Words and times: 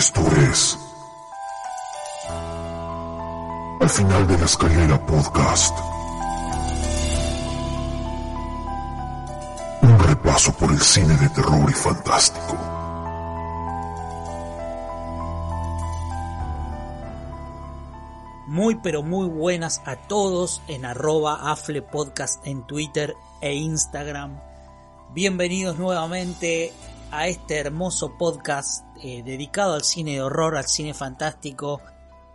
Esto 0.00 0.22
es... 0.50 0.78
Al 3.80 3.90
final 3.90 4.26
de 4.28 4.38
la 4.38 4.44
escalera 4.46 5.06
podcast. 5.06 5.78
Un 9.82 9.98
repaso 9.98 10.52
por 10.54 10.70
el 10.70 10.80
cine 10.80 11.14
de 11.18 11.28
terror 11.28 11.68
y 11.68 11.74
fantástico. 11.74 12.56
Muy 18.46 18.76
pero 18.76 19.02
muy 19.02 19.28
buenas 19.28 19.82
a 19.84 19.96
todos 19.96 20.62
en 20.66 20.86
arroba 20.86 21.52
Afle 21.52 21.82
Podcast 21.82 22.46
en 22.46 22.66
Twitter 22.66 23.16
e 23.42 23.52
Instagram. 23.52 24.40
Bienvenidos 25.12 25.76
nuevamente 25.78 26.72
a 27.12 27.26
este 27.26 27.58
hermoso 27.58 28.16
podcast 28.16 28.84
eh, 29.02 29.22
dedicado 29.24 29.74
al 29.74 29.82
cine 29.82 30.14
de 30.14 30.22
horror, 30.22 30.56
al 30.56 30.66
cine 30.66 30.94
fantástico. 30.94 31.80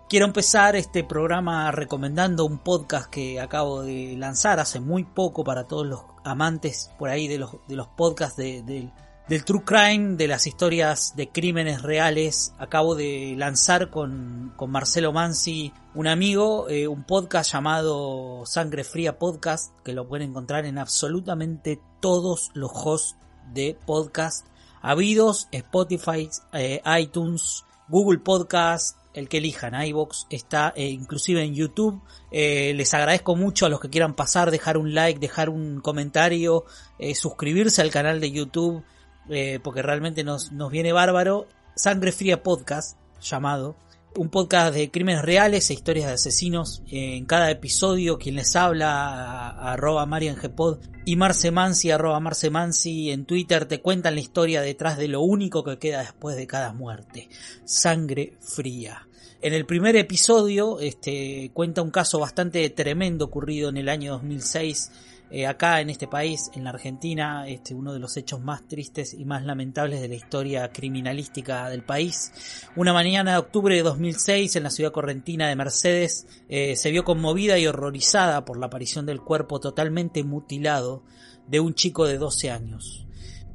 Quiero 0.09 0.25
empezar 0.25 0.75
este 0.75 1.03
programa 1.03 1.71
recomendando 1.71 2.45
un 2.45 2.59
podcast 2.59 3.09
que 3.09 3.39
acabo 3.39 3.81
de 3.81 4.15
lanzar 4.17 4.59
hace 4.59 4.79
muy 4.79 5.03
poco 5.03 5.43
para 5.43 5.67
todos 5.67 5.85
los 5.87 6.01
amantes 6.23 6.91
por 6.99 7.09
ahí 7.09 7.27
de 7.27 7.39
los, 7.39 7.57
de 7.67 7.75
los 7.75 7.87
podcasts 7.87 8.37
de, 8.37 8.61
de, 8.61 8.91
del 9.27 9.45
True 9.45 9.63
Crime, 9.63 10.15
de 10.15 10.27
las 10.27 10.45
historias 10.45 11.15
de 11.15 11.29
crímenes 11.29 11.81
reales. 11.81 12.53
Acabo 12.59 12.93
de 12.95 13.33
lanzar 13.37 13.89
con, 13.89 14.53
con 14.55 14.69
Marcelo 14.69 15.11
Mansi, 15.11 15.73
un 15.95 16.07
amigo, 16.07 16.69
eh, 16.69 16.87
un 16.87 17.03
podcast 17.03 17.53
llamado 17.53 18.45
Sangre 18.45 18.83
Fría 18.83 19.17
Podcast, 19.17 19.73
que 19.83 19.93
lo 19.93 20.07
pueden 20.07 20.29
encontrar 20.29 20.65
en 20.65 20.77
absolutamente 20.77 21.79
todos 21.99 22.51
los 22.53 22.71
hosts 22.73 23.17
de 23.53 23.77
podcast 23.85 24.45
habidos, 24.89 25.47
Spotify, 25.51 26.29
eh, 26.53 26.81
iTunes, 26.99 27.65
Google 27.87 28.19
Podcast, 28.19 28.97
el 29.15 29.29
que 29.29 29.37
elijan, 29.37 29.81
iBox 29.81 30.27
está 30.29 30.73
eh, 30.75 30.89
inclusive 30.89 31.41
en 31.41 31.55
YouTube. 31.55 32.01
Eh, 32.31 32.73
les 32.75 32.93
agradezco 32.93 33.35
mucho 33.35 33.65
a 33.65 33.69
los 33.69 33.79
que 33.79 33.89
quieran 33.89 34.13
pasar, 34.13 34.51
dejar 34.51 34.77
un 34.77 34.93
like, 34.93 35.19
dejar 35.19 35.49
un 35.49 35.79
comentario, 35.79 36.65
eh, 36.99 37.15
suscribirse 37.15 37.81
al 37.81 37.91
canal 37.91 38.19
de 38.19 38.31
YouTube, 38.31 38.83
eh, 39.29 39.59
porque 39.63 39.81
realmente 39.81 40.23
nos, 40.23 40.51
nos 40.51 40.69
viene 40.69 40.91
bárbaro. 40.91 41.47
Sangre 41.75 42.11
Fría 42.11 42.43
Podcast, 42.43 42.97
llamado. 43.21 43.75
Un 44.17 44.29
podcast 44.29 44.73
de 44.73 44.89
crímenes 44.91 45.23
reales 45.23 45.69
e 45.69 45.73
historias 45.73 46.07
de 46.07 46.13
asesinos. 46.13 46.81
En 46.89 47.25
cada 47.25 47.51
episodio, 47.51 48.17
quien 48.17 48.35
les 48.35 48.55
habla, 48.55 49.49
arroba 49.49 50.05
mariangpod 50.05 50.77
y 51.03 51.17
Marce 51.17 51.51
Mansi, 51.51 51.91
arroba 51.91 52.21
Marce 52.21 52.47
en 52.47 53.25
Twitter, 53.25 53.65
te 53.65 53.81
cuentan 53.81 54.15
la 54.15 54.21
historia 54.21 54.61
detrás 54.61 54.97
de 54.97 55.09
lo 55.09 55.19
único 55.19 55.65
que 55.65 55.79
queda 55.79 55.99
después 55.99 56.37
de 56.37 56.47
cada 56.47 56.71
muerte. 56.71 57.27
Sangre 57.65 58.37
Fría. 58.39 59.05
En 59.41 59.53
el 59.53 59.65
primer 59.65 59.97
episodio, 59.97 60.79
este, 60.79 61.51
cuenta 61.53 61.81
un 61.81 61.91
caso 61.91 62.17
bastante 62.17 62.69
tremendo 62.69 63.25
ocurrido 63.25 63.67
en 63.67 63.75
el 63.75 63.89
año 63.89 64.13
2006 64.13 64.91
eh, 65.31 65.47
acá 65.47 65.81
en 65.81 65.89
este 65.89 66.07
país, 66.07 66.51
en 66.53 66.63
la 66.63 66.69
Argentina, 66.69 67.47
este, 67.47 67.73
uno 67.73 67.93
de 67.93 67.99
los 67.99 68.15
hechos 68.15 68.41
más 68.41 68.67
tristes 68.67 69.13
y 69.13 69.25
más 69.25 69.43
lamentables 69.43 70.01
de 70.01 70.07
la 70.07 70.15
historia 70.15 70.69
criminalística 70.71 71.69
del 71.69 71.83
país. 71.83 72.31
Una 72.75 72.93
mañana 72.93 73.31
de 73.31 73.37
octubre 73.37 73.75
de 73.75 73.81
2006, 73.81 74.55
en 74.55 74.63
la 74.63 74.69
ciudad 74.69 74.91
correntina 74.91 75.47
de 75.47 75.55
Mercedes, 75.55 76.27
eh, 76.47 76.75
se 76.75 76.91
vio 76.91 77.03
conmovida 77.03 77.57
y 77.57 77.67
horrorizada 77.67 78.45
por 78.45 78.57
la 78.57 78.67
aparición 78.67 79.05
del 79.05 79.21
cuerpo 79.21 79.59
totalmente 79.59 80.23
mutilado 80.23 81.03
de 81.47 81.59
un 81.59 81.73
chico 81.73 82.05
de 82.05 82.17
12 82.17 82.51
años. 82.51 83.07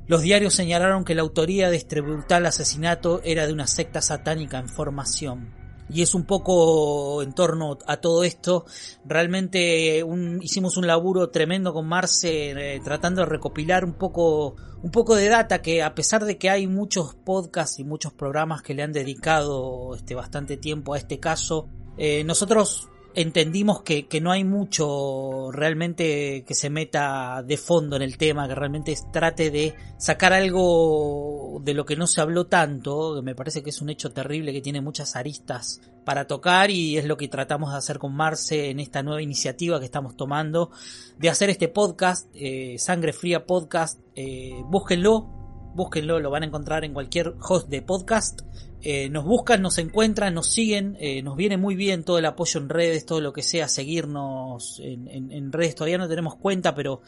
Los 0.07 0.23
diarios 0.23 0.55
señalaron 0.55 1.05
que 1.05 1.15
la 1.15 1.23
autoría 1.23 1.71
de 1.71 1.77
este 1.77 2.01
brutal 2.01 2.47
asesinato 2.47 3.21
era 3.23 3.47
de 3.47 3.53
una 3.53 3.69
secta 3.69 4.03
satánica 4.03 4.59
en 4.59 4.69
formación 4.69 5.60
y 5.93 6.03
es 6.03 6.15
un 6.15 6.25
poco 6.25 7.23
en 7.23 7.33
torno 7.33 7.79
a 7.87 7.97
todo 7.99 8.25
esto. 8.25 8.65
Realmente 9.05 10.05
hicimos 10.41 10.77
un 10.77 10.87
laburo 10.87 11.31
tremendo 11.31 11.73
con 11.73 11.87
Marce 11.89 12.51
eh, 12.51 12.81
tratando 12.83 13.23
de 13.23 13.27
recopilar 13.27 13.85
un 13.85 13.95
poco 13.95 14.57
un 14.83 14.91
poco 14.91 15.15
de 15.15 15.29
data 15.29 15.61
que 15.61 15.83
a 15.83 15.95
pesar 15.95 16.25
de 16.25 16.39
que 16.39 16.49
hay 16.49 16.67
muchos 16.67 17.15
podcasts 17.15 17.79
y 17.79 17.85
muchos 17.85 18.13
programas 18.13 18.63
que 18.63 18.75
le 18.75 18.83
han 18.83 18.93
dedicado 18.93 19.95
este 19.95 20.15
bastante 20.15 20.57
tiempo 20.57 20.95
a 20.95 20.99
este 20.99 21.21
caso, 21.21 21.69
eh, 21.99 22.25
nosotros 22.25 22.89
entendimos 23.15 23.83
que, 23.83 24.07
que, 24.07 24.21
no 24.21 24.31
hay 24.31 24.45
mucho 24.45 25.51
realmente 25.53 26.45
que 26.47 26.55
se 26.55 26.71
meta 26.71 27.43
de 27.43 27.57
fondo 27.57 27.97
en 27.97 28.03
el 28.03 28.17
tema, 28.17 28.47
que 28.49 28.55
realmente 28.55 28.97
trate 29.13 29.51
de 29.51 29.75
sacar 29.99 30.33
algo 30.33 31.61
de 31.63 31.75
lo 31.75 31.85
que 31.85 31.97
no 31.97 32.07
se 32.07 32.21
habló 32.21 32.47
tanto, 32.47 33.17
que 33.17 33.23
me 33.23 33.35
parece 33.35 33.63
que 33.63 33.71
es 33.71 33.81
un 33.81 33.91
hecho 33.91 34.13
terrible 34.13 34.53
que 34.53 34.61
tiene 34.61 34.81
muchas 34.81 35.17
aristas 35.17 35.81
para 36.05 36.27
tocar 36.27 36.71
y 36.71 36.97
es 36.97 37.05
lo 37.05 37.17
que 37.17 37.29
tratamos 37.29 37.73
de 37.73 37.79
hacer 37.79 37.99
con 37.99 38.15
Marce 38.15 38.71
en 38.71 38.81
esta 38.81 39.03
nueva 39.03 39.23
iniciativa 39.23 39.79
que 39.79 39.85
estamos 39.85 40.17
tomando 40.17 40.71
de 41.19 41.29
hacer 41.29 41.51
este 41.51 41.69
podcast, 41.69 42.29
eh, 42.35 42.77
Sangre 42.79 43.13
Fría 43.13 43.47
Podcast, 43.47 44.01
eh, 44.15 44.63
búsquenlo, 44.67 45.29
búsquenlo, 45.75 46.21
lo 46.21 46.31
van 46.31 46.43
a 46.43 46.47
encontrar 46.47 46.85
en 46.85 46.93
cualquier 46.93 47.35
host 47.41 47.69
de 47.69 47.83
podcast 47.83 48.41
eh, 48.83 49.11
nos 49.11 49.25
buscan, 49.25 49.61
nos 49.61 49.79
encuentran, 49.79 50.35
nos 50.35 50.51
siguen, 50.51 50.97
eh, 51.01 51.23
nos 51.23 51.37
viene 51.37 51.57
muy 51.57 51.75
bien 51.75 52.03
todo 52.03 52.19
el 52.19 52.25
apoyo 52.25 52.61
en 52.61 52.69
redes, 52.69 53.05
todo 53.05 53.21
lo 53.21 53.33
que 53.33 53.43
sea, 53.43 53.69
seguirnos 53.69 54.81
en, 54.83 55.31
en, 55.31 55.53
redes, 55.53 55.75
todavía 55.75 55.99
no 55.99 56.09
tenemos 56.09 56.37
cuenta, 56.37 56.75
pero 56.75 57.03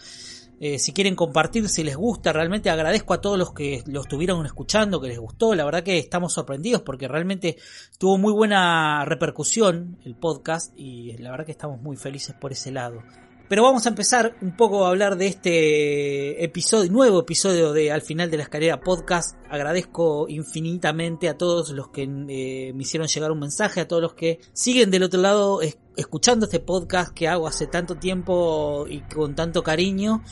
eh, 0.60 0.78
si 0.78 0.92
quieren 0.92 1.16
compartir, 1.16 1.68
si 1.68 1.82
les 1.82 1.96
gusta, 1.96 2.32
realmente 2.32 2.68
agradezco 2.68 3.14
a 3.14 3.20
todos 3.20 3.38
los 3.38 3.54
que 3.54 3.82
lo 3.86 4.02
estuvieron 4.02 4.44
escuchando, 4.44 5.00
que 5.00 5.08
les 5.08 5.18
gustó, 5.18 5.54
la 5.54 5.64
verdad 5.64 5.82
que 5.82 5.98
estamos 5.98 6.34
sorprendidos 6.34 6.82
porque 6.82 7.08
realmente 7.08 7.56
tuvo 7.98 8.18
muy 8.18 8.32
buena 8.32 9.04
repercusión 9.06 9.98
el 10.04 10.14
podcast 10.14 10.72
y 10.76 11.16
la 11.16 11.30
verdad 11.30 11.46
que 11.46 11.52
estamos 11.52 11.80
muy 11.80 11.96
felices 11.96 12.34
por 12.38 12.52
ese 12.52 12.70
lado. 12.70 13.02
Pero 13.52 13.64
vamos 13.64 13.84
a 13.84 13.90
empezar 13.90 14.34
un 14.40 14.56
poco 14.56 14.86
a 14.86 14.88
hablar 14.88 15.18
de 15.18 15.26
este 15.26 16.42
episodio, 16.42 16.90
nuevo 16.90 17.20
episodio 17.20 17.74
de 17.74 17.92
Al 17.92 18.00
final 18.00 18.30
de 18.30 18.38
la 18.38 18.44
escalera 18.44 18.80
podcast. 18.80 19.36
Agradezco 19.50 20.24
infinitamente 20.26 21.28
a 21.28 21.36
todos 21.36 21.68
los 21.72 21.90
que 21.90 22.04
eh, 22.04 22.72
me 22.72 22.82
hicieron 22.82 23.08
llegar 23.08 23.30
un 23.30 23.40
mensaje, 23.40 23.82
a 23.82 23.86
todos 23.86 24.00
los 24.00 24.14
que 24.14 24.40
siguen 24.54 24.90
del 24.90 25.02
otro 25.02 25.20
lado 25.20 25.60
es, 25.60 25.76
escuchando 25.98 26.46
este 26.46 26.60
podcast 26.60 27.12
que 27.12 27.28
hago 27.28 27.46
hace 27.46 27.66
tanto 27.66 27.96
tiempo 27.96 28.86
y 28.88 29.00
con 29.00 29.34
tanto 29.34 29.62
cariño 29.62 30.22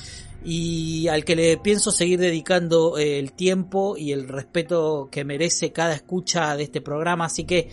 y 0.42 1.08
al 1.08 1.22
que 1.26 1.36
le 1.36 1.58
pienso 1.58 1.90
seguir 1.90 2.20
dedicando 2.20 2.96
eh, 2.96 3.18
el 3.18 3.34
tiempo 3.34 3.98
y 3.98 4.12
el 4.12 4.28
respeto 4.28 5.10
que 5.12 5.26
merece 5.26 5.72
cada 5.72 5.92
escucha 5.92 6.56
de 6.56 6.62
este 6.62 6.80
programa. 6.80 7.26
Así 7.26 7.44
que 7.44 7.68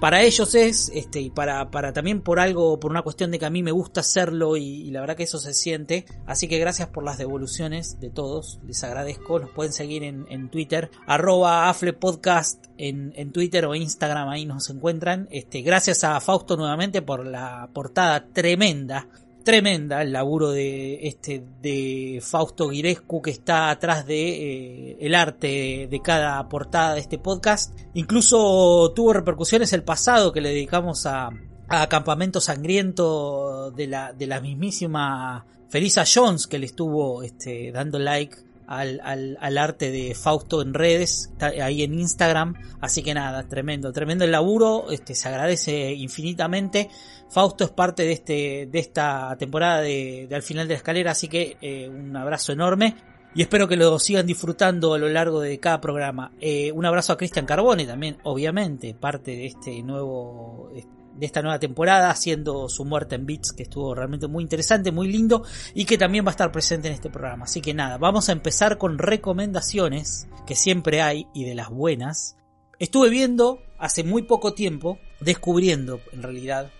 para 0.00 0.22
ellos 0.22 0.54
es, 0.54 0.90
este, 0.94 1.20
y 1.20 1.30
para, 1.30 1.70
para 1.70 1.92
también 1.92 2.20
por 2.20 2.38
algo, 2.38 2.78
por 2.78 2.90
una 2.90 3.02
cuestión 3.02 3.30
de 3.30 3.38
que 3.38 3.46
a 3.46 3.50
mí 3.50 3.62
me 3.62 3.72
gusta 3.72 4.00
hacerlo 4.00 4.56
y, 4.56 4.90
la 4.90 5.00
verdad 5.00 5.16
que 5.16 5.24
eso 5.24 5.38
se 5.38 5.54
siente. 5.54 6.04
Así 6.26 6.46
que 6.46 6.58
gracias 6.58 6.88
por 6.88 7.04
las 7.04 7.18
devoluciones 7.18 7.98
de 8.00 8.10
todos, 8.10 8.60
les 8.64 8.82
agradezco. 8.84 9.40
Nos 9.40 9.50
pueden 9.50 9.72
seguir 9.72 10.04
en, 10.04 10.26
en 10.30 10.50
Twitter, 10.50 10.90
arroba 11.06 11.68
aflepodcast 11.68 12.66
en, 12.76 13.12
en 13.16 13.32
Twitter 13.32 13.66
o 13.66 13.74
Instagram, 13.74 14.28
ahí 14.28 14.46
nos 14.46 14.70
encuentran. 14.70 15.28
Este, 15.30 15.62
gracias 15.62 16.04
a 16.04 16.20
Fausto 16.20 16.56
nuevamente 16.56 17.02
por 17.02 17.26
la 17.26 17.68
portada 17.72 18.26
tremenda 18.32 19.08
tremenda 19.48 20.02
el 20.02 20.12
laburo 20.12 20.50
de 20.50 21.08
este 21.08 21.42
de 21.62 22.20
Fausto 22.22 22.68
Guirescu 22.68 23.22
que 23.22 23.30
está 23.30 23.70
atrás 23.70 24.06
de 24.06 24.90
eh, 24.90 24.96
el 25.00 25.14
arte 25.14 25.88
de 25.90 26.02
cada 26.04 26.46
portada 26.50 26.92
de 26.92 27.00
este 27.00 27.16
podcast. 27.16 27.74
Incluso 27.94 28.92
tuvo 28.94 29.14
repercusiones 29.14 29.72
el 29.72 29.84
pasado 29.84 30.34
que 30.34 30.42
le 30.42 30.50
dedicamos 30.50 31.06
a, 31.06 31.30
a 31.66 31.88
Campamento 31.88 32.42
Sangriento 32.42 33.70
de 33.70 33.86
la, 33.86 34.12
de 34.12 34.26
la 34.26 34.42
mismísima 34.42 35.46
Felisa 35.70 36.04
Jones 36.04 36.46
que 36.46 36.58
le 36.58 36.66
estuvo 36.66 37.22
este, 37.22 37.72
dando 37.72 37.98
like 37.98 38.36
al, 38.66 39.00
al, 39.40 39.56
arte 39.56 39.90
de 39.90 40.14
Fausto 40.14 40.60
en 40.60 40.74
redes, 40.74 41.30
ahí 41.40 41.82
en 41.82 41.94
Instagram. 41.94 42.54
Así 42.82 43.02
que 43.02 43.14
nada, 43.14 43.48
tremendo, 43.48 43.92
tremendo 43.94 44.26
el 44.26 44.32
laburo, 44.32 44.90
este, 44.90 45.14
se 45.14 45.28
agradece 45.28 45.94
infinitamente. 45.94 46.90
Fausto 47.30 47.64
es 47.64 47.70
parte 47.70 48.04
de, 48.04 48.12
este, 48.12 48.68
de 48.70 48.78
esta 48.78 49.36
temporada 49.38 49.82
de, 49.82 50.28
Al 50.32 50.42
final 50.42 50.66
de 50.66 50.74
la 50.74 50.78
escalera, 50.78 51.10
así 51.12 51.28
que 51.28 51.56
eh, 51.60 51.88
un 51.88 52.16
abrazo 52.16 52.52
enorme. 52.52 52.96
Y 53.34 53.42
espero 53.42 53.68
que 53.68 53.76
lo 53.76 53.98
sigan 53.98 54.26
disfrutando 54.26 54.94
a 54.94 54.98
lo 54.98 55.08
largo 55.08 55.40
de 55.40 55.60
cada 55.60 55.80
programa. 55.80 56.32
Eh, 56.40 56.72
un 56.72 56.86
abrazo 56.86 57.12
a 57.12 57.16
Cristian 57.16 57.46
Carbone 57.46 57.86
también, 57.86 58.16
obviamente, 58.24 58.94
parte 58.94 59.32
de 59.32 59.46
este 59.46 59.82
nuevo 59.82 60.70
de 61.18 61.26
esta 61.26 61.42
nueva 61.42 61.58
temporada, 61.58 62.10
haciendo 62.10 62.68
su 62.68 62.84
muerte 62.84 63.16
en 63.16 63.26
Beats, 63.26 63.52
que 63.52 63.64
estuvo 63.64 63.94
realmente 63.94 64.28
muy 64.28 64.42
interesante, 64.44 64.92
muy 64.92 65.10
lindo, 65.10 65.42
y 65.74 65.84
que 65.84 65.98
también 65.98 66.24
va 66.24 66.30
a 66.30 66.32
estar 66.32 66.52
presente 66.52 66.88
en 66.88 66.94
este 66.94 67.10
programa. 67.10 67.44
Así 67.44 67.60
que 67.60 67.74
nada, 67.74 67.98
vamos 67.98 68.28
a 68.28 68.32
empezar 68.32 68.78
con 68.78 68.98
recomendaciones, 68.98 70.28
que 70.46 70.54
siempre 70.54 71.02
hay, 71.02 71.26
y 71.34 71.44
de 71.44 71.54
las 71.54 71.70
buenas. 71.70 72.36
Estuve 72.78 73.10
viendo 73.10 73.58
hace 73.78 74.04
muy 74.04 74.22
poco 74.22 74.54
tiempo, 74.54 74.98
descubriendo 75.20 76.00
en 76.12 76.22
realidad, 76.22 76.70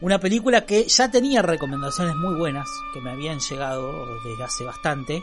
una 0.00 0.18
película 0.18 0.66
que 0.66 0.84
ya 0.84 1.10
tenía 1.10 1.42
recomendaciones 1.42 2.14
muy 2.16 2.34
buenas, 2.34 2.68
que 2.92 3.00
me 3.00 3.10
habían 3.10 3.40
llegado 3.40 4.20
desde 4.22 4.44
hace 4.44 4.64
bastante, 4.64 5.22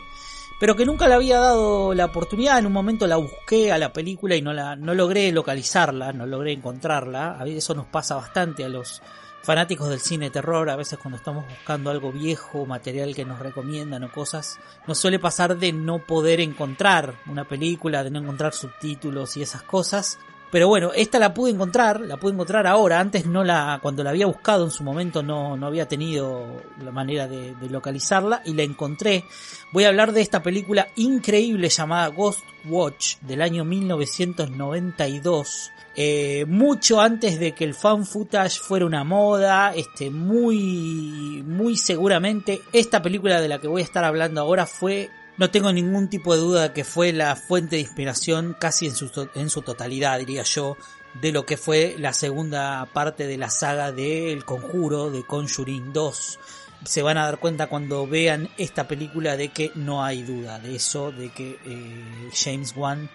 pero 0.58 0.76
que 0.76 0.86
nunca 0.86 1.08
le 1.08 1.14
había 1.14 1.38
dado 1.38 1.94
la 1.94 2.06
oportunidad. 2.06 2.58
En 2.58 2.66
un 2.66 2.72
momento 2.72 3.06
la 3.06 3.16
busqué 3.16 3.72
a 3.72 3.78
la 3.78 3.92
película 3.92 4.36
y 4.36 4.42
no 4.42 4.52
la 4.52 4.76
no 4.76 4.94
logré 4.94 5.30
localizarla, 5.32 6.12
no 6.12 6.26
logré 6.26 6.52
encontrarla. 6.52 7.36
A 7.38 7.46
eso 7.46 7.74
nos 7.74 7.86
pasa 7.86 8.16
bastante 8.16 8.64
a 8.64 8.68
los 8.68 9.02
fanáticos 9.44 9.90
del 9.90 10.00
cine 10.00 10.30
terror, 10.30 10.70
a 10.70 10.76
veces 10.76 10.98
cuando 10.98 11.18
estamos 11.18 11.44
buscando 11.46 11.90
algo 11.90 12.10
viejo, 12.10 12.64
material 12.64 13.14
que 13.14 13.26
nos 13.26 13.38
recomiendan 13.38 14.02
o 14.04 14.10
cosas, 14.10 14.58
nos 14.86 14.98
suele 14.98 15.18
pasar 15.18 15.58
de 15.58 15.70
no 15.70 15.98
poder 15.98 16.40
encontrar 16.40 17.14
una 17.26 17.44
película, 17.46 18.02
de 18.02 18.10
no 18.10 18.20
encontrar 18.20 18.54
subtítulos 18.54 19.36
y 19.36 19.42
esas 19.42 19.62
cosas. 19.62 20.18
Pero 20.50 20.68
bueno, 20.68 20.92
esta 20.94 21.18
la 21.18 21.34
pude 21.34 21.50
encontrar, 21.50 22.00
la 22.00 22.16
pude 22.16 22.32
encontrar 22.32 22.66
ahora, 22.66 23.00
antes 23.00 23.26
no 23.26 23.42
la, 23.42 23.80
cuando 23.82 24.04
la 24.04 24.10
había 24.10 24.26
buscado 24.26 24.64
en 24.64 24.70
su 24.70 24.84
momento 24.84 25.22
no, 25.22 25.56
no 25.56 25.66
había 25.66 25.88
tenido 25.88 26.62
la 26.80 26.92
manera 26.92 27.26
de, 27.26 27.54
localizarla 27.68 28.42
y 28.44 28.54
la 28.54 28.62
encontré. 28.62 29.24
Voy 29.72 29.84
a 29.84 29.88
hablar 29.88 30.12
de 30.12 30.20
esta 30.20 30.42
película 30.42 30.88
increíble 30.94 31.68
llamada 31.68 32.06
Ghost 32.08 32.44
Watch 32.66 33.16
del 33.22 33.42
año 33.42 33.64
1992. 33.64 35.72
Eh, 35.96 36.44
mucho 36.46 37.00
antes 37.00 37.38
de 37.38 37.52
que 37.52 37.64
el 37.64 37.74
fan 37.74 38.04
footage 38.04 38.60
fuera 38.60 38.86
una 38.86 39.04
moda, 39.04 39.72
este, 39.74 40.10
muy, 40.10 41.42
muy 41.46 41.76
seguramente 41.76 42.62
esta 42.72 43.02
película 43.02 43.40
de 43.40 43.48
la 43.48 43.60
que 43.60 43.68
voy 43.68 43.82
a 43.82 43.84
estar 43.84 44.04
hablando 44.04 44.40
ahora 44.40 44.66
fue 44.66 45.10
no 45.36 45.50
tengo 45.50 45.72
ningún 45.72 46.08
tipo 46.08 46.34
de 46.34 46.40
duda 46.40 46.72
que 46.72 46.84
fue 46.84 47.12
la 47.12 47.34
fuente 47.36 47.76
de 47.76 47.82
inspiración 47.82 48.56
casi 48.58 48.86
en 48.86 48.94
su, 48.94 49.28
en 49.34 49.50
su 49.50 49.62
totalidad, 49.62 50.18
diría 50.18 50.42
yo, 50.42 50.76
de 51.20 51.32
lo 51.32 51.44
que 51.44 51.56
fue 51.56 51.96
la 51.98 52.12
segunda 52.12 52.86
parte 52.92 53.26
de 53.26 53.36
la 53.36 53.50
saga 53.50 53.92
de 53.92 54.32
El 54.32 54.44
Conjuro, 54.44 55.10
de 55.10 55.24
Conjuring 55.24 55.92
2. 55.92 56.38
Se 56.84 57.02
van 57.02 57.16
a 57.16 57.24
dar 57.24 57.38
cuenta 57.38 57.68
cuando 57.68 58.06
vean 58.06 58.48
esta 58.58 58.86
película 58.86 59.36
de 59.36 59.48
que 59.48 59.72
no 59.74 60.04
hay 60.04 60.22
duda 60.22 60.58
de 60.58 60.76
eso, 60.76 61.12
de 61.12 61.30
que 61.30 61.58
eh, 61.64 62.30
James 62.32 62.74
Wan 62.76 63.08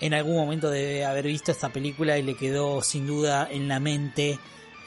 en 0.00 0.14
algún 0.14 0.36
momento 0.36 0.68
debe 0.68 1.04
haber 1.04 1.26
visto 1.26 1.52
esta 1.52 1.68
película 1.68 2.18
y 2.18 2.22
le 2.22 2.34
quedó 2.34 2.82
sin 2.82 3.06
duda 3.06 3.48
en 3.50 3.68
la 3.68 3.78
mente 3.78 4.38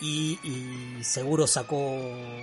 y, 0.01 0.37
y 0.43 1.03
seguro 1.03 1.47
sacó 1.47 1.97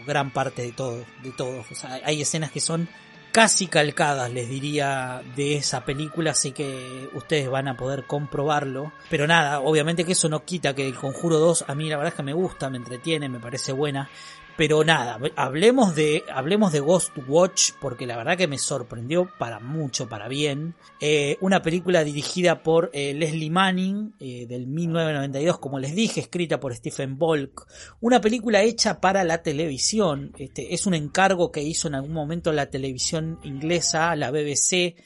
gran 0.07 0.33
parte 0.33 0.63
de 0.63 0.73
todo, 0.73 1.05
de 1.23 1.31
todo. 1.33 1.65
O 1.71 1.75
sea, 1.75 2.01
hay 2.05 2.23
escenas 2.23 2.51
que 2.51 2.61
son 2.61 2.89
casi 3.33 3.67
calcadas, 3.67 4.31
les 4.31 4.49
diría, 4.49 5.23
de 5.35 5.57
esa 5.57 5.85
película, 5.85 6.33
así 6.33 6.53
que 6.53 7.09
ustedes 7.15 7.49
van 7.49 7.67
a 7.67 7.77
poder 7.77 8.05
comprobarlo. 8.05 8.93
Pero 9.09 9.27
nada, 9.27 9.61
obviamente 9.61 10.05
que 10.05 10.13
eso 10.13 10.29
no 10.29 10.45
quita 10.45 10.75
que 10.75 10.87
el 10.87 10.95
Conjuro 10.95 11.39
2 11.39 11.65
a 11.67 11.75
mí 11.75 11.89
la 11.89 11.97
verdad 11.97 12.13
es 12.13 12.17
que 12.17 12.23
me 12.23 12.35
gusta, 12.35 12.69
me 12.69 12.77
entretiene, 12.77 13.29
me 13.29 13.41
parece 13.41 13.73
buena. 13.73 14.11
Pero 14.57 14.85
nada, 14.85 15.19
hablemos 15.37 15.95
de, 15.95 16.25
hablemos 16.31 16.73
de 16.73 16.81
Ghost 16.81 17.13
Watch, 17.27 17.71
porque 17.81 18.07
la 18.07 18.17
verdad 18.17 18.37
que 18.37 18.47
me 18.47 18.59
sorprendió 18.59 19.31
para 19.39 19.61
mucho, 19.61 20.09
para 20.09 20.29
bien. 20.29 20.75
Eh, 21.01 21.39
una 21.41 21.63
película 21.63 22.05
dirigida 22.05 22.63
por 22.63 22.91
eh, 22.93 23.15
Leslie 23.15 23.51
Manning, 23.51 24.15
eh, 24.21 24.47
del 24.47 24.67
1992, 24.67 25.59
como 25.59 25.79
les 25.79 25.95
dije, 25.95 26.21
escrita 26.21 26.61
por 26.61 26.75
Stephen 26.75 27.17
Volk. 27.17 27.67
Una 28.01 28.21
película 28.21 28.63
hecha 28.63 29.01
para 29.01 29.25
la 29.25 29.43
televisión. 29.43 30.33
Este, 30.39 30.75
es 30.75 30.87
un 30.87 30.95
encargo 30.95 31.51
que 31.51 31.63
hizo 31.63 31.89
en 31.89 31.95
algún 31.95 32.13
momento 32.13 32.53
la 32.53 32.69
televisión 32.69 33.39
inglesa, 33.45 34.15
la 34.17 34.31
BBC 34.31 34.97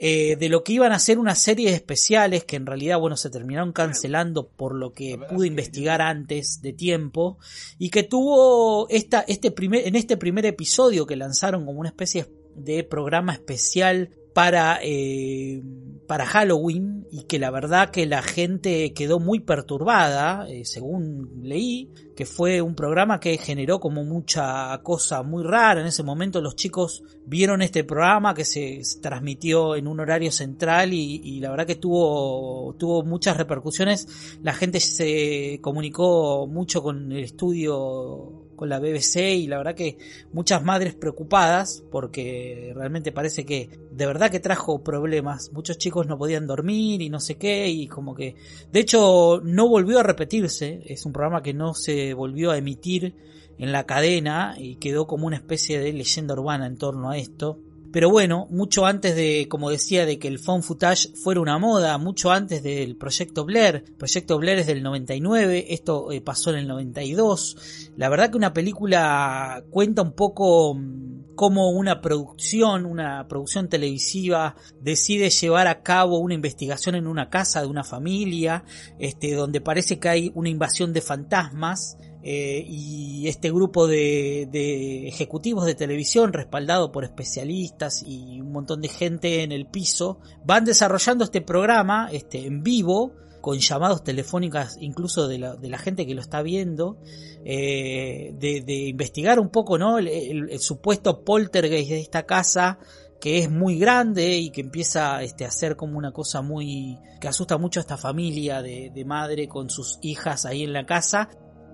eh, 0.00 0.36
de 0.36 0.48
lo 0.48 0.62
que 0.62 0.74
iban 0.74 0.92
a 0.92 0.98
ser 1.00 1.18
unas 1.18 1.40
series 1.40 1.72
especiales 1.72 2.44
que 2.44 2.54
en 2.54 2.66
realidad, 2.66 3.00
bueno, 3.00 3.16
se 3.16 3.30
terminaron 3.30 3.72
cancelando 3.72 4.48
por 4.48 4.74
lo 4.74 4.92
que 4.92 5.18
pude 5.28 5.48
investigar 5.48 6.00
antes 6.00 6.62
de 6.62 6.72
tiempo 6.72 7.38
y 7.78 7.90
que 7.90 8.04
tuvo 8.04 8.88
esta, 8.90 9.24
este 9.26 9.50
primer, 9.50 9.88
en 9.88 9.96
este 9.96 10.16
primer 10.16 10.46
episodio 10.46 11.04
que 11.04 11.16
lanzaron 11.16 11.66
como 11.66 11.80
una 11.80 11.88
especie 11.88 12.26
de 12.54 12.84
programa 12.84 13.32
especial 13.32 14.10
para, 14.34 14.78
eh, 14.82 15.62
para 16.08 16.24
Halloween 16.24 17.06
y 17.12 17.24
que 17.24 17.38
la 17.38 17.50
verdad 17.50 17.90
que 17.90 18.06
la 18.06 18.22
gente 18.22 18.94
quedó 18.94 19.20
muy 19.20 19.40
perturbada, 19.40 20.48
eh, 20.48 20.64
según 20.64 21.42
leí, 21.42 21.90
que 22.16 22.24
fue 22.24 22.62
un 22.62 22.74
programa 22.74 23.20
que 23.20 23.36
generó 23.36 23.78
como 23.78 24.04
mucha 24.04 24.80
cosa 24.82 25.22
muy 25.22 25.44
rara. 25.44 25.82
En 25.82 25.86
ese 25.86 26.02
momento 26.02 26.40
los 26.40 26.56
chicos 26.56 27.04
vieron 27.26 27.60
este 27.60 27.84
programa 27.84 28.34
que 28.34 28.46
se, 28.46 28.80
transmitió 29.02 29.76
en 29.76 29.86
un 29.86 30.00
horario 30.00 30.32
central 30.32 30.94
y, 30.94 31.20
y, 31.22 31.40
la 31.40 31.50
verdad 31.50 31.66
que 31.66 31.76
tuvo, 31.76 32.74
tuvo 32.78 33.04
muchas 33.04 33.36
repercusiones. 33.36 34.38
La 34.42 34.54
gente 34.54 34.80
se 34.80 35.58
comunicó 35.60 36.46
mucho 36.46 36.82
con 36.82 37.12
el 37.12 37.22
estudio 37.22 38.47
con 38.58 38.68
la 38.68 38.78
BBC 38.78 39.16
y 39.16 39.46
la 39.46 39.56
verdad 39.56 39.74
que 39.74 39.96
muchas 40.34 40.62
madres 40.62 40.94
preocupadas 40.94 41.82
porque 41.90 42.72
realmente 42.74 43.12
parece 43.12 43.46
que 43.46 43.70
de 43.90 44.06
verdad 44.06 44.30
que 44.30 44.40
trajo 44.40 44.82
problemas. 44.82 45.50
Muchos 45.54 45.78
chicos 45.78 46.06
no 46.06 46.18
podían 46.18 46.46
dormir 46.46 47.00
y 47.00 47.08
no 47.08 47.20
sé 47.20 47.36
qué 47.36 47.68
y 47.68 47.86
como 47.86 48.14
que 48.14 48.34
de 48.70 48.80
hecho 48.80 49.40
no 49.42 49.68
volvió 49.68 50.00
a 50.00 50.02
repetirse. 50.02 50.82
Es 50.84 51.06
un 51.06 51.12
programa 51.12 51.42
que 51.42 51.54
no 51.54 51.72
se 51.72 52.12
volvió 52.12 52.50
a 52.50 52.58
emitir 52.58 53.14
en 53.58 53.72
la 53.72 53.86
cadena 53.86 54.56
y 54.58 54.76
quedó 54.76 55.06
como 55.06 55.26
una 55.26 55.36
especie 55.36 55.80
de 55.80 55.92
leyenda 55.92 56.34
urbana 56.34 56.66
en 56.66 56.76
torno 56.76 57.10
a 57.10 57.16
esto. 57.16 57.60
Pero 57.92 58.10
bueno, 58.10 58.46
mucho 58.50 58.84
antes 58.86 59.16
de, 59.16 59.46
como 59.48 59.70
decía, 59.70 60.04
de 60.04 60.18
que 60.18 60.28
el 60.28 60.38
phone 60.38 60.62
footage 60.62 61.08
fuera 61.14 61.40
una 61.40 61.58
moda, 61.58 61.96
mucho 61.98 62.30
antes 62.30 62.62
del 62.62 62.96
proyecto 62.96 63.44
Blair. 63.44 63.84
Proyecto 63.96 64.38
Blair 64.38 64.58
es 64.58 64.66
del 64.66 64.82
99, 64.82 65.66
esto 65.70 66.12
eh, 66.12 66.20
pasó 66.20 66.50
en 66.50 66.58
el 66.58 66.68
92. 66.68 67.92
La 67.96 68.08
verdad 68.08 68.30
que 68.30 68.36
una 68.36 68.52
película 68.52 69.64
cuenta 69.70 70.02
un 70.02 70.12
poco 70.12 70.74
mm, 70.74 71.34
cómo 71.34 71.70
una 71.70 72.00
producción, 72.00 72.84
una 72.84 73.26
producción 73.28 73.68
televisiva 73.68 74.56
decide 74.80 75.30
llevar 75.30 75.68
a 75.68 75.82
cabo 75.82 76.18
una 76.18 76.34
investigación 76.34 76.94
en 76.94 77.06
una 77.06 77.30
casa 77.30 77.60
de 77.62 77.68
una 77.68 77.84
familia, 77.84 78.64
este, 78.98 79.34
donde 79.34 79.60
parece 79.60 79.98
que 79.98 80.08
hay 80.08 80.32
una 80.34 80.48
invasión 80.48 80.92
de 80.92 81.00
fantasmas 81.00 81.96
eh, 82.20 82.64
y 82.66 83.28
este 83.28 83.52
grupo 83.52 83.86
de, 83.86 85.06
ejecutivos 85.06 85.66
de 85.66 85.76
televisión 85.76 86.32
respaldado 86.32 86.90
por 86.90 87.04
especialistas 87.04 88.02
y 88.04 88.40
un 88.40 88.50
montón 88.50 88.80
de 88.80 88.88
gente 88.88 89.44
en 89.44 89.52
el 89.52 89.66
piso 89.66 90.18
van 90.44 90.64
desarrollando 90.64 91.22
este 91.22 91.42
programa 91.42 92.08
este, 92.10 92.44
en 92.44 92.64
vivo 92.64 93.12
con 93.40 93.58
llamados 93.60 94.02
telefónicas 94.02 94.78
incluso 94.80 95.28
de 95.28 95.38
la, 95.38 95.78
gente 95.78 96.08
que 96.08 96.16
lo 96.16 96.20
está 96.20 96.42
viendo 96.42 96.98
eh, 97.44 98.34
de, 98.36 98.88
investigar 98.88 99.38
un 99.38 99.50
poco 99.50 99.78
no 99.78 99.98
el, 99.98 100.58
supuesto 100.58 101.22
poltergeist 101.22 101.90
de 101.90 102.00
esta 102.00 102.24
casa 102.26 102.80
que 103.20 103.38
es 103.38 103.50
muy 103.50 103.78
grande 103.78 104.38
y 104.38 104.50
que 104.50 104.60
empieza 104.60 105.22
este, 105.22 105.44
a 105.44 105.52
ser 105.52 105.76
como 105.76 105.96
una 105.96 106.10
cosa 106.10 106.42
muy 106.42 106.98
que 107.20 107.28
asusta 107.28 107.58
mucho 107.58 107.78
a 107.78 107.82
esta 107.82 107.96
familia 107.96 108.60
de, 108.60 108.90
de 108.92 109.04
madre 109.04 109.46
con 109.46 109.70
sus 109.70 110.00
hijas 110.02 110.46
ahí 110.46 110.64
en 110.64 110.72
la 110.72 110.84
casa 110.84 111.28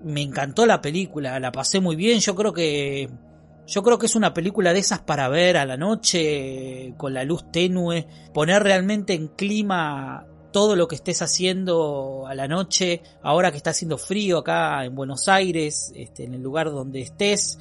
me 0.05 0.21
encantó 0.21 0.67
la 0.67 0.81
película, 0.81 1.39
la 1.39 1.51
pasé 1.51 1.79
muy 1.79 1.95
bien, 1.95 2.19
yo 2.19 2.35
creo 2.35 2.53
que 2.53 3.09
yo 3.67 3.81
creo 3.81 3.97
que 3.97 4.05
es 4.05 4.15
una 4.15 4.35
película 4.35 4.71
de 4.71 4.79
esas 4.79 4.99
para 4.99 5.27
ver 5.27 5.57
a 5.57 5.65
la 5.65 5.77
noche 5.77 6.93
con 6.97 7.15
la 7.15 7.23
luz 7.23 7.51
tenue, 7.51 8.05
poner 8.31 8.61
realmente 8.61 9.13
en 9.13 9.29
clima 9.29 10.27
todo 10.51 10.75
lo 10.75 10.87
que 10.87 10.95
estés 10.95 11.23
haciendo 11.23 12.27
a 12.27 12.35
la 12.35 12.47
noche, 12.47 13.01
ahora 13.23 13.49
que 13.49 13.57
está 13.57 13.71
haciendo 13.71 13.97
frío 13.97 14.37
acá 14.37 14.85
en 14.85 14.95
Buenos 14.95 15.27
Aires, 15.27 15.91
este, 15.95 16.25
en 16.25 16.35
el 16.35 16.43
lugar 16.43 16.69
donde 16.69 17.01
estés, 17.01 17.57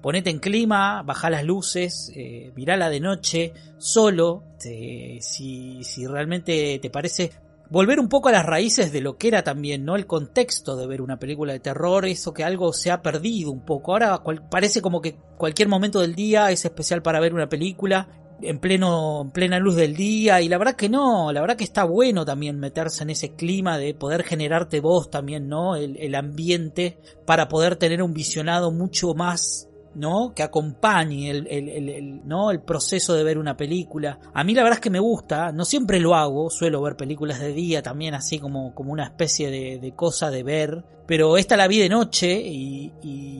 ponete 0.00 0.30
en 0.30 0.38
clima, 0.38 1.02
baja 1.02 1.28
las 1.28 1.44
luces, 1.44 2.10
eh, 2.16 2.52
mirala 2.56 2.88
de 2.88 3.00
noche, 3.00 3.52
solo, 3.76 4.44
este, 4.52 5.18
si, 5.20 5.84
si 5.84 6.06
realmente 6.06 6.78
te 6.80 6.88
parece 6.88 7.32
volver 7.72 7.98
un 7.98 8.10
poco 8.10 8.28
a 8.28 8.32
las 8.32 8.44
raíces 8.44 8.92
de 8.92 9.00
lo 9.00 9.16
que 9.16 9.28
era 9.28 9.42
también, 9.42 9.86
¿no? 9.86 9.96
El 9.96 10.06
contexto 10.06 10.76
de 10.76 10.86
ver 10.86 11.00
una 11.00 11.18
película 11.18 11.54
de 11.54 11.60
terror, 11.60 12.04
eso 12.04 12.34
que 12.34 12.44
algo 12.44 12.74
se 12.74 12.90
ha 12.90 13.00
perdido 13.00 13.50
un 13.50 13.64
poco. 13.64 13.92
Ahora 13.92 14.22
parece 14.50 14.82
como 14.82 15.00
que 15.00 15.16
cualquier 15.38 15.68
momento 15.68 16.00
del 16.00 16.14
día 16.14 16.50
es 16.50 16.66
especial 16.66 17.00
para 17.02 17.18
ver 17.18 17.32
una 17.32 17.48
película. 17.48 18.08
en 18.42 18.58
pleno, 18.58 19.22
en 19.22 19.30
plena 19.30 19.58
luz 19.58 19.76
del 19.76 19.94
día, 19.94 20.40
y 20.40 20.48
la 20.48 20.58
verdad 20.58 20.74
que 20.74 20.88
no, 20.88 21.32
la 21.32 21.40
verdad 21.40 21.56
que 21.56 21.64
está 21.64 21.84
bueno 21.84 22.24
también 22.24 22.58
meterse 22.58 23.04
en 23.04 23.10
ese 23.10 23.36
clima 23.36 23.78
de 23.78 23.94
poder 23.94 24.24
generarte 24.24 24.80
vos 24.80 25.10
también, 25.10 25.48
¿no? 25.48 25.76
El, 25.76 25.96
el 25.96 26.14
ambiente 26.16 26.98
para 27.24 27.46
poder 27.48 27.76
tener 27.76 28.02
un 28.02 28.12
visionado 28.12 28.72
mucho 28.72 29.14
más 29.14 29.68
¿no? 29.94 30.32
Que 30.34 30.42
acompañe 30.42 31.30
el, 31.30 31.46
el, 31.48 31.68
el, 31.68 32.26
¿no? 32.26 32.50
el 32.50 32.60
proceso 32.60 33.14
de 33.14 33.24
ver 33.24 33.38
una 33.38 33.56
película. 33.56 34.18
A 34.32 34.44
mí 34.44 34.54
la 34.54 34.62
verdad 34.62 34.78
es 34.78 34.82
que 34.82 34.90
me 34.90 35.00
gusta, 35.00 35.52
no 35.52 35.64
siempre 35.64 36.00
lo 36.00 36.14
hago, 36.14 36.50
suelo 36.50 36.82
ver 36.82 36.96
películas 36.96 37.40
de 37.40 37.52
día 37.52 37.82
también 37.82 38.14
así 38.14 38.38
como, 38.38 38.74
como 38.74 38.92
una 38.92 39.04
especie 39.04 39.50
de, 39.50 39.78
de 39.78 39.92
cosa 39.92 40.30
de 40.30 40.42
ver, 40.42 40.84
pero 41.06 41.36
esta 41.36 41.56
la 41.56 41.68
vi 41.68 41.78
de 41.78 41.88
noche 41.88 42.32
y, 42.32 42.90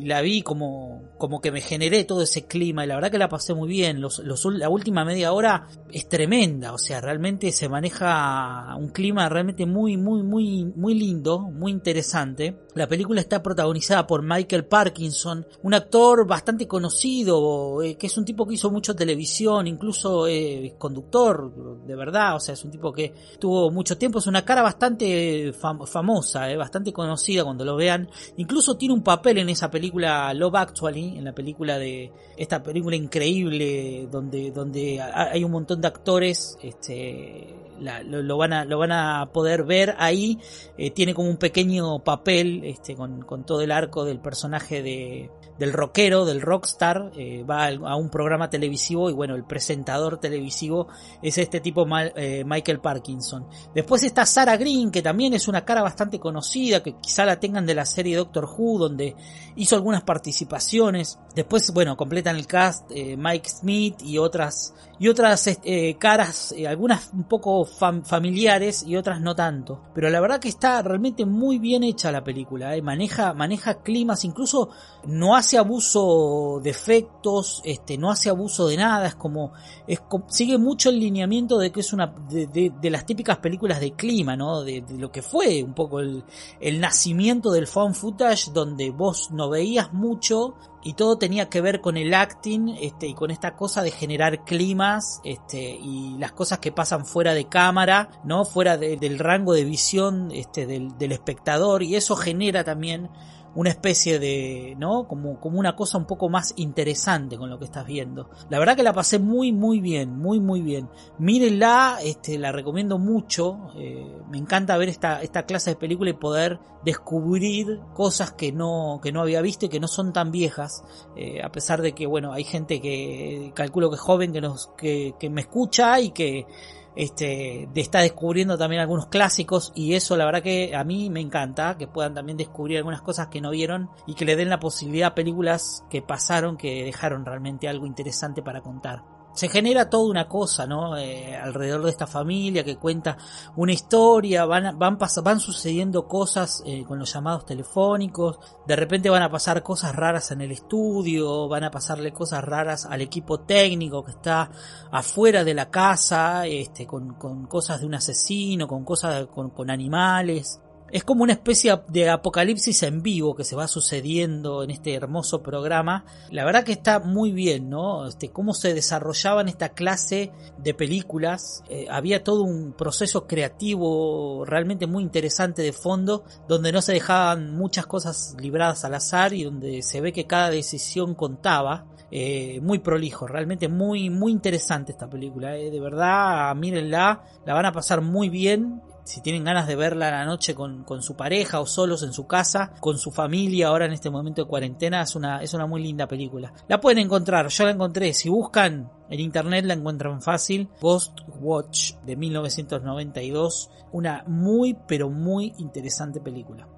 la 0.05 0.21
vi 0.21 0.43
como, 0.43 1.03
como 1.17 1.41
que 1.41 1.53
me 1.53 1.61
generé 1.61 2.03
todo 2.03 2.23
ese 2.23 2.47
clima 2.47 2.85
y 2.85 2.89
la 2.89 2.97
verdad 2.97 3.13
que 3.13 3.19
la 3.19 3.29
pasé 3.29 3.55
muy 3.55 3.69
bien. 3.69 4.01
Los, 4.01 4.19
la 4.19 4.69
última 4.69 5.05
media 5.05 5.33
hora 5.33 5.69
es 5.93 6.09
tremenda, 6.09 6.73
o 6.73 6.79
sea, 6.79 7.01
realmente 7.01 7.53
se 7.53 7.69
maneja 7.69 8.75
un 8.77 8.89
clima 8.89 9.29
realmente 9.29 9.65
muy, 9.65 9.97
muy, 9.97 10.25
muy, 10.25 10.65
muy 10.75 10.95
lindo, 10.95 11.39
muy 11.39 11.71
interesante. 11.71 12.59
La 12.75 12.89
película 12.89 13.21
está 13.21 13.43
protagonizada 13.43 14.07
por 14.07 14.23
Michael 14.23 14.65
Parkinson, 14.65 15.47
un 15.63 15.75
actor 15.75 16.27
bastante 16.27 16.67
conocido, 16.67 17.83
eh, 17.83 17.97
que 17.97 18.09
es 18.09 18.17
un 18.17 18.25
tipo 18.25 18.47
que 18.47 18.55
hizo 18.55 18.71
mucho 18.71 18.97
televisión, 18.97 19.67
incluso 19.67 20.27
eh, 20.27 20.75
conductor, 20.79 21.53
de 21.87 21.95
verdad, 21.95 22.37
o 22.37 22.41
sea, 22.41 22.55
es 22.55 22.65
un 22.65 22.71
tipo 22.71 22.93
que 22.93 23.15
tuvo 23.39 23.71
mucho 23.71 23.97
tiempo, 23.97 24.19
es 24.19 24.27
una 24.27 24.45
cara 24.45 24.63
bastante 24.63 25.53
fam 25.53 25.87
famosa, 25.87 26.51
eh, 26.51 26.57
bastante 26.57 26.93
conocida 26.93 27.45
cuando 27.53 27.67
lo 27.67 27.77
vean. 27.77 28.09
Incluso 28.39 28.77
tiene 28.77 28.95
un 28.95 29.03
papel 29.03 29.37
en 29.37 29.51
esa 29.51 29.71
película 29.71 30.33
Love 30.33 30.55
Actually, 30.57 31.19
en 31.19 31.25
la 31.25 31.35
película 31.35 31.79
de 31.79 32.11
esta 32.37 32.63
película 32.63 32.97
increíble 32.97 34.09
donde 34.11 34.51
donde 34.51 35.01
hay 35.01 35.45
un 35.45 35.51
montón 35.51 35.83
de 35.83 35.89
actores, 35.89 36.57
este 36.63 37.55
lo, 37.79 38.37
van 38.39 38.55
a 38.55 38.65
lo 38.65 38.79
van 38.79 38.93
a 38.93 39.29
poder 39.33 39.65
ver 39.65 39.95
ahí. 39.99 40.39
Eh, 40.79 40.91
tiene 40.93 41.13
como 41.13 41.29
un 41.29 41.37
pequeño 41.37 41.99
papel 41.99 42.63
este 42.65 42.95
con, 42.95 43.21
con 43.23 43.45
todo 43.45 43.61
el 43.61 43.71
arco 43.71 44.07
del 44.07 44.19
personaje 44.19 44.83
de 44.83 45.31
del 45.59 45.73
rockero, 45.73 46.25
del 46.25 46.41
rockstar, 46.41 47.13
eh, 47.17 47.45
va 47.45 47.69
a 47.69 47.97
un 47.97 48.11
programa 48.11 48.51
televisivo 48.51 49.11
y 49.11 49.13
bueno, 49.13 49.35
el 49.35 49.45
presentador 49.45 50.19
televisivo 50.19 50.89
es 51.23 51.39
este 51.39 51.61
tipo 51.61 51.87
eh, 52.17 52.45
Michael 52.47 52.81
Parkinson. 52.81 53.47
Después 53.75 54.03
está 54.03 54.27
Sarah 54.27 54.57
Green, 54.57 54.91
que 54.91 55.03
también 55.03 55.35
es 55.35 55.49
una 55.49 55.65
cara 55.65 55.83
bastante 55.83 56.19
conocida, 56.19 56.83
que 56.83 56.97
quizá 56.97 57.25
la 57.25 57.39
tengan 57.39 57.67
de 57.67 57.75
la 57.75 57.85
serie 57.85 58.17
Doctor 58.17 58.45
Who, 58.47 58.79
donde 58.79 59.15
hizo 59.57 59.77
algunas 59.77 60.03
participaciones. 60.03 61.19
Después, 61.35 61.73
bueno, 61.73 61.97
completan 61.97 62.37
el 62.37 62.47
cast 62.47 62.91
eh, 62.91 63.17
Mike 63.17 63.49
Smith 63.49 64.03
y 64.03 64.19
otras 64.19 64.75
y 65.03 65.09
otras 65.09 65.49
eh, 65.65 65.97
caras, 65.99 66.55
eh, 66.57 66.69
algunas 66.69 67.11
un 67.13 67.25
poco 67.25 67.65
fam 67.65 68.05
familiares 68.05 68.85
y 68.87 68.95
otras 68.95 69.21
no 69.21 69.35
tanto. 69.35 69.81
Pero 69.93 70.09
la 70.09 70.21
verdad 70.21 70.39
que 70.39 70.49
está 70.49 70.81
realmente 70.81 71.27
muy 71.27 71.59
bien 71.59 71.83
hecha 71.83 72.13
la 72.13 72.23
película, 72.23 72.77
eh. 72.77 72.83
maneja, 72.83 73.35
maneja 73.35 73.83
climas, 73.83 74.25
incluso 74.25 74.69
no 75.07 75.35
hace 75.35 75.59
abuso 75.59 76.61
de 76.63 76.71
efectos, 76.71 77.63
este, 77.65 77.99
no 77.99 78.13
hace 78.13 78.31
abuso 78.31 78.69
de 78.69 78.77
nada, 78.77 79.09
es 79.09 79.17
como, 79.17 79.53
es 79.89 80.01
sigue 80.29 80.57
mucho 80.57 80.91
el 80.91 81.01
lineamiento 81.01 81.59
de 81.59 81.73
que 81.73 81.81
es 81.81 81.93
una 81.93 82.07
de, 82.07 82.73
las 82.89 83.05
típicas 83.05 83.39
películas 83.39 83.81
de 83.81 83.95
clima, 83.95 84.37
¿no? 84.37 84.63
De, 84.63 84.83
de, 84.83 84.99
lo 84.99 85.11
que 85.11 85.23
fue 85.23 85.65
un 85.65 85.75
poco 85.75 85.99
el, 85.99 86.23
el 86.61 86.79
nacimiento 86.79 87.51
del 87.51 87.67
found 87.67 87.97
footage, 87.97 88.53
donde 88.53 88.91
vos 88.91 89.33
no 89.33 89.51
veías 89.51 89.93
mucho 89.93 90.55
y 90.85 90.95
todo 90.95 91.19
tenía 91.19 91.49
que 91.49 91.61
ver 91.61 91.81
con 91.81 91.97
el 91.97 92.13
acting 92.15 92.77
este, 92.81 93.07
y 93.07 93.15
con 93.15 93.31
esta 93.31 93.55
cosa 93.55 93.83
de 93.83 93.91
generar 93.91 94.45
climas 94.45 95.21
este, 95.25 95.71
y 95.71 96.17
las 96.19 96.33
cosas 96.33 96.59
que 96.59 96.73
pasan 96.73 97.07
fuera 97.07 97.35
de 97.35 97.47
cámara, 97.47 98.11
¿no? 98.25 98.45
fuera 98.45 98.77
de, 98.77 98.97
del 98.97 99.19
rango 99.19 99.53
de 99.53 99.65
visión 99.65 100.31
este, 100.33 100.67
del, 100.67 100.99
del 100.99 101.13
espectador 101.13 101.83
y 101.83 101.95
eso 101.95 102.17
genera 102.17 102.65
también 102.65 103.11
una 103.55 103.71
especie 103.71 104.19
de, 104.19 104.75
¿no? 104.79 105.07
Como, 105.07 105.39
como 105.39 105.59
una 105.59 105.77
cosa 105.77 105.99
un 105.99 106.07
poco 106.07 106.29
más 106.29 106.55
interesante 106.57 107.37
con 107.37 107.51
lo 107.51 107.59
que 107.59 107.67
estás 107.67 107.87
viendo. 107.87 108.31
La 108.49 108.59
verdad 108.59 108.77
que 108.77 108.83
la 108.83 108.93
pasé 108.93 109.19
muy, 109.19 109.53
muy 109.53 109.81
bien, 109.81 110.17
muy, 110.17 110.41
muy 110.41 110.63
bien. 110.63 110.89
Mírenla, 111.19 111.99
este, 112.03 112.39
la 112.39 112.53
recomiendo 112.53 112.99
mucho. 112.99 113.71
Eh, 113.77 114.21
me 114.31 114.39
encanta 114.39 114.77
ver 114.77 114.89
esta, 114.89 115.21
esta 115.23 115.45
clase 115.45 115.71
de 115.71 115.77
película 115.77 116.11
y 116.11 116.15
poder 116.15 116.61
descubrir 116.85 117.81
cosas 117.95 118.33
que 118.33 118.53
no, 118.53 119.01
que 119.03 119.13
no 119.13 119.21
había 119.21 119.43
visto 119.43 119.67
y 119.67 119.69
que 119.69 119.81
no 119.81 119.89
son 119.89 120.13
tan 120.13 120.33
viejas. 120.33 120.83
Eh, 121.17 121.43
a 121.43 121.53
pesar 121.53 121.83
de 121.83 121.93
que, 121.93 122.07
bueno, 122.07 122.33
hay 122.33 122.45
gente 122.45 122.81
que 122.81 123.53
calculo 123.55 123.91
que 123.91 123.97
es 123.97 124.01
joven 124.01 124.33
que 124.33 124.41
nos, 124.41 124.69
que, 124.79 125.15
que 125.19 125.29
me 125.29 125.43
escucha 125.43 126.01
y 126.01 126.11
que, 126.11 126.47
este, 126.97 127.69
está 127.75 128.01
descubriendo 128.01 128.59
también 128.59 128.83
algunos 128.83 129.07
clásicos 129.07 129.73
y 129.75 129.95
eso 129.95 130.17
la 130.17 130.25
verdad 130.25 130.43
que 130.43 130.75
a 130.75 130.85
mí 130.85 131.11
me 131.11 131.21
encanta, 131.21 131.77
que 131.77 131.87
puedan 131.87 132.15
también 132.15 132.37
descubrir 132.37 132.79
algunas 132.79 133.03
cosas 133.03 133.29
que 133.29 133.41
no 133.41 133.51
vieron 133.51 133.91
y 134.07 134.15
que 134.15 134.25
le 134.25 134.37
den 134.37 134.51
la 134.51 134.61
posibilidad 134.61 135.09
a 135.09 135.15
películas 135.15 135.85
que 135.91 136.03
pasaron, 136.03 136.57
que 136.57 136.85
dejaron 136.85 137.25
realmente 137.25 137.69
algo 137.69 137.87
interesante 137.87 138.43
para 138.43 138.61
contar 138.61 139.03
se 139.35 139.49
genera 139.49 139.89
toda 139.89 140.11
una 140.11 140.29
cosa, 140.29 140.67
¿no? 140.67 140.97
Eh, 140.97 141.37
alrededor 141.37 141.83
de 141.83 141.91
esta 141.91 142.07
familia 142.07 142.65
que 142.65 142.77
cuenta 142.77 143.17
una 143.57 143.73
historia, 143.73 144.45
van, 144.45 144.79
van, 144.79 144.99
van 144.99 145.41
sucediendo 145.41 146.07
cosas 146.07 146.63
eh, 146.67 146.85
con 146.85 146.99
los 146.99 147.13
llamados 147.13 147.47
telefónicos, 147.47 148.39
de 148.67 148.77
repente 148.77 149.11
van 149.11 149.23
a 149.23 149.31
pasar 149.31 149.63
cosas 149.63 149.95
raras 149.95 150.31
en 150.31 150.41
el 150.41 150.53
estudio, 150.53 151.49
van 151.49 151.65
a 151.65 151.71
pasarle 151.71 152.13
cosas 152.13 152.45
raras 152.45 152.87
al 152.87 153.01
equipo 153.01 153.41
técnico 153.41 154.05
que 154.05 154.13
está 154.13 154.51
afuera 154.91 155.45
de 155.45 155.55
la 155.55 155.71
casa, 155.71 156.47
este, 156.47 156.87
con, 156.87 157.15
con 157.15 157.47
cosas 157.47 157.81
de 157.81 157.87
un 157.87 157.95
asesino, 157.95 158.67
con 158.67 158.85
cosas 158.85 159.27
con, 159.27 159.51
con 159.51 159.71
animales. 159.71 160.62
Es 160.93 161.05
como 161.05 161.23
una 161.23 161.33
especie 161.33 161.75
de 161.89 162.11
apocalipsis 162.11 162.83
en 162.83 163.03
vivo 163.03 163.35
que 163.35 163.45
se 163.45 163.57
va 163.57 163.67
sucediendo 163.67 164.63
en 164.63 164.71
este 164.71 164.93
hermoso 164.93 165.43
programa. 165.43 166.05
La 166.31 166.45
verdad 166.45 166.65
que 166.65 166.73
está 166.73 167.01
muy 167.01 167.33
bien, 167.33 167.71
¿no? 167.71 168.07
Este, 168.07 168.29
cómo 168.29 168.53
se 168.53 168.75
desarrollaban 168.75 169.49
esta 169.49 169.71
clase 169.71 170.33
de 170.59 170.75
películas. 170.75 171.65
Eh, 171.71 171.87
había 171.91 172.23
todo 172.23 172.43
un 172.43 172.75
proceso 172.75 173.27
creativo 173.27 174.45
realmente 174.45 174.87
muy 174.87 175.03
interesante 175.03 175.63
de 175.63 175.73
fondo, 175.73 176.25
donde 176.47 176.73
no 176.73 176.83
se 176.83 176.93
dejaban 176.93 177.57
muchas 177.57 177.87
cosas 177.87 178.37
libradas 178.39 178.85
al 178.85 178.93
azar 178.93 179.33
y 179.33 179.45
donde 179.45 179.81
se 179.81 180.03
ve 180.03 180.13
que 180.13 180.27
cada 180.27 180.51
decisión 180.51 181.15
contaba. 181.15 181.87
Eh, 182.11 182.61
muy 182.61 182.81
prolijo, 182.81 183.27
realmente 183.27 183.69
muy, 183.69 184.11
muy 184.11 184.31
interesante 184.31 184.93
esta 184.93 185.09
película. 185.09 185.57
Eh. 185.57 185.71
De 185.71 185.81
verdad, 185.81 186.55
mírenla, 186.55 187.25
la 187.47 187.55
van 187.55 187.65
a 187.65 187.73
pasar 187.73 188.03
muy 188.03 188.29
bien 188.29 188.83
si 189.05 189.21
tienen 189.21 189.45
ganas 189.45 189.67
de 189.67 189.77
verla 189.77 190.09
a 190.09 190.11
la 190.11 190.25
noche 190.25 190.55
con, 190.55 190.85
con, 190.85 191.03
su 191.03 191.15
pareja 191.15 191.61
o 191.61 191.67
solos 191.67 192.03
en 192.03 192.13
su 192.13 192.27
casa, 192.27 192.73
con 192.81 192.99
su 192.99 193.11
familia 193.11 193.69
ahora 193.69 193.87
en 193.87 193.93
este 193.93 194.11
momento 194.11 194.43
de 194.43 194.49
cuarentena, 194.49 195.03
es 195.03 195.15
una, 195.17 195.43
es 195.43 195.55
una 195.55 195.67
muy 195.67 195.83
linda 195.83 196.07
película. 196.07 196.53
La 196.69 196.81
pueden 196.81 196.99
encontrar, 196.99 197.49
yo 197.49 197.65
la 197.65 197.73
encontré, 197.73 198.15
si 198.15 198.29
buscan 198.29 198.91
en 199.11 199.21
internet 199.21 199.65
la 199.65 199.75
encuentran 199.75 200.23
fácil, 200.23 200.69
Ghost 200.81 201.21
Watch 201.41 201.95
de 202.05 202.17
1992, 202.17 203.71
una 203.93 204.25
muy 204.27 204.77
pero 204.87 205.11
muy 205.11 205.53
interesante 205.59 206.21
película. 206.21 206.69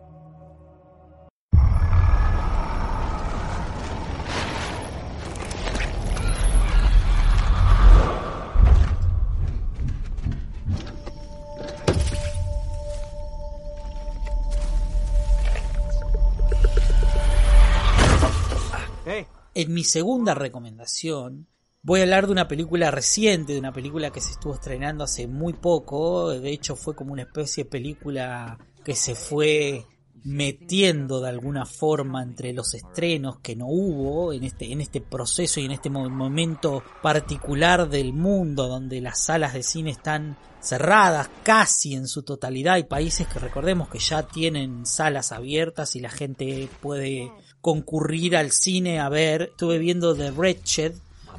En 19.54 19.72
mi 19.72 19.84
segunda 19.84 20.34
recomendación 20.34 21.46
voy 21.80 22.00
a 22.00 22.02
hablar 22.02 22.26
de 22.26 22.32
una 22.32 22.48
película 22.48 22.90
reciente, 22.90 23.52
de 23.52 23.60
una 23.60 23.72
película 23.72 24.10
que 24.10 24.20
se 24.20 24.32
estuvo 24.32 24.54
estrenando 24.54 25.04
hace 25.04 25.28
muy 25.28 25.52
poco, 25.52 26.30
de 26.30 26.50
hecho 26.50 26.74
fue 26.74 26.96
como 26.96 27.12
una 27.12 27.22
especie 27.22 27.62
de 27.62 27.70
película 27.70 28.58
que 28.84 28.96
se 28.96 29.14
fue 29.14 29.86
metiendo 30.24 31.20
de 31.20 31.28
alguna 31.28 31.66
forma 31.66 32.22
entre 32.22 32.52
los 32.52 32.74
estrenos 32.74 33.38
que 33.40 33.54
no 33.54 33.66
hubo 33.68 34.32
en 34.32 34.42
este 34.42 34.72
en 34.72 34.80
este 34.80 35.00
proceso 35.00 35.60
y 35.60 35.66
en 35.66 35.72
este 35.72 35.90
momento 35.90 36.82
particular 37.00 37.88
del 37.88 38.12
mundo 38.12 38.66
donde 38.66 39.00
las 39.00 39.22
salas 39.22 39.52
de 39.52 39.62
cine 39.62 39.90
están 39.90 40.36
cerradas 40.60 41.30
casi 41.44 41.94
en 41.94 42.08
su 42.08 42.22
totalidad. 42.22 42.74
Hay 42.74 42.84
países 42.84 43.28
que 43.28 43.38
recordemos 43.38 43.88
que 43.88 43.98
ya 43.98 44.26
tienen 44.26 44.84
salas 44.86 45.30
abiertas 45.30 45.94
y 45.94 46.00
la 46.00 46.10
gente 46.10 46.68
puede 46.80 47.30
concurrir 47.64 48.36
al 48.36 48.52
cine 48.52 49.00
a 49.00 49.08
ver. 49.08 49.40
Estuve 49.52 49.78
viendo 49.78 50.14
The 50.14 50.32
Wretched 50.32 50.92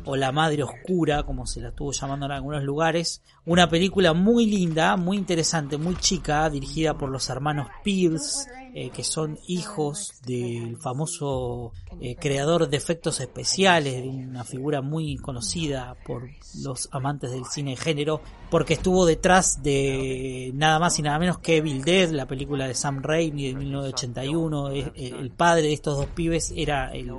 o 0.05 0.15
La 0.15 0.31
Madre 0.31 0.63
Oscura, 0.63 1.21
como 1.21 1.45
se 1.45 1.61
la 1.61 1.69
estuvo 1.69 1.91
llamando 1.91 2.25
en 2.25 2.31
algunos 2.31 2.63
lugares. 2.63 3.21
Una 3.45 3.69
película 3.69 4.13
muy 4.13 4.47
linda, 4.47 4.97
muy 4.97 5.17
interesante, 5.17 5.77
muy 5.77 5.95
chica, 5.97 6.49
dirigida 6.49 6.97
por 6.97 7.11
los 7.11 7.29
hermanos 7.29 7.67
Pierce, 7.83 8.49
eh, 8.77 8.89
que 8.89 9.05
son 9.05 9.39
hijos 9.47 10.15
del 10.25 10.75
famoso 10.75 11.71
eh, 12.01 12.17
creador 12.17 12.67
de 12.67 12.75
efectos 12.75 13.21
especiales, 13.21 14.03
una 14.05 14.43
figura 14.43 14.81
muy 14.81 15.15
conocida 15.15 15.95
por 16.05 16.29
los 16.61 16.89
amantes 16.91 17.31
del 17.31 17.45
cine 17.45 17.71
de 17.71 17.77
género, 17.77 18.19
porque 18.51 18.73
estuvo 18.73 19.05
detrás 19.05 19.63
de 19.63 20.51
nada 20.55 20.77
más 20.79 20.99
y 20.99 21.03
nada 21.03 21.17
menos 21.19 21.37
que 21.37 21.55
Evil 21.55 21.85
Dead, 21.85 22.09
la 22.09 22.25
película 22.25 22.67
de 22.67 22.73
Sam 22.73 23.01
Raimi 23.01 23.47
de 23.47 23.53
1981. 23.55 24.71
El 24.71 25.31
padre 25.31 25.67
de 25.67 25.73
estos 25.73 25.97
dos 25.97 26.07
pibes 26.07 26.51
era 26.53 26.91
el, 26.91 27.11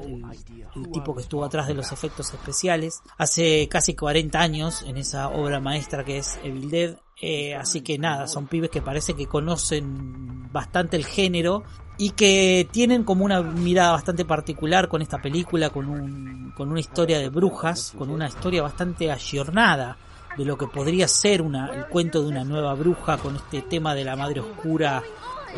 el 0.76 0.90
tipo 0.92 1.14
que 1.14 1.22
estuvo 1.22 1.42
atrás 1.42 1.68
de 1.68 1.75
los 1.75 1.90
efectos 1.90 2.34
especiales. 2.34 3.00
Hace 3.16 3.66
casi 3.68 3.94
40 3.94 4.38
años 4.38 4.82
en 4.82 4.98
esa 4.98 5.30
obra 5.30 5.58
maestra 5.58 6.04
que 6.04 6.18
es 6.18 6.38
Evil 6.44 6.68
Dead, 6.68 6.96
eh, 7.20 7.54
así 7.54 7.80
que 7.80 7.99
nada, 7.99 8.26
son 8.26 8.46
pibes 8.46 8.70
que 8.70 8.82
parece 8.82 9.14
que 9.14 9.26
conocen 9.26 10.52
bastante 10.52 10.96
el 10.96 11.04
género 11.04 11.64
y 11.99 12.11
que 12.11 12.68
tienen 12.70 13.04
como 13.04 13.25
una 13.25 13.42
mirada 13.42 13.92
bastante 13.92 14.25
particular 14.25 14.88
con 14.88 15.02
esta 15.02 15.20
película, 15.20 15.70
con, 15.70 15.88
un, 15.88 16.52
con 16.56 16.70
una 16.70 16.80
historia 16.80 17.18
de 17.18 17.28
brujas, 17.28 17.94
con 17.96 18.11
una 18.11 18.26
historia 18.26 18.62
bastante 18.62 19.11
ayornada 19.11 19.96
de 20.37 20.44
lo 20.44 20.58
que 20.58 20.66
podría 20.66 21.08
ser 21.08 21.40
una, 21.40 21.68
el 21.68 21.87
cuento 21.87 22.23
de 22.23 22.28
una 22.28 22.44
nueva 22.44 22.75
bruja 22.75 23.16
con 23.16 23.37
este 23.37 23.62
tema 23.62 23.94
de 23.94 24.04
la 24.04 24.16
madre 24.16 24.40
oscura 24.40 25.02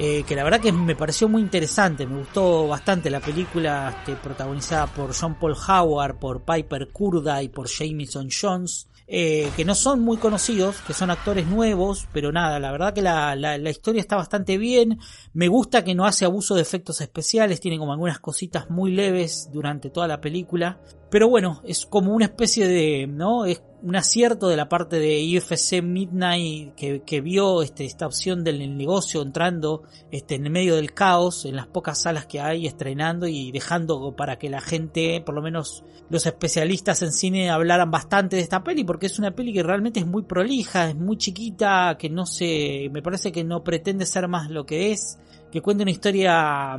eh, 0.00 0.23
que 0.23 0.37
la 0.37 0.45
verdad 0.45 0.61
que 0.61 0.71
me 0.71 0.95
pareció 0.95 1.29
muy 1.29 1.43
interesante, 1.43 2.07
me 2.07 2.19
gustó 2.19 2.69
bastante 2.69 3.11
la 3.11 3.19
película 3.19 3.97
este, 3.99 4.15
protagonizada 4.15 4.87
por 4.87 5.12
John 5.12 5.35
Paul 5.35 5.57
Howard, 5.57 6.21
por 6.21 6.43
Piper 6.43 6.91
Kurda 6.93 7.43
y 7.43 7.49
por 7.49 7.67
Jameson 7.67 8.29
Jones. 8.31 8.88
Eh, 9.11 9.50
que 9.57 9.65
no 9.65 9.75
son 9.75 10.00
muy 10.00 10.19
conocidos, 10.19 10.83
que 10.87 10.93
son 10.93 11.11
actores 11.11 11.47
nuevos, 11.47 12.07
pero 12.12 12.31
nada, 12.31 12.59
la 12.61 12.71
verdad 12.71 12.93
que 12.93 13.00
la, 13.00 13.35
la, 13.37 13.57
la, 13.57 13.71
historia 13.71 14.03
está 14.03 14.17
bastante 14.17 14.59
bien, 14.59 14.99
me 15.33 15.49
gusta 15.49 15.83
que 15.83 15.95
no 15.95 16.05
hace 16.05 16.27
abuso 16.27 16.55
de 16.55 16.61
efectos 16.61 17.00
especiales, 17.00 17.59
tiene 17.59 17.79
como 17.79 17.93
algunas 17.93 18.19
cositas 18.19 18.69
muy 18.69 18.93
leves 18.93 19.49
durante 19.50 19.88
toda 19.88 20.09
la 20.09 20.21
película, 20.21 20.83
pero 21.11 21.27
bueno, 21.27 21.62
es 21.65 21.87
como 21.87 22.12
una 22.12 22.27
especie 22.27 22.69
de, 22.69 23.07
¿no? 23.07 23.47
Es 23.47 23.62
un 23.83 23.97
acierto 23.97 24.49
de 24.49 24.57
la 24.57 24.69
parte 24.69 24.99
de 24.99 25.21
IFC 25.21 25.83
Midnight 25.83 26.75
que, 26.75 27.03
que 27.03 27.21
vio 27.21 27.63
este, 27.63 27.85
esta 27.85 28.07
opción 28.07 28.43
del 28.43 28.77
negocio 28.77 29.23
entrando 29.23 29.85
este, 30.11 30.35
en 30.35 30.51
medio 30.51 30.77
del 30.77 30.93
caos, 30.95 31.45
en 31.45 31.57
las 31.57 31.67
pocas 31.67 32.03
salas 32.03 32.27
que 32.27 32.41
hay, 32.41 32.67
estrenando 32.67 33.29
y 33.29 33.53
dejando 33.53 34.15
para 34.17 34.39
que 34.39 34.51
la 34.51 34.61
gente, 34.61 35.23
por 35.25 35.35
lo 35.35 35.43
menos 35.43 35.85
los 36.11 36.27
especialistas 36.27 37.03
en 37.03 37.13
cine, 37.13 37.51
hablaran 37.51 37.91
bastante 37.91 38.37
de 38.37 38.43
esta 38.43 38.65
peli, 38.65 38.85
porque 38.85 39.07
es 39.07 39.19
una 39.19 39.31
peli 39.31 39.53
que 39.53 39.63
realmente 39.63 40.01
es 40.01 40.07
muy 40.07 40.23
prolija, 40.23 40.89
es 40.89 40.97
muy 40.97 41.17
chiquita, 41.17 41.97
que 41.99 42.11
no 42.11 42.27
se, 42.27 42.89
me 42.91 43.03
parece 43.03 43.31
que 43.31 43.45
no 43.45 43.63
pretende 43.63 44.07
ser 44.07 44.27
más 44.29 44.51
lo 44.51 44.67
que 44.67 44.93
es 44.93 45.19
que 45.51 45.63
cuenta 45.63 45.83
una 45.83 45.91
historia 45.91 46.77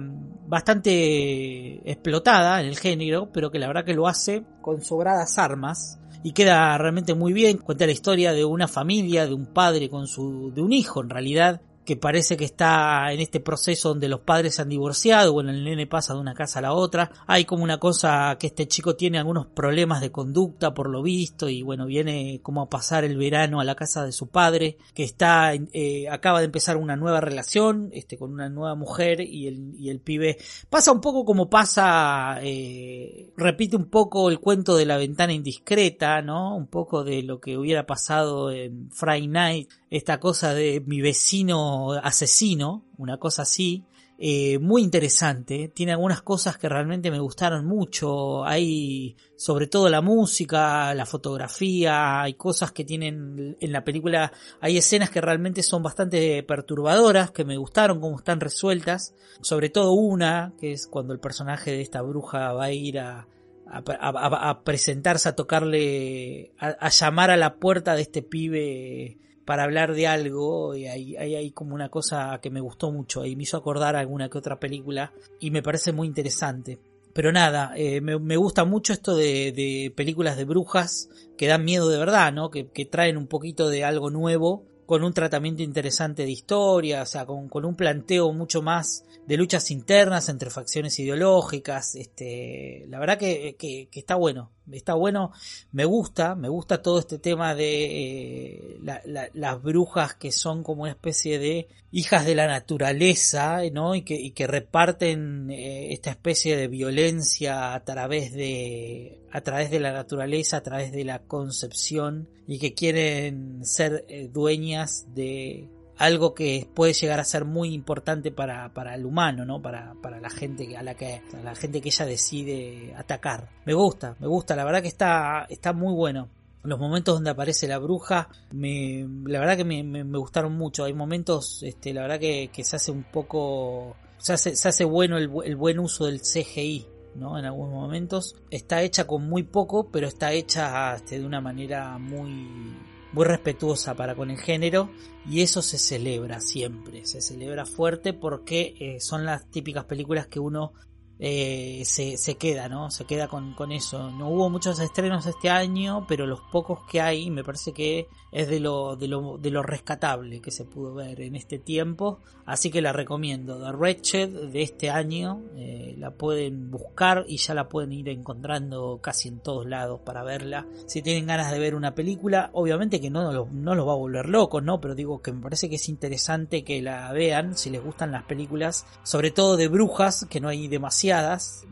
bastante 0.48 1.90
explotada 1.90 2.62
en 2.62 2.68
el 2.68 2.78
género, 2.78 3.32
pero 3.32 3.50
que 3.50 3.58
la 3.58 3.66
verdad 3.66 3.84
que 3.84 3.96
lo 3.96 4.08
hace 4.08 4.44
con 4.62 4.82
sobradas 4.82 5.40
armas 5.40 6.00
y 6.24 6.34
queda 6.34 6.78
realmente 6.78 7.14
muy 7.14 7.34
bien. 7.34 7.58
Cuenta 7.58 7.86
la 7.86 7.92
historia 7.92 8.34
de 8.34 8.46
una 8.46 8.68
familia, 8.68 9.28
de 9.28 9.34
un 9.34 9.46
padre 9.46 9.90
con 9.90 10.08
su, 10.08 10.52
de 10.54 10.62
un 10.62 10.74
hijo 10.74 11.02
en 11.02 11.10
realidad, 11.10 11.62
que 11.90 11.98
parece 11.98 12.38
que 12.38 12.46
está 12.46 13.12
en 13.12 13.20
este 13.20 13.40
proceso 13.40 13.90
donde 13.90 14.08
los 14.08 14.20
padres 14.20 14.54
se 14.54 14.62
han 14.62 14.70
divorciado, 14.70 15.34
bueno, 15.34 15.50
el 15.50 15.64
nene 15.64 15.88
pasa 15.88 16.14
de 16.14 16.20
una 16.20 16.36
casa 16.36 16.60
a 16.60 16.62
la 16.62 16.74
otra, 16.74 17.10
hay 17.26 17.46
como 17.46 17.64
una 17.64 17.80
cosa 17.80 18.38
que 18.40 18.46
este 18.46 18.68
chico 18.68 18.96
tiene 18.96 19.18
algunos 19.18 19.48
problemas 19.48 20.00
de 20.00 20.12
conducta 20.12 20.76
por 20.76 20.88
lo 20.88 21.02
visto 21.02 21.50
y 21.50 21.64
bueno, 21.64 21.88
viene 21.88 22.42
como 22.44 22.62
a 22.62 22.70
pasar 22.70 23.06
el 23.06 23.18
verano 23.18 23.60
a 23.60 23.64
la 23.64 23.74
casa 23.74 24.06
de 24.06 24.12
su 24.12 24.28
padre, 24.28 24.78
que 24.94 25.04
está, 25.04 25.56
eh, 25.56 26.08
acaba 26.12 26.42
de 26.42 26.46
empezar 26.46 26.78
una 26.78 26.96
nueva 26.96 27.22
relación, 27.22 27.90
este, 27.92 28.20
con 28.20 28.34
una 28.34 28.50
nueva 28.50 28.76
mujer 28.76 29.22
y 29.22 29.48
el, 29.48 29.74
y 29.76 29.90
el 29.90 30.00
pibe 30.00 30.38
pasa 30.70 30.92
un 30.92 31.02
poco 31.02 31.26
como 31.26 31.50
pasa, 31.50 32.38
eh, 32.44 33.32
repite 33.36 33.76
un 33.76 33.90
poco 33.90 34.30
el 34.30 34.40
cuento 34.40 34.78
de 34.78 34.86
la 34.86 34.98
ventana 34.98 35.34
indiscreta, 35.34 36.22
¿no? 36.22 36.56
Un 36.56 36.68
poco 36.68 37.04
de 37.04 37.24
lo 37.24 37.40
que 37.40 37.58
hubiera 37.58 37.88
pasado 37.88 38.52
en 38.52 38.92
Friday 38.92 39.28
Night, 39.28 39.70
esta 39.90 40.20
cosa 40.20 40.54
de 40.54 40.82
mi 40.86 41.02
vecino 41.02 41.94
asesino, 41.94 42.86
una 42.98 43.18
cosa 43.18 43.44
así, 43.44 43.86
eh, 44.22 44.60
muy 44.60 44.82
interesante, 44.84 45.72
tiene 45.74 45.94
algunas 45.94 46.22
cosas 46.22 46.58
que 46.58 46.68
realmente 46.68 47.10
me 47.10 47.22
gustaron 47.22 47.66
mucho, 47.66 48.44
hay 48.44 49.16
sobre 49.38 49.68
todo 49.68 49.88
la 49.88 50.02
música, 50.02 50.94
la 50.94 51.06
fotografía, 51.06 52.22
hay 52.22 52.34
cosas 52.34 52.74
que 52.74 52.84
tienen 52.84 53.56
en 53.62 53.72
la 53.72 53.86
película, 53.86 54.34
hay 54.60 54.78
escenas 54.78 55.10
que 55.10 55.22
realmente 55.22 55.64
son 55.64 55.84
bastante 55.84 56.44
perturbadoras, 56.44 57.32
que 57.32 57.46
me 57.46 57.56
gustaron 57.56 58.02
como 58.02 58.18
están 58.18 58.42
resueltas, 58.42 59.16
sobre 59.40 59.70
todo 59.70 59.94
una, 59.94 60.54
que 60.60 60.74
es 60.74 60.88
cuando 60.88 61.14
el 61.14 61.22
personaje 61.22 61.72
de 61.72 61.82
esta 61.82 62.02
bruja 62.02 62.52
va 62.52 62.66
a 62.66 62.74
ir 62.74 63.00
a, 63.00 63.26
a, 63.68 63.82
a, 63.88 64.50
a 64.50 64.64
presentarse, 64.64 65.30
a 65.30 65.36
tocarle, 65.36 66.52
a, 66.60 66.90
llamar 66.90 67.32
a 67.32 67.38
la 67.38 67.56
puerta 67.56 67.96
de 67.96 68.02
este 68.02 68.22
pibe 68.22 69.18
para 69.50 69.64
hablar 69.64 69.96
de 69.96 70.06
algo 70.06 70.76
y 70.76 70.86
hay, 70.86 71.16
hay, 71.16 71.50
como 71.50 71.74
una 71.74 71.90
cosa 71.90 72.38
que 72.40 72.52
me 72.52 72.62
gustó 72.62 72.92
mucho 72.92 73.26
y 73.26 73.36
me 73.36 73.42
hizo 73.42 73.58
acordar 73.58 73.96
alguna 73.96 74.30
que 74.30 74.38
otra 74.38 74.60
película 74.60 75.12
y 75.40 75.50
me 75.50 75.64
parece 75.64 75.92
muy 75.92 76.06
interesante. 76.08 76.78
Pero 77.14 77.32
nada, 77.32 77.74
eh, 77.76 78.00
me, 78.00 78.20
me, 78.20 78.38
gusta 78.38 78.64
mucho 78.64 78.94
esto 78.94 79.16
de, 79.16 79.52
de, 79.52 79.92
películas 79.96 80.38
de 80.38 80.46
brujas 80.46 81.10
que 81.36 81.48
dan 81.48 81.66
miedo 81.66 81.90
de 81.90 81.98
verdad, 81.98 82.32
¿no? 82.32 82.52
Que, 82.52 82.68
que, 82.68 82.86
traen 82.86 83.18
un 83.18 83.26
poquito 83.26 83.70
de 83.70 83.84
algo 83.84 84.12
nuevo, 84.12 84.66
con 84.86 85.04
un 85.04 85.14
tratamiento 85.14 85.64
interesante 85.64 86.26
de 86.26 86.32
historia, 86.32 87.02
o 87.02 87.08
sea, 87.08 87.26
con, 87.26 87.50
con 87.50 87.66
un 87.66 87.74
planteo 87.74 88.32
mucho 88.32 88.62
más 88.62 89.04
de 89.30 89.38
luchas 89.38 89.70
internas 89.70 90.28
entre 90.28 90.50
facciones 90.50 90.98
ideológicas. 90.98 91.94
Este, 91.94 92.88
la 92.90 92.98
verdad 92.98 93.20
que, 93.20 93.56
que, 93.60 93.88
está 93.92 94.16
bueno, 94.16 94.50
está 94.72 94.96
bueno, 94.96 95.32
me 95.72 95.86
gusta, 95.86 96.34
me 96.34 96.50
gusta 96.50 96.82
todo 96.82 96.98
este 96.98 97.20
tema 97.20 97.54
de 97.54 97.86
eh, 97.86 98.78
la, 98.82 99.04
la, 99.06 99.30
las 99.34 99.62
brujas 99.62 100.16
que 100.16 100.32
son 100.32 100.64
como 100.64 100.82
una 100.82 100.92
especie 100.94 101.38
de 101.38 101.68
hijas 101.92 102.26
de 102.26 102.34
la 102.34 102.48
naturaleza, 102.48 103.62
¿no? 103.72 103.94
Y 103.94 104.02
que, 104.02 104.16
y 104.16 104.32
que 104.32 104.48
reparten 104.48 105.52
eh, 105.52 105.94
esta 105.94 106.10
especie 106.10 106.58
de 106.58 106.68
violencia 106.68 107.76
a 107.76 107.84
través 107.86 108.34
de, 108.34 109.22
a 109.32 109.42
través 109.42 109.70
de 109.70 109.80
la 109.80 109.94
naturaleza, 109.94 110.58
a 110.58 110.64
través 110.64 110.92
de 110.92 111.04
la 111.04 111.20
concepción 111.20 112.30
y 112.48 112.58
que 112.58 112.74
quieren 112.74 113.64
ser 113.64 114.06
eh, 114.08 114.28
dueñas 114.28 115.06
de 115.14 115.70
algo 116.00 116.34
que 116.34 116.66
puede 116.74 116.94
llegar 116.94 117.20
a 117.20 117.26
ser 117.26 117.44
muy 117.44 117.74
importante 117.74 118.32
para, 118.32 118.74
para 118.74 118.96
el 118.96 119.06
humano, 119.06 119.44
¿no? 119.44 119.62
Para, 119.62 119.94
para 120.02 120.20
la 120.22 120.30
gente 120.30 120.76
a 120.78 120.82
la 120.82 120.96
que 120.96 121.22
la 121.44 121.54
gente 121.56 121.82
que 121.82 121.90
ella 121.90 122.06
decide 122.06 122.94
atacar. 122.98 123.50
Me 123.66 123.74
gusta, 123.74 124.16
me 124.20 124.28
gusta, 124.28 124.56
la 124.56 124.64
verdad 124.64 124.82
que 124.82 124.88
está, 124.88 125.46
está 125.50 125.74
muy 125.74 125.94
bueno. 125.94 126.30
Los 126.64 126.80
momentos 126.80 127.16
donde 127.16 127.30
aparece 127.30 127.68
la 127.68 127.80
bruja, 127.80 128.30
me, 128.52 129.06
la 129.26 129.40
verdad 129.40 129.58
que 129.58 129.66
me, 129.66 129.84
me, 129.84 130.06
me 130.06 130.18
gustaron 130.18 130.54
mucho. 130.54 130.86
Hay 130.86 130.94
momentos, 130.94 131.64
este, 131.64 131.94
la 131.94 132.02
verdad 132.02 132.20
que, 132.20 132.50
que 132.52 132.64
se 132.64 132.78
hace 132.78 132.92
un 132.92 133.04
poco, 133.04 133.98
se 134.18 134.34
hace, 134.34 134.56
se 134.56 134.70
hace 134.70 134.86
bueno 134.86 135.18
el, 135.18 135.30
el 135.44 135.56
buen 135.58 135.80
uso 135.80 136.06
del 136.06 136.22
CGI, 136.22 136.88
¿no? 137.16 137.38
En 137.38 137.44
algunos 137.44 137.74
momentos. 137.74 138.36
Está 138.50 138.82
hecha 138.84 139.06
con 139.06 139.28
muy 139.28 139.44
poco, 139.44 139.90
pero 139.92 140.08
está 140.08 140.32
hecha 140.32 140.96
este, 140.96 141.20
de 141.20 141.26
una 141.26 141.42
manera 141.42 141.98
muy, 141.98 142.76
muy 143.12 143.26
respetuosa 143.26 143.96
para 143.96 144.16
con 144.16 144.30
el 144.30 144.38
género 144.38 144.90
y 145.30 145.42
eso 145.42 145.62
se 145.62 145.78
celebra 145.78 146.40
siempre, 146.40 147.06
se 147.06 147.22
celebra 147.22 147.66
fuerte 147.66 148.14
porque 148.14 148.76
eh, 148.80 149.00
son 149.00 149.26
las 149.26 149.50
típicas 149.50 149.86
películas 149.86 150.28
que 150.28 150.40
uno 150.40 150.74
eh, 151.22 151.82
se, 151.84 152.16
se, 152.16 152.38
queda, 152.38 152.70
¿no? 152.70 152.90
Se 152.92 153.04
queda 153.04 153.28
con, 153.28 153.54
con, 153.54 153.74
eso. 153.74 154.10
No 154.12 154.30
hubo 154.30 154.50
muchos 154.50 154.80
estrenos 154.80 155.26
este 155.26 155.50
año, 155.50 156.06
pero 156.08 156.26
los 156.26 156.40
pocos 156.40 156.80
que 156.90 157.02
hay 157.02 157.30
me 157.30 157.44
parece 157.44 157.74
que 157.74 158.08
es 158.32 158.48
de 158.48 158.62
lo, 158.62 158.96
de 158.96 159.10
lo, 159.10 159.38
de 159.38 159.52
lo 159.52 159.62
rescatable 159.62 160.40
que 160.40 160.52
se 160.52 160.64
pudo 160.64 160.94
ver 160.94 161.20
en 161.20 161.36
este 161.36 161.60
tiempo. 161.60 162.20
Así 162.46 162.72
que 162.72 162.82
la 162.82 162.94
recomiendo. 162.94 163.60
The 163.60 163.76
Wretched 163.76 164.30
de 164.52 164.62
este 164.62 164.90
año 164.90 165.42
eh, 165.58 165.94
la 165.98 166.12
pueden 166.12 166.72
buscar 166.72 167.26
y 167.28 167.36
ya 167.36 167.54
la 167.54 167.68
pueden 167.68 167.92
ir 167.92 168.08
encontrando 168.08 169.00
casi 169.02 169.28
en 169.28 169.40
todos 169.40 169.68
lados 169.68 170.00
para 170.06 170.24
verla. 170.24 170.68
Si 170.88 171.02
tienen 171.02 171.28
ganas 171.28 171.52
de 171.52 171.60
ver 171.60 171.76
una 171.76 171.94
película, 171.96 172.50
obviamente 172.54 173.02
que 173.02 173.10
no, 173.10 173.46
no 173.46 173.76
los 173.76 173.88
va 173.88 173.92
a 173.92 173.98
volver 173.98 174.30
locos, 174.30 174.64
¿no? 174.64 174.80
Pero 174.80 174.96
digo 174.96 175.22
que 175.22 175.34
me 175.34 175.42
parece 175.42 175.70
que 175.70 175.76
es 175.76 175.90
interesante 175.90 176.64
que 176.64 176.82
la 176.82 177.12
vean 177.12 177.58
si 177.58 177.70
les 177.70 177.84
gustan 177.84 178.12
las 178.14 178.24
películas, 178.24 178.86
sobre 179.04 179.32
todo 179.32 179.58
de 179.58 179.68
brujas, 179.68 180.26
que 180.30 180.40
no 180.40 180.48
hay 180.48 180.68
demasiado 180.70 181.09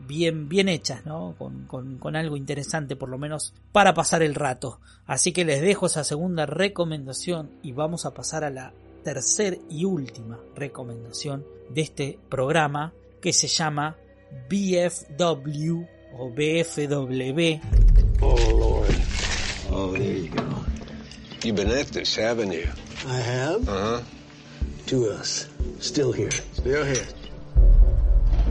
bien, 0.06 0.48
bien 0.48 0.68
hechas, 0.68 1.04
¿no? 1.06 1.34
Con, 1.38 1.66
con, 1.66 1.98
con, 1.98 2.16
algo 2.16 2.36
interesante 2.36 2.96
por 2.96 3.08
lo 3.08 3.18
menos 3.18 3.54
para 3.72 3.94
pasar 3.94 4.22
el 4.22 4.34
rato. 4.34 4.80
Así 5.06 5.32
que 5.32 5.44
les 5.44 5.60
dejo 5.60 5.86
esa 5.86 6.04
segunda 6.04 6.46
recomendación 6.46 7.50
y 7.62 7.72
vamos 7.72 8.06
a 8.06 8.14
pasar 8.14 8.44
a 8.44 8.50
la 8.50 8.72
tercera 9.04 9.56
y 9.70 9.84
última 9.84 10.38
recomendación 10.54 11.44
de 11.70 11.80
este 11.82 12.18
programa 12.28 12.92
que 13.20 13.32
se 13.32 13.48
llama 13.48 13.96
BFW 14.48 15.84
o 16.18 16.30
BFW. 16.30 17.60
Oh 18.20 18.36
Lord. 18.58 18.94
Oh, 19.70 19.92
there 19.92 20.02
you 20.02 20.30
go. 20.30 20.64
You've 21.44 21.56
been 21.56 21.70
at 21.70 21.86
this, 21.88 22.16
haven't 22.16 22.52
you? 22.52 22.66
I 23.06 23.20
have. 23.20 23.68
Uh 23.68 23.72
huh. 23.72 24.00
To 24.86 25.10
us. 25.10 25.46
Still 25.80 26.12
here. 26.12 26.30
Still 26.30 26.84
here. 26.84 27.06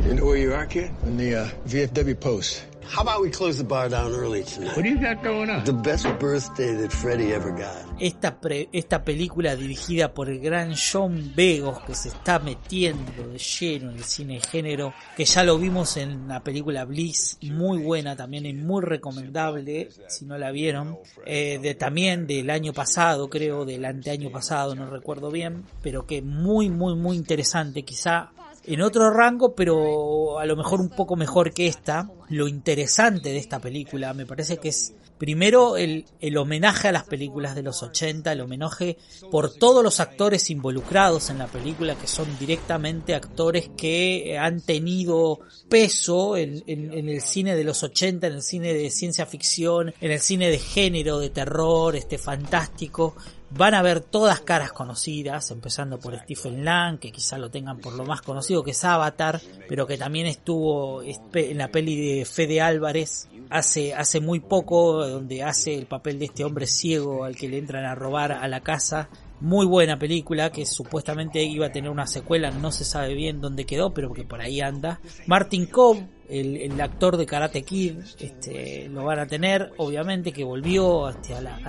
Are, 0.06 0.66
kid? 0.66 0.92
In 1.06 1.18
the 1.18 1.36
uh, 1.36 1.50
VFW 1.68 2.20
post. 2.20 2.64
How 2.90 3.02
about 3.02 3.22
we 3.22 3.30
close 3.30 3.58
the 3.58 3.66
bar 3.66 3.90
down 3.90 4.14
early 4.14 4.44
tonight? 4.44 4.76
What 4.78 4.84
do 4.84 4.90
you 4.90 4.98
got 4.98 5.22
going 5.22 5.50
on? 5.50 5.66
The 5.66 5.74
best 5.74 6.08
birthday 6.20 6.74
that 6.76 6.94
Freddie 6.94 7.34
ever 7.34 7.52
got. 7.52 7.76
Esta, 8.00 8.40
pre- 8.40 8.70
esta 8.72 9.04
película 9.04 9.56
dirigida 9.58 10.14
por 10.14 10.30
el 10.30 10.40
gran 10.40 10.74
John 10.74 11.34
Begos 11.36 11.80
que 11.86 11.94
se 11.96 12.10
está 12.10 12.40
metiendo 12.40 13.28
de 13.28 13.38
lleno 13.38 13.92
en 13.92 13.98
el 13.98 14.04
cine 14.04 14.36
de 14.36 14.40
género, 14.42 14.94
que 15.18 15.26
ya 15.26 15.44
lo 15.44 15.58
vimos 15.58 15.98
en 15.98 16.28
la 16.30 16.42
película 16.42 16.86
Bliss, 16.86 17.38
muy 17.42 17.80
buena 17.80 18.16
también 18.16 18.46
y 18.46 18.54
muy 18.54 18.82
recomendable, 18.82 19.90
si 20.08 20.26
no 20.26 20.38
la 20.38 20.52
vieron, 20.52 20.98
eh, 21.26 21.60
de 21.62 21.76
también 21.76 22.26
del 22.26 22.50
año 22.50 22.72
pasado, 22.72 23.30
creo, 23.30 23.66
del 23.66 23.84
anteaño 23.84 24.32
pasado, 24.32 24.76
no 24.76 24.90
recuerdo 24.90 25.30
bien, 25.30 25.66
pero 25.82 26.06
que 26.06 26.22
muy, 26.22 26.70
muy, 26.70 26.96
muy 26.96 27.18
interesante, 27.18 27.84
quizá 27.84 28.32
en 28.68 28.82
otro 28.82 29.10
rango, 29.10 29.56
pero 29.56 30.40
a 30.40 30.46
lo 30.46 30.56
mejor 30.56 30.82
un 30.82 30.90
poco 30.90 31.16
mejor 31.16 31.54
que 31.54 31.68
esta. 31.68 32.10
Lo 32.30 32.48
interesante 32.48 33.30
de 33.30 33.38
esta 33.38 33.60
película 33.60 34.14
me 34.14 34.26
parece 34.26 34.58
que 34.58 34.70
es 34.70 34.94
primero 35.18 35.78
el, 35.78 36.06
el 36.20 36.38
homenaje 36.38 36.90
a 36.90 36.92
las 36.92 37.06
películas 37.06 37.56
de 37.56 37.64
los 37.64 37.82
80, 37.82 38.32
el 38.32 38.42
homenaje 38.42 38.98
por 39.32 39.52
todos 39.52 39.84
los 39.84 40.00
actores 40.00 40.50
involucrados 40.52 41.32
en 41.32 41.40
la 41.40 41.48
película, 41.48 41.96
que 41.96 42.06
son 42.06 42.28
directamente 42.38 43.16
actores 43.16 43.70
que 43.76 44.38
han 44.40 44.62
tenido 44.62 45.40
peso 45.70 46.38
en, 46.38 46.64
en- 46.68 47.10
el 47.10 47.22
cine 47.22 47.56
de 47.56 47.64
los 47.64 47.82
80, 47.82 48.28
en 48.28 48.34
el 48.34 48.44
cine 48.44 48.74
de 48.74 48.92
ciencia 48.92 49.26
ficción, 49.26 49.94
en 50.02 50.12
el 50.12 50.20
cine 50.20 50.50
de 50.52 50.60
género, 50.60 51.18
de 51.20 51.30
terror, 51.32 51.96
este 51.96 52.18
fantástico. 52.20 53.16
Van 53.58 53.74
a 53.74 53.82
ver 53.82 54.02
todas 54.02 54.42
caras 54.42 54.72
conocidas, 54.72 55.50
empezando 55.50 55.98
por 56.00 56.16
Stephen 56.16 56.64
Lang, 56.64 57.00
que 57.00 57.12
quizá 57.12 57.40
lo 57.40 57.50
tengan 57.50 57.80
por 57.80 57.94
lo 57.94 58.06
más 58.06 58.22
conocido 58.22 58.64
que 58.64 58.70
es 58.70 58.84
Avatar, 58.86 59.42
pero 59.68 59.88
que 59.88 59.98
también 59.98 60.28
estuvo 60.28 61.02
en 61.02 61.58
la 61.58 61.70
peli 61.70 62.20
de 62.20 62.26
Fede 62.26 62.62
Álvarez 62.62 63.28
hace, 63.50 63.96
hace 63.96 64.20
muy 64.20 64.42
poco, 64.42 65.08
donde 65.08 65.42
hace 65.42 65.74
el 65.74 65.88
papel 65.88 66.20
de 66.20 66.26
este 66.26 66.44
hombre 66.44 66.68
ciego 66.68 67.24
al 67.24 67.36
que 67.36 67.50
le 67.50 67.58
entran 67.58 67.84
a 67.86 67.96
robar 67.96 68.32
a 68.32 68.48
la 68.48 68.62
casa. 68.62 69.10
Muy 69.40 69.66
buena 69.66 69.98
película 69.98 70.52
que 70.52 70.68
supuestamente 70.68 71.44
iba 71.44 71.66
a 71.66 71.72
tener 71.72 71.90
una 71.90 72.06
secuela, 72.06 72.52
no 72.52 72.72
se 72.72 72.86
sabe 72.86 73.16
bien 73.16 73.42
dónde 73.42 73.66
quedó, 73.66 73.92
pero 73.92 74.14
que 74.14 74.24
por 74.24 74.40
ahí 74.40 74.62
anda. 74.62 75.00
Martin 75.26 75.66
Cobb, 75.66 75.98
el, 76.30 76.80
actor 76.82 77.18
de 77.18 77.26
Karate 77.26 77.64
Kid, 77.64 78.00
este, 78.20 78.90
lo 78.90 79.06
van 79.06 79.20
a 79.20 79.28
tener, 79.28 79.72
obviamente 79.78 80.32
que 80.32 80.44
volvió 80.44 81.08
a, 81.08 81.16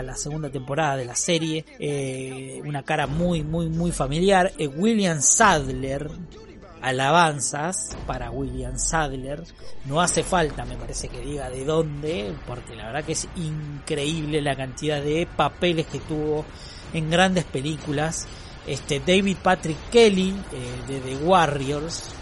la, 0.03 0.15
segunda 0.15 0.51
temporada 0.51 0.97
de 0.97 1.05
la 1.05 1.15
serie, 1.15 1.65
eh, 1.79 2.61
una 2.65 2.83
cara 2.83 3.07
muy, 3.07 3.43
muy, 3.43 3.69
muy 3.69 3.93
familiar. 3.93 4.53
Eh, 4.59 4.67
William 4.67 5.21
Sadler, 5.21 6.11
alabanzas 6.81 7.97
para 8.07 8.31
William 8.31 8.79
Sadler. 8.79 9.43
No 9.85 10.01
hace 10.01 10.23
falta, 10.23 10.65
me 10.65 10.77
parece 10.77 11.09
que 11.09 11.21
diga 11.21 11.51
de 11.51 11.65
dónde, 11.65 12.35
porque 12.47 12.75
la 12.75 12.87
verdad 12.87 13.05
que 13.05 13.13
es 13.13 13.29
increíble 13.37 14.43
la 14.43 14.57
cantidad 14.57 15.03
de 15.03 15.27
papeles 15.37 15.87
que 15.87 16.01
tuvo 16.01 16.45
en 16.93 17.11
grandes 17.11 17.45
películas. 17.45 18.27
Este 18.67 19.01
David 19.01 19.39
Patrick 19.43 19.79
Kelly 19.91 20.35
eh, 20.53 20.93
de 20.93 21.01
The 21.01 21.25
Warriors, 21.25 22.15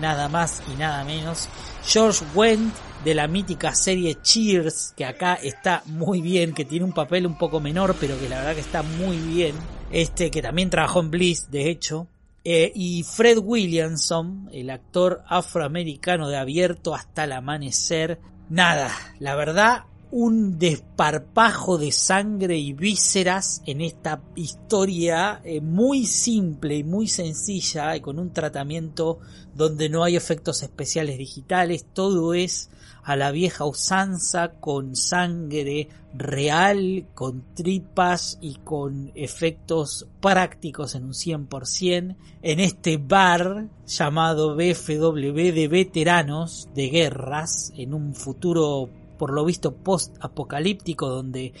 nada 0.00 0.28
más 0.28 0.62
y 0.72 0.76
nada 0.76 1.04
menos. 1.04 1.48
George 1.84 2.24
Wendt 2.34 2.74
de 3.04 3.14
la 3.14 3.28
mítica 3.28 3.74
serie 3.74 4.18
Cheers, 4.22 4.92
que 4.96 5.04
acá 5.04 5.34
está 5.34 5.82
muy 5.86 6.20
bien, 6.20 6.52
que 6.52 6.64
tiene 6.64 6.84
un 6.84 6.92
papel 6.92 7.26
un 7.26 7.38
poco 7.38 7.60
menor, 7.60 7.96
pero 7.98 8.18
que 8.18 8.28
la 8.28 8.38
verdad 8.38 8.54
que 8.54 8.60
está 8.60 8.82
muy 8.82 9.16
bien. 9.16 9.54
Este 9.90 10.30
que 10.30 10.42
también 10.42 10.70
trabajó 10.70 11.00
en 11.00 11.10
Bliss, 11.10 11.50
de 11.50 11.70
hecho. 11.70 12.06
Eh, 12.44 12.72
y 12.74 13.02
Fred 13.02 13.38
Williamson, 13.38 14.48
el 14.52 14.70
actor 14.70 15.22
afroamericano 15.28 16.28
de 16.28 16.38
Abierto 16.38 16.94
hasta 16.94 17.24
el 17.24 17.32
amanecer. 17.32 18.18
Nada, 18.48 18.90
la 19.18 19.34
verdad, 19.36 19.84
un 20.12 20.58
desparpajo 20.58 21.78
de 21.78 21.92
sangre 21.92 22.58
y 22.58 22.72
vísceras 22.72 23.62
en 23.66 23.80
esta 23.80 24.20
historia 24.34 25.40
eh, 25.44 25.60
muy 25.60 26.04
simple 26.04 26.76
y 26.76 26.84
muy 26.84 27.06
sencilla 27.06 27.94
y 27.94 28.00
con 28.00 28.18
un 28.18 28.32
tratamiento 28.32 29.20
donde 29.54 29.88
no 29.88 30.02
hay 30.02 30.16
efectos 30.16 30.62
especiales 30.62 31.16
digitales, 31.16 31.86
todo 31.92 32.34
es 32.34 32.70
a 33.02 33.16
la 33.16 33.30
vieja 33.30 33.64
usanza 33.64 34.52
con 34.60 34.94
sangre 34.96 35.88
real, 36.12 37.06
con 37.14 37.54
tripas 37.54 38.38
y 38.40 38.56
con 38.56 39.12
efectos 39.14 40.06
prácticos 40.20 40.94
en 40.94 41.04
un 41.04 41.12
100% 41.12 42.16
en 42.42 42.60
este 42.60 42.96
bar 42.98 43.68
llamado 43.86 44.54
BFW 44.56 45.52
de 45.52 45.68
veteranos 45.68 46.68
de 46.74 46.88
guerras 46.88 47.72
en 47.76 47.94
un 47.94 48.14
futuro 48.14 48.90
por 49.20 49.34
lo 49.34 49.44
visto 49.44 49.74
post-apocalíptico 49.74 51.10
donde 51.10 51.52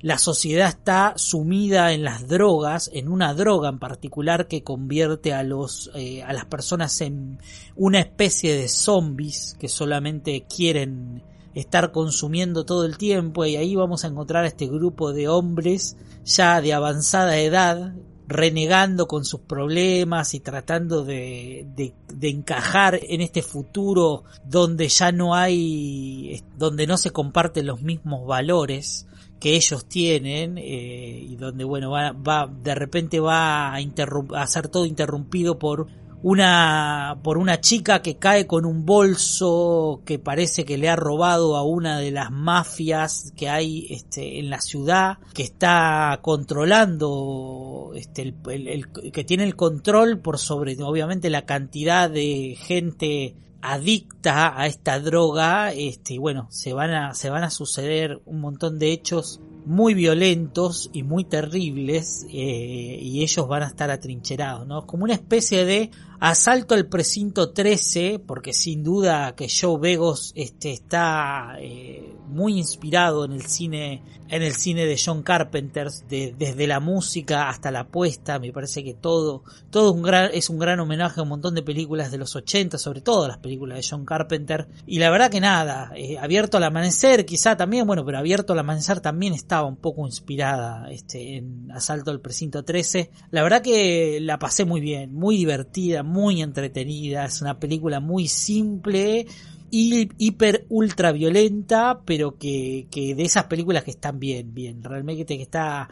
la 0.00 0.16
sociedad 0.16 0.68
está 0.68 1.14
sumida 1.16 1.92
en 1.92 2.04
las 2.04 2.28
drogas, 2.28 2.88
en 2.94 3.08
una 3.08 3.34
droga 3.34 3.68
en 3.68 3.80
particular 3.80 4.46
que 4.46 4.62
convierte 4.62 5.34
a 5.34 5.42
los 5.42 5.90
eh, 5.96 6.22
a 6.22 6.32
las 6.32 6.44
personas 6.44 7.00
en 7.00 7.40
una 7.74 7.98
especie 7.98 8.54
de 8.54 8.68
zombies 8.68 9.56
que 9.58 9.68
solamente 9.68 10.46
quieren 10.48 11.24
estar 11.52 11.90
consumiendo 11.90 12.64
todo 12.64 12.84
el 12.84 12.96
tiempo 12.96 13.44
y 13.44 13.56
ahí 13.56 13.74
vamos 13.74 14.04
a 14.04 14.06
encontrar 14.06 14.44
a 14.44 14.46
este 14.48 14.68
grupo 14.68 15.12
de 15.12 15.26
hombres 15.26 15.96
ya 16.24 16.60
de 16.60 16.74
avanzada 16.74 17.38
edad 17.38 17.92
renegando 18.30 19.08
con 19.08 19.24
sus 19.24 19.40
problemas 19.40 20.34
y 20.34 20.40
tratando 20.40 21.04
de, 21.04 21.66
de, 21.74 21.92
de, 22.14 22.28
encajar 22.28 23.00
en 23.02 23.20
este 23.20 23.42
futuro 23.42 24.22
donde 24.44 24.88
ya 24.88 25.10
no 25.10 25.34
hay, 25.34 26.40
donde 26.56 26.86
no 26.86 26.96
se 26.96 27.10
comparten 27.10 27.66
los 27.66 27.82
mismos 27.82 28.24
valores 28.26 29.08
que 29.40 29.56
ellos 29.56 29.86
tienen 29.86 30.58
eh, 30.58 31.26
y 31.28 31.34
donde 31.36 31.64
bueno 31.64 31.90
va, 31.90 32.12
va 32.12 32.46
de 32.46 32.74
repente 32.74 33.18
va 33.18 33.74
a, 33.74 33.78
a 33.78 34.46
ser 34.46 34.68
todo 34.68 34.86
interrumpido 34.86 35.58
por 35.58 35.88
una 36.22 37.18
por 37.22 37.38
una 37.38 37.60
chica 37.60 38.02
que 38.02 38.16
cae 38.16 38.46
con 38.46 38.66
un 38.66 38.84
bolso 38.84 40.02
que 40.04 40.18
parece 40.18 40.64
que 40.64 40.76
le 40.76 40.88
ha 40.88 40.96
robado 40.96 41.56
a 41.56 41.62
una 41.62 41.98
de 41.98 42.10
las 42.10 42.30
mafias 42.30 43.32
que 43.36 43.48
hay 43.48 43.86
este, 43.90 44.38
en 44.38 44.50
la 44.50 44.60
ciudad 44.60 45.18
que 45.32 45.42
está 45.42 46.18
controlando 46.22 47.92
este, 47.94 48.34
el, 48.48 48.88
que 49.12 49.24
tiene 49.24 49.44
el 49.44 49.56
control 49.56 50.18
por 50.18 50.38
sobre 50.38 50.76
obviamente 50.82 51.30
la 51.30 51.46
cantidad 51.46 52.10
de 52.10 52.56
gente 52.58 53.36
adicta 53.62 54.60
a 54.60 54.66
esta 54.66 55.00
droga 55.00 55.72
este 55.72 56.18
bueno 56.18 56.48
se 56.50 56.72
van 56.72 56.90
a 56.90 57.14
se 57.14 57.30
van 57.30 57.44
a 57.44 57.50
suceder 57.50 58.20
un 58.26 58.40
montón 58.40 58.78
de 58.78 58.92
hechos 58.92 59.40
muy 59.66 59.94
violentos 59.94 60.90
y 60.92 61.02
muy 61.02 61.24
terribles 61.24 62.26
eh, 62.30 62.98
y 63.00 63.22
ellos 63.22 63.46
van 63.46 63.62
a 63.62 63.66
estar 63.66 63.90
atrincherados, 63.90 64.66
¿no? 64.66 64.86
Como 64.86 65.04
una 65.04 65.14
especie 65.14 65.64
de 65.64 65.90
asalto 66.20 66.74
al 66.74 66.86
precinto 66.86 67.52
13, 67.52 68.18
porque 68.18 68.52
sin 68.52 68.84
duda 68.84 69.34
que 69.34 69.48
Joe 69.48 69.78
Begos 69.80 70.32
este, 70.36 70.70
está 70.70 71.56
eh, 71.58 72.14
muy 72.28 72.58
inspirado 72.58 73.24
en 73.24 73.32
el 73.32 73.46
cine, 73.46 74.02
en 74.30 74.42
el 74.42 74.54
cine 74.54 74.86
de 74.86 74.98
John 75.02 75.22
Carpenter, 75.22 75.90
de, 76.08 76.34
desde 76.38 76.66
la 76.66 76.80
música 76.80 77.48
hasta 77.48 77.70
la 77.70 77.88
puesta, 77.88 78.38
me 78.38 78.52
parece 78.52 78.84
que 78.84 78.94
todo, 78.94 79.42
todo 79.70 79.92
un 79.92 80.02
gran, 80.02 80.30
es 80.32 80.50
un 80.50 80.58
gran 80.58 80.80
homenaje 80.80 81.20
a 81.20 81.22
un 81.22 81.28
montón 81.28 81.54
de 81.54 81.62
películas 81.62 82.10
de 82.10 82.18
los 82.18 82.34
80, 82.36 82.78
sobre 82.78 83.00
todo 83.00 83.28
las 83.28 83.38
películas 83.38 83.78
de 83.78 83.86
John 83.88 84.04
Carpenter, 84.04 84.68
y 84.86 84.98
la 84.98 85.10
verdad 85.10 85.30
que 85.30 85.40
nada, 85.40 85.92
eh, 85.96 86.18
abierto 86.18 86.56
al 86.56 86.64
amanecer 86.64 87.26
quizá 87.26 87.56
también, 87.56 87.86
bueno, 87.86 88.04
pero 88.04 88.18
abierto 88.18 88.52
al 88.52 88.60
amanecer 88.60 89.00
también 89.00 89.34
estaba 89.34 89.66
un 89.66 89.76
poco 89.76 90.06
inspirada 90.06 90.90
este, 90.90 91.36
en 91.36 91.70
Asalto 91.72 92.10
al 92.10 92.20
Precinto 92.20 92.62
13. 92.64 93.10
La 93.30 93.42
verdad 93.42 93.62
que 93.62 94.18
la 94.20 94.38
pasé 94.38 94.64
muy 94.64 94.80
bien, 94.80 95.12
muy 95.12 95.36
divertida, 95.36 96.02
muy 96.02 96.42
entretenida. 96.42 97.24
Es 97.24 97.40
una 97.40 97.58
película 97.58 98.00
muy 98.00 98.28
simple 98.28 99.26
hiper 99.70 100.66
ultra 100.68 101.12
violenta, 101.12 102.00
pero 102.04 102.36
que, 102.38 102.86
que 102.90 103.14
de 103.14 103.22
esas 103.22 103.44
películas 103.44 103.84
que 103.84 103.90
están 103.90 104.18
bien, 104.18 104.54
bien. 104.54 104.82
Realmente 104.82 105.36
que 105.36 105.42
está 105.42 105.88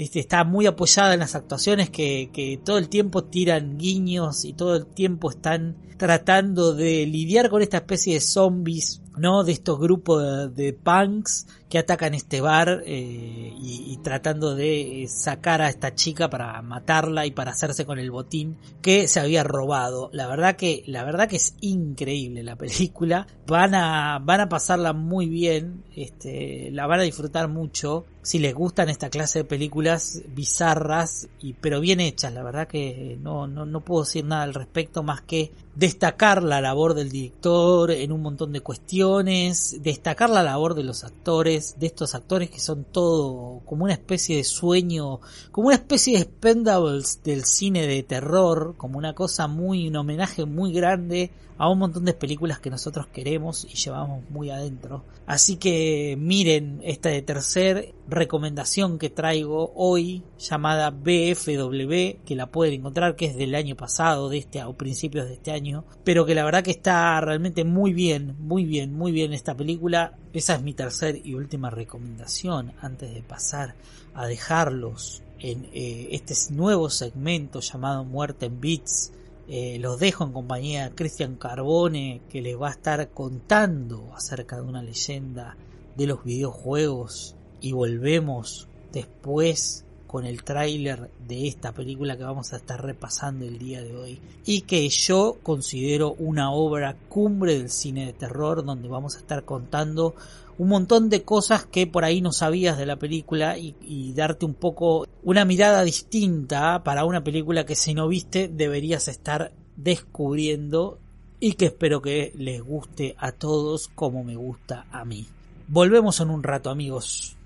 este, 0.00 0.18
está 0.18 0.44
muy 0.44 0.66
apoyada 0.66 1.12
en 1.12 1.20
las 1.20 1.34
actuaciones 1.34 1.90
que, 1.90 2.30
que 2.32 2.58
todo 2.64 2.78
el 2.78 2.88
tiempo 2.88 3.24
tiran 3.24 3.76
guiños 3.76 4.46
y 4.46 4.54
todo 4.54 4.76
el 4.76 4.86
tiempo 4.86 5.28
están 5.28 5.76
tratando 5.98 6.74
de 6.74 7.04
lidiar 7.04 7.50
con 7.50 7.60
esta 7.60 7.76
especie 7.76 8.14
de 8.14 8.20
zombies, 8.20 9.02
¿no? 9.18 9.44
De 9.44 9.52
estos 9.52 9.78
grupos 9.78 10.22
de, 10.22 10.48
de 10.48 10.72
punks 10.72 11.46
que 11.70 11.78
atacan 11.78 12.14
este 12.14 12.40
bar 12.40 12.82
eh, 12.84 13.54
y, 13.56 13.92
y, 13.92 13.96
tratando 13.98 14.56
de 14.56 15.06
sacar 15.08 15.62
a 15.62 15.68
esta 15.68 15.94
chica 15.94 16.28
para 16.28 16.60
matarla 16.62 17.26
y 17.26 17.30
para 17.30 17.52
hacerse 17.52 17.86
con 17.86 18.00
el 18.00 18.10
botín 18.10 18.58
que 18.82 19.06
se 19.06 19.20
había 19.20 19.44
robado. 19.44 20.10
La 20.12 20.26
verdad 20.26 20.56
que, 20.56 20.82
la 20.86 21.04
verdad 21.04 21.28
que 21.28 21.36
es 21.36 21.54
increíble 21.60 22.42
la 22.42 22.56
película. 22.56 23.28
Van 23.46 23.74
a, 23.76 24.18
van 24.18 24.40
a 24.40 24.48
pasarla 24.48 24.92
muy 24.92 25.28
bien, 25.28 25.84
este, 25.94 26.70
la 26.72 26.88
van 26.88 27.00
a 27.00 27.04
disfrutar 27.04 27.48
mucho 27.48 28.04
si 28.22 28.38
les 28.38 28.54
gustan 28.54 28.90
esta 28.90 29.08
clase 29.08 29.40
de 29.40 29.44
películas 29.44 30.22
bizarras 30.34 31.28
y 31.40 31.54
pero 31.54 31.80
bien 31.80 32.00
hechas 32.00 32.32
la 32.32 32.42
verdad 32.42 32.68
que 32.68 33.18
no, 33.22 33.46
no, 33.46 33.64
no 33.64 33.80
puedo 33.80 34.04
decir 34.04 34.24
nada 34.24 34.42
al 34.42 34.54
respecto 34.54 35.02
más 35.02 35.22
que 35.22 35.52
destacar 35.74 36.42
la 36.42 36.60
labor 36.60 36.94
del 36.94 37.10
director 37.10 37.90
en 37.90 38.12
un 38.12 38.20
montón 38.20 38.52
de 38.52 38.60
cuestiones 38.60 39.82
destacar 39.82 40.28
la 40.28 40.42
labor 40.42 40.74
de 40.74 40.82
los 40.82 41.02
actores 41.04 41.76
de 41.78 41.86
estos 41.86 42.14
actores 42.14 42.50
que 42.50 42.60
son 42.60 42.84
todo 42.84 43.62
como 43.64 43.84
una 43.84 43.94
especie 43.94 44.36
de 44.36 44.44
sueño 44.44 45.20
como 45.50 45.68
una 45.68 45.76
especie 45.76 46.18
de 46.18 46.24
Spendables 46.24 47.22
del 47.24 47.44
cine 47.44 47.86
de 47.86 48.02
terror 48.02 48.74
como 48.76 48.98
una 48.98 49.14
cosa 49.14 49.46
muy 49.46 49.88
un 49.88 49.96
homenaje 49.96 50.44
muy 50.44 50.72
grande 50.72 51.30
a 51.60 51.68
un 51.68 51.78
montón 51.78 52.06
de 52.06 52.14
películas 52.14 52.58
que 52.58 52.70
nosotros 52.70 53.06
queremos 53.08 53.66
y 53.70 53.76
llevamos 53.76 54.24
muy 54.30 54.48
adentro. 54.48 55.04
Así 55.26 55.56
que 55.56 56.16
miren 56.18 56.80
esta 56.82 57.10
de 57.10 57.20
tercer 57.20 57.94
recomendación 58.08 58.98
que 58.98 59.10
traigo 59.10 59.70
hoy 59.76 60.22
llamada 60.38 60.88
BFW 60.88 62.24
que 62.24 62.34
la 62.34 62.46
pueden 62.46 62.80
encontrar 62.80 63.14
que 63.14 63.26
es 63.26 63.36
del 63.36 63.54
año 63.54 63.76
pasado 63.76 64.30
de 64.30 64.38
este 64.38 64.64
o 64.64 64.72
principios 64.72 65.28
de 65.28 65.34
este 65.34 65.52
año 65.52 65.84
pero 66.02 66.24
que 66.24 66.34
la 66.34 66.44
verdad 66.44 66.64
que 66.64 66.70
está 66.70 67.20
realmente 67.20 67.62
muy 67.64 67.92
bien 67.92 68.36
muy 68.40 68.64
bien 68.64 68.94
muy 68.94 69.12
bien 69.12 69.32
esta 69.32 69.54
película 69.54 70.18
esa 70.32 70.54
es 70.54 70.62
mi 70.62 70.72
tercer 70.72 71.20
y 71.24 71.34
última 71.34 71.70
recomendación 71.70 72.72
antes 72.80 73.14
de 73.14 73.22
pasar 73.22 73.74
a 74.14 74.26
dejarlos 74.26 75.22
en 75.38 75.66
eh, 75.72 76.08
este 76.12 76.34
nuevo 76.52 76.90
segmento 76.90 77.60
llamado 77.60 78.04
Muerte 78.04 78.46
en 78.46 78.60
Beats 78.60 79.12
eh, 79.52 79.80
los 79.80 79.98
dejo 79.98 80.22
en 80.22 80.32
compañía 80.32 80.88
de 80.88 80.94
Cristian 80.94 81.34
Carbone 81.34 82.20
que 82.30 82.40
les 82.40 82.56
va 82.56 82.68
a 82.68 82.70
estar 82.70 83.10
contando 83.10 84.12
acerca 84.14 84.54
de 84.54 84.62
una 84.62 84.80
leyenda 84.80 85.56
de 85.96 86.06
los 86.06 86.22
videojuegos. 86.22 87.34
Y 87.60 87.72
volvemos 87.72 88.68
después 88.92 89.84
con 90.06 90.24
el 90.24 90.44
tráiler 90.44 91.10
de 91.26 91.48
esta 91.48 91.72
película 91.72 92.16
que 92.16 92.22
vamos 92.22 92.52
a 92.52 92.58
estar 92.58 92.80
repasando 92.80 93.44
el 93.44 93.58
día 93.58 93.82
de 93.82 93.96
hoy. 93.96 94.20
Y 94.44 94.60
que 94.60 94.88
yo 94.88 95.38
considero 95.42 96.12
una 96.12 96.52
obra 96.52 96.94
cumbre 97.08 97.58
del 97.58 97.70
cine 97.70 98.06
de 98.06 98.12
terror 98.12 98.64
donde 98.64 98.88
vamos 98.88 99.16
a 99.16 99.18
estar 99.18 99.44
contando 99.44 100.14
un 100.60 100.68
montón 100.68 101.08
de 101.08 101.22
cosas 101.22 101.64
que 101.64 101.86
por 101.86 102.04
ahí 102.04 102.20
no 102.20 102.32
sabías 102.32 102.76
de 102.76 102.84
la 102.84 102.96
película 102.96 103.56
y, 103.56 104.12
darte 104.12 104.44
un 104.44 104.52
poco 104.52 105.06
una 105.22 105.46
mirada 105.46 105.82
distinta 105.84 106.82
para 106.84 107.06
una 107.06 107.24
película 107.24 107.64
que 107.64 107.74
si 107.74 107.94
no 107.94 108.06
viste 108.08 108.46
deberías 108.46 109.08
estar 109.08 109.52
descubriendo 109.76 110.98
y 111.40 111.54
que 111.54 111.64
espero 111.64 112.02
que 112.02 112.32
les 112.34 112.62
guste 112.62 113.14
a 113.16 113.32
todos 113.32 113.88
como 113.88 114.22
me 114.22 114.36
gusta 114.36 114.84
a 114.92 115.06
mí. 115.06 115.26
Volvemos 115.66 116.20
en 116.20 116.28
un 116.28 116.42
rato 116.42 116.68
amigos. 116.68 117.38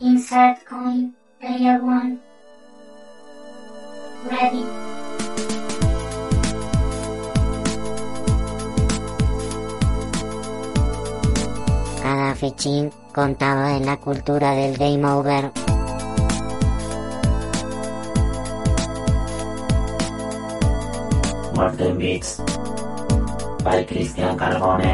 Insert 0.00 0.64
coin, 0.68 1.14
player 1.38 1.80
one. 1.80 2.18
Ready. 4.28 5.11
Cada 12.02 12.34
fichín 12.34 12.90
contaba 13.14 13.76
en 13.76 13.86
la 13.86 13.96
cultura 13.96 14.50
del 14.52 14.76
game 14.76 15.06
over. 15.06 15.52
Muerte 21.54 21.86
en 21.86 21.98
Beats 21.98 22.42
by 23.62 23.86
Cristian 23.86 24.36
Carbone. 24.36 24.90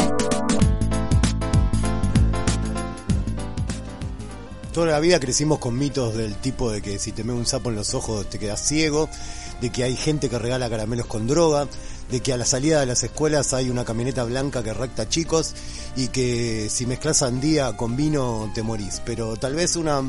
Toda 4.75 4.93
la 4.93 5.01
vida 5.01 5.19
crecimos 5.19 5.59
con 5.59 5.79
mitos 5.79 6.15
del 6.15 6.37
tipo 6.37 6.71
de 6.71 6.83
que 6.83 6.99
si 6.99 7.13
te 7.13 7.25
me 7.25 7.33
un 7.33 7.47
sapo 7.47 7.71
en 7.71 7.77
los 7.77 7.95
ojos 7.95 8.29
te 8.29 8.39
quedas 8.39 8.61
ciego, 8.61 9.09
de 9.63 9.71
que 9.71 9.83
hay 9.83 9.97
gente 9.97 10.29
que 10.29 10.39
regala 10.39 10.69
caramelos 10.69 11.07
con 11.07 11.27
droga, 11.27 11.67
de 12.11 12.21
que 12.21 12.33
a 12.33 12.37
la 12.37 12.45
salida 12.45 12.81
de 12.81 12.87
las 12.87 13.03
escuelas 13.03 13.53
hay 13.53 13.71
una 13.71 13.85
camioneta 13.85 14.25
blanca 14.25 14.63
que 14.63 14.73
recta 14.73 15.09
chicos 15.09 15.55
y 15.97 16.09
que 16.09 16.69
si 16.71 16.87
mezclas 16.87 17.19
sandía 17.19 17.77
con 17.77 17.97
vino 17.97 18.51
te 18.55 18.63
morís. 18.63 19.03
Pero 19.05 19.37
tal 19.37 19.55
vez 19.55 19.77
una 19.77 20.03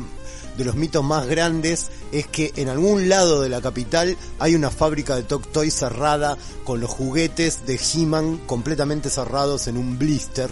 de 0.56 0.64
los 0.64 0.76
mitos 0.76 1.04
más 1.04 1.26
grandes 1.26 1.88
es 2.12 2.26
que 2.26 2.52
en 2.56 2.68
algún 2.68 3.08
lado 3.08 3.40
de 3.40 3.48
la 3.48 3.60
capital 3.60 4.16
hay 4.38 4.54
una 4.54 4.70
fábrica 4.70 5.16
de 5.16 5.22
Tok 5.22 5.50
Toy 5.52 5.70
cerrada 5.70 6.36
con 6.64 6.80
los 6.80 6.90
juguetes 6.90 7.66
de 7.66 7.78
He-Man 7.78 8.38
completamente 8.46 9.10
cerrados 9.10 9.66
en 9.68 9.76
un 9.76 9.98
blister. 9.98 10.50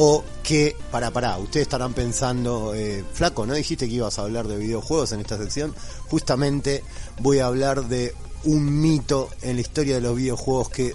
O 0.00 0.22
que, 0.44 0.76
para, 0.92 1.10
para, 1.10 1.36
ustedes 1.38 1.62
estarán 1.62 1.92
pensando, 1.92 2.72
eh, 2.72 3.04
flaco, 3.12 3.46
¿no 3.46 3.54
dijiste 3.54 3.88
que 3.88 3.94
ibas 3.94 4.20
a 4.20 4.22
hablar 4.22 4.46
de 4.46 4.56
videojuegos 4.56 5.10
en 5.10 5.18
esta 5.18 5.36
sección? 5.36 5.74
Justamente 6.08 6.84
voy 7.20 7.40
a 7.40 7.46
hablar 7.46 7.88
de 7.88 8.14
un 8.44 8.80
mito 8.80 9.30
en 9.42 9.56
la 9.56 9.60
historia 9.60 9.96
de 9.96 10.00
los 10.00 10.16
videojuegos 10.16 10.68
que 10.68 10.94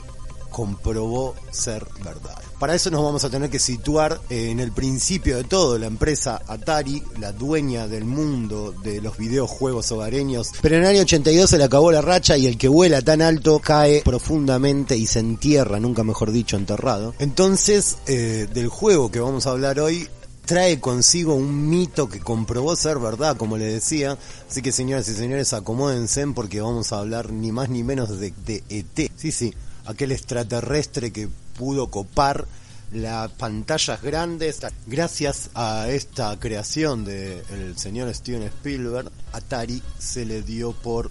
comprobó 0.50 1.36
ser 1.52 1.86
verdad. 2.04 2.38
Para 2.60 2.76
eso 2.76 2.90
nos 2.92 3.04
vamos 3.04 3.26
a 3.26 3.30
tener 3.30 3.50
que 3.50 3.60
situar 3.60 4.22
en 4.30 4.62
el 4.62 4.72
principio 4.72 5.36
de 5.36 5.44
todo, 5.44 5.78
la 5.78 5.88
empresa 5.88 6.42
Atari, 6.48 7.04
la 7.20 7.34
dueña 7.34 7.88
del 7.88 8.06
mundo 8.06 8.74
de 8.84 9.02
los 9.02 9.18
videojuegos 9.18 9.92
hogareños. 9.92 10.52
Pero 10.62 10.76
en 10.76 10.84
el 10.84 10.88
año 10.88 11.02
82 11.02 11.50
se 11.50 11.58
le 11.58 11.66
acabó 11.66 11.92
la 11.92 12.02
racha 12.02 12.38
y 12.38 12.48
el 12.48 12.58
que 12.58 12.70
vuela 12.70 13.02
tan 13.02 13.22
alto 13.22 13.60
cae 13.60 14.02
profundamente 14.06 14.96
y 14.96 15.08
se 15.08 15.20
entierra, 15.20 15.80
nunca 15.80 16.04
mejor 16.06 16.32
dicho, 16.32 16.56
enterrado. 16.56 17.14
Entonces, 17.20 17.98
eh, 18.08 18.48
del 18.54 18.70
juego 18.70 19.12
que 19.12 19.20
vamos 19.20 19.46
a 19.46 19.50
hablar 19.50 19.80
hoy, 19.80 20.08
trae 20.46 20.80
consigo 20.80 21.36
un 21.36 21.70
mito 21.70 22.10
que 22.10 22.20
comprobó 22.20 22.76
ser 22.76 23.00
verdad, 23.00 23.38
como 23.38 23.58
le 23.58 23.66
decía. 23.66 24.18
Así 24.50 24.62
que 24.62 24.72
señoras 24.72 25.08
y 25.10 25.16
señores, 25.16 25.54
acomódense 25.54 26.26
porque 26.28 26.62
vamos 26.62 26.92
a 26.92 27.00
hablar 27.00 27.32
ni 27.32 27.52
más 27.52 27.70
ni 27.70 27.84
menos 27.84 28.20
de, 28.20 28.34
de 28.46 28.64
ET. 28.70 29.12
Sí, 29.16 29.32
sí, 29.32 29.54
aquel 29.86 30.12
extraterrestre 30.12 31.12
que 31.12 31.30
pudo 31.58 31.90
copar 31.90 32.48
las 32.92 33.32
pantallas 33.32 34.02
grandes. 34.02 34.60
Gracias 34.86 35.50
a 35.56 35.90
esta 35.90 36.40
creación 36.40 37.06
del 37.06 37.78
señor 37.78 38.14
Steven 38.14 38.44
Spielberg, 38.44 39.12
Atari 39.32 39.82
se 39.98 40.26
le 40.26 40.44
dio 40.44 40.74
por 40.74 41.10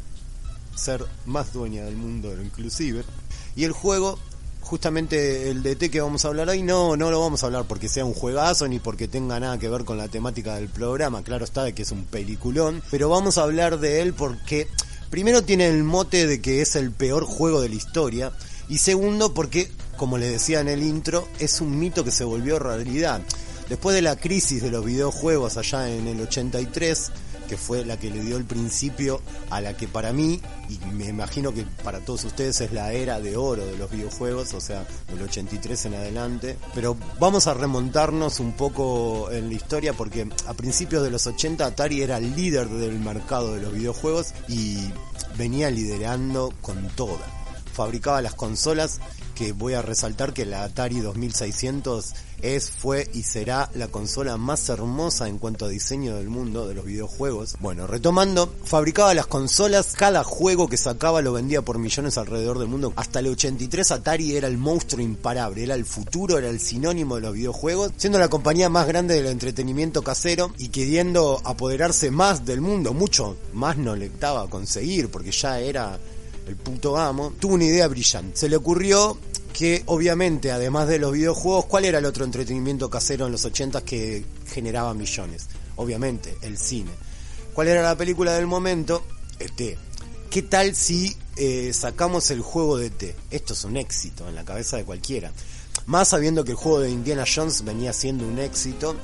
ser 0.76 1.04
más 1.26 1.52
dueña 1.52 1.84
del 1.84 1.96
mundo 1.96 2.32
inclusive. 2.40 3.04
Y 3.56 3.64
el 3.64 3.72
juego 3.72 4.18
justamente 4.72 5.50
el 5.50 5.62
DT 5.62 5.90
que 5.90 6.00
vamos 6.00 6.24
a 6.24 6.28
hablar 6.28 6.48
hoy 6.48 6.62
no, 6.62 6.96
no 6.96 7.10
lo 7.10 7.20
vamos 7.20 7.42
a 7.42 7.46
hablar 7.46 7.66
porque 7.68 7.90
sea 7.90 8.06
un 8.06 8.14
juegazo 8.14 8.66
ni 8.68 8.78
porque 8.78 9.06
tenga 9.06 9.38
nada 9.38 9.58
que 9.58 9.68
ver 9.68 9.84
con 9.84 9.98
la 9.98 10.08
temática 10.08 10.54
del 10.54 10.70
programa, 10.70 11.22
claro 11.22 11.44
está 11.44 11.62
de 11.62 11.74
que 11.74 11.82
es 11.82 11.90
un 11.90 12.06
peliculón, 12.06 12.82
pero 12.90 13.10
vamos 13.10 13.36
a 13.36 13.42
hablar 13.42 13.80
de 13.80 14.00
él 14.00 14.14
porque 14.14 14.68
primero 15.10 15.42
tiene 15.42 15.68
el 15.68 15.84
mote 15.84 16.26
de 16.26 16.40
que 16.40 16.62
es 16.62 16.74
el 16.74 16.90
peor 16.90 17.26
juego 17.26 17.60
de 17.60 17.68
la 17.68 17.74
historia 17.74 18.32
y 18.66 18.78
segundo 18.78 19.34
porque, 19.34 19.70
como 19.98 20.16
le 20.16 20.30
decía 20.30 20.60
en 20.60 20.68
el 20.68 20.82
intro, 20.82 21.28
es 21.38 21.60
un 21.60 21.78
mito 21.78 22.02
que 22.02 22.10
se 22.10 22.24
volvió 22.24 22.58
realidad. 22.58 23.20
Después 23.68 23.94
de 23.94 24.00
la 24.00 24.16
crisis 24.16 24.62
de 24.62 24.70
los 24.70 24.86
videojuegos 24.86 25.58
allá 25.58 25.90
en 25.90 26.08
el 26.08 26.18
83, 26.18 27.12
que 27.52 27.58
fue 27.58 27.84
la 27.84 27.98
que 27.98 28.10
le 28.10 28.24
dio 28.24 28.38
el 28.38 28.46
principio 28.46 29.20
a 29.50 29.60
la 29.60 29.76
que 29.76 29.86
para 29.86 30.14
mí, 30.14 30.40
y 30.70 30.78
me 30.86 31.04
imagino 31.08 31.52
que 31.52 31.66
para 31.84 32.00
todos 32.00 32.24
ustedes 32.24 32.62
es 32.62 32.72
la 32.72 32.94
era 32.94 33.20
de 33.20 33.36
oro 33.36 33.66
de 33.66 33.76
los 33.76 33.90
videojuegos, 33.90 34.54
o 34.54 34.60
sea, 34.62 34.86
del 35.08 35.20
83 35.20 35.84
en 35.84 35.94
adelante. 35.96 36.56
Pero 36.74 36.96
vamos 37.20 37.46
a 37.48 37.52
remontarnos 37.52 38.40
un 38.40 38.54
poco 38.54 39.30
en 39.30 39.50
la 39.50 39.54
historia 39.54 39.92
porque 39.92 40.26
a 40.46 40.54
principios 40.54 41.02
de 41.02 41.10
los 41.10 41.26
80 41.26 41.66
Atari 41.66 42.00
era 42.00 42.16
el 42.16 42.34
líder 42.34 42.70
del 42.70 42.98
mercado 42.98 43.52
de 43.52 43.60
los 43.60 43.74
videojuegos 43.74 44.32
y 44.48 44.90
venía 45.36 45.68
liderando 45.68 46.54
con 46.62 46.88
toda. 46.96 47.26
Fabricaba 47.74 48.22
las 48.22 48.34
consolas 48.34 48.98
voy 49.50 49.74
a 49.74 49.82
resaltar 49.82 50.32
que 50.32 50.46
la 50.46 50.62
Atari 50.62 51.00
2600 51.00 52.12
es, 52.42 52.70
fue 52.70 53.08
y 53.12 53.24
será 53.24 53.68
la 53.74 53.88
consola 53.88 54.36
más 54.36 54.68
hermosa 54.68 55.28
en 55.28 55.38
cuanto 55.38 55.64
a 55.64 55.68
diseño 55.68 56.16
del 56.16 56.28
mundo 56.28 56.68
de 56.68 56.74
los 56.74 56.84
videojuegos. 56.84 57.56
Bueno, 57.58 57.88
retomando, 57.88 58.52
fabricaba 58.64 59.14
las 59.14 59.26
consolas, 59.26 59.94
cada 59.96 60.22
juego 60.22 60.68
que 60.68 60.76
sacaba 60.76 61.22
lo 61.22 61.32
vendía 61.32 61.62
por 61.62 61.78
millones 61.78 62.18
alrededor 62.18 62.60
del 62.60 62.68
mundo. 62.68 62.92
Hasta 62.94 63.18
el 63.18 63.28
83 63.28 63.90
Atari 63.90 64.36
era 64.36 64.46
el 64.46 64.58
monstruo 64.58 65.02
imparable, 65.02 65.64
era 65.64 65.74
el 65.74 65.84
futuro, 65.84 66.38
era 66.38 66.48
el 66.48 66.60
sinónimo 66.60 67.16
de 67.16 67.22
los 67.22 67.34
videojuegos, 67.34 67.92
siendo 67.96 68.18
la 68.18 68.28
compañía 68.28 68.68
más 68.68 68.86
grande 68.86 69.14
del 69.14 69.26
entretenimiento 69.26 70.02
casero 70.02 70.52
y 70.58 70.68
queriendo 70.68 71.40
apoderarse 71.44 72.10
más 72.10 72.44
del 72.44 72.60
mundo, 72.60 72.92
mucho 72.92 73.36
más 73.52 73.76
no 73.76 73.96
le 73.96 74.06
estaba 74.06 74.42
a 74.42 74.50
conseguir 74.50 75.10
porque 75.10 75.32
ya 75.32 75.58
era 75.58 75.98
el 76.46 76.56
puto 76.56 76.96
amo, 76.96 77.32
tuvo 77.38 77.54
una 77.54 77.64
idea 77.64 77.88
brillante. 77.88 78.36
Se 78.36 78.48
le 78.48 78.56
ocurrió 78.56 79.16
que 79.52 79.82
obviamente, 79.86 80.50
además 80.50 80.88
de 80.88 80.98
los 80.98 81.12
videojuegos, 81.12 81.66
¿cuál 81.66 81.84
era 81.84 81.98
el 81.98 82.04
otro 82.04 82.24
entretenimiento 82.24 82.90
casero 82.90 83.26
en 83.26 83.32
los 83.32 83.44
80 83.44 83.82
que 83.84 84.24
generaba 84.46 84.94
millones? 84.94 85.48
Obviamente, 85.76 86.36
el 86.42 86.58
cine. 86.58 86.90
¿Cuál 87.52 87.68
era 87.68 87.82
la 87.82 87.96
película 87.96 88.34
del 88.34 88.46
momento? 88.46 89.04
Este. 89.38 89.76
¿Qué 90.30 90.40
tal 90.40 90.74
si 90.74 91.14
eh, 91.36 91.72
sacamos 91.74 92.30
el 92.30 92.40
juego 92.40 92.78
de 92.78 92.88
T? 92.88 93.14
Esto 93.30 93.52
es 93.52 93.64
un 93.64 93.76
éxito 93.76 94.26
en 94.26 94.34
la 94.34 94.46
cabeza 94.46 94.78
de 94.78 94.84
cualquiera. 94.84 95.30
Más 95.84 96.08
sabiendo 96.08 96.42
que 96.44 96.52
el 96.52 96.56
juego 96.56 96.80
de 96.80 96.90
Indiana 96.90 97.24
Jones 97.26 97.62
venía 97.64 97.92
siendo 97.92 98.26
un 98.26 98.38
éxito. 98.38 98.96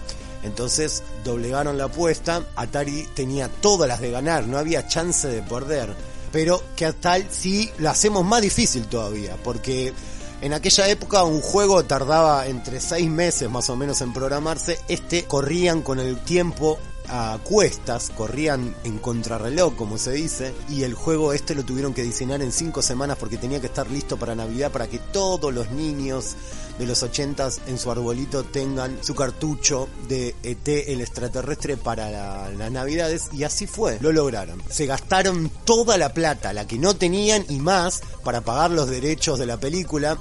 Entonces 0.42 1.02
doblegaron 1.24 1.76
la 1.76 1.84
apuesta. 1.84 2.46
Atari 2.56 3.06
tenía 3.14 3.48
todas 3.48 3.86
las 3.88 4.00
de 4.00 4.10
ganar, 4.10 4.46
no 4.46 4.56
había 4.56 4.86
chance 4.86 5.28
de 5.28 5.42
perder. 5.42 5.94
Pero 6.32 6.62
que 6.76 6.90
tal 6.94 7.26
si 7.30 7.70
la 7.78 7.90
hacemos 7.90 8.24
más 8.24 8.40
difícil 8.40 8.86
todavía. 8.86 9.36
Porque 9.44 9.92
en 10.40 10.52
aquella 10.52 10.88
época 10.88 11.24
un 11.24 11.40
juego 11.40 11.84
tardaba 11.84 12.46
entre 12.46 12.80
seis 12.80 13.08
meses 13.10 13.50
más 13.50 13.68
o 13.70 13.76
menos 13.76 14.00
en 14.02 14.12
programarse. 14.12 14.78
Este 14.88 15.24
corrían 15.24 15.82
con 15.82 15.98
el 15.98 16.18
tiempo 16.18 16.78
a 17.08 17.38
cuestas, 17.42 18.10
corrían 18.14 18.74
en 18.84 18.98
contrarreloj, 18.98 19.74
como 19.74 19.98
se 19.98 20.12
dice, 20.12 20.54
y 20.68 20.82
el 20.82 20.94
juego 20.94 21.32
este 21.32 21.54
lo 21.54 21.64
tuvieron 21.64 21.94
que 21.94 22.02
diseñar 22.02 22.42
en 22.42 22.52
cinco 22.52 22.82
semanas 22.82 23.16
porque 23.18 23.38
tenía 23.38 23.60
que 23.60 23.66
estar 23.66 23.90
listo 23.90 24.16
para 24.18 24.34
Navidad 24.34 24.70
para 24.70 24.88
que 24.88 24.98
todos 24.98 25.52
los 25.52 25.70
niños 25.70 26.36
de 26.78 26.86
los 26.86 27.02
ochentas 27.02 27.60
en 27.66 27.78
su 27.78 27.90
arbolito 27.90 28.44
tengan 28.44 28.98
su 29.02 29.14
cartucho 29.14 29.88
de 30.08 30.34
ET 30.42 30.68
el 30.68 31.00
extraterrestre 31.00 31.76
para 31.76 32.10
la, 32.10 32.48
las 32.50 32.70
navidades 32.70 33.28
y 33.32 33.44
así 33.44 33.66
fue, 33.66 33.98
lo 34.00 34.12
lograron. 34.12 34.62
Se 34.68 34.86
gastaron 34.86 35.50
toda 35.64 35.98
la 35.98 36.12
plata, 36.12 36.52
la 36.52 36.66
que 36.66 36.78
no 36.78 36.94
tenían 36.94 37.44
y 37.48 37.58
más 37.58 38.02
para 38.24 38.40
pagar 38.40 38.70
los 38.70 38.88
derechos 38.88 39.38
de 39.38 39.46
la 39.46 39.58
película 39.58 40.18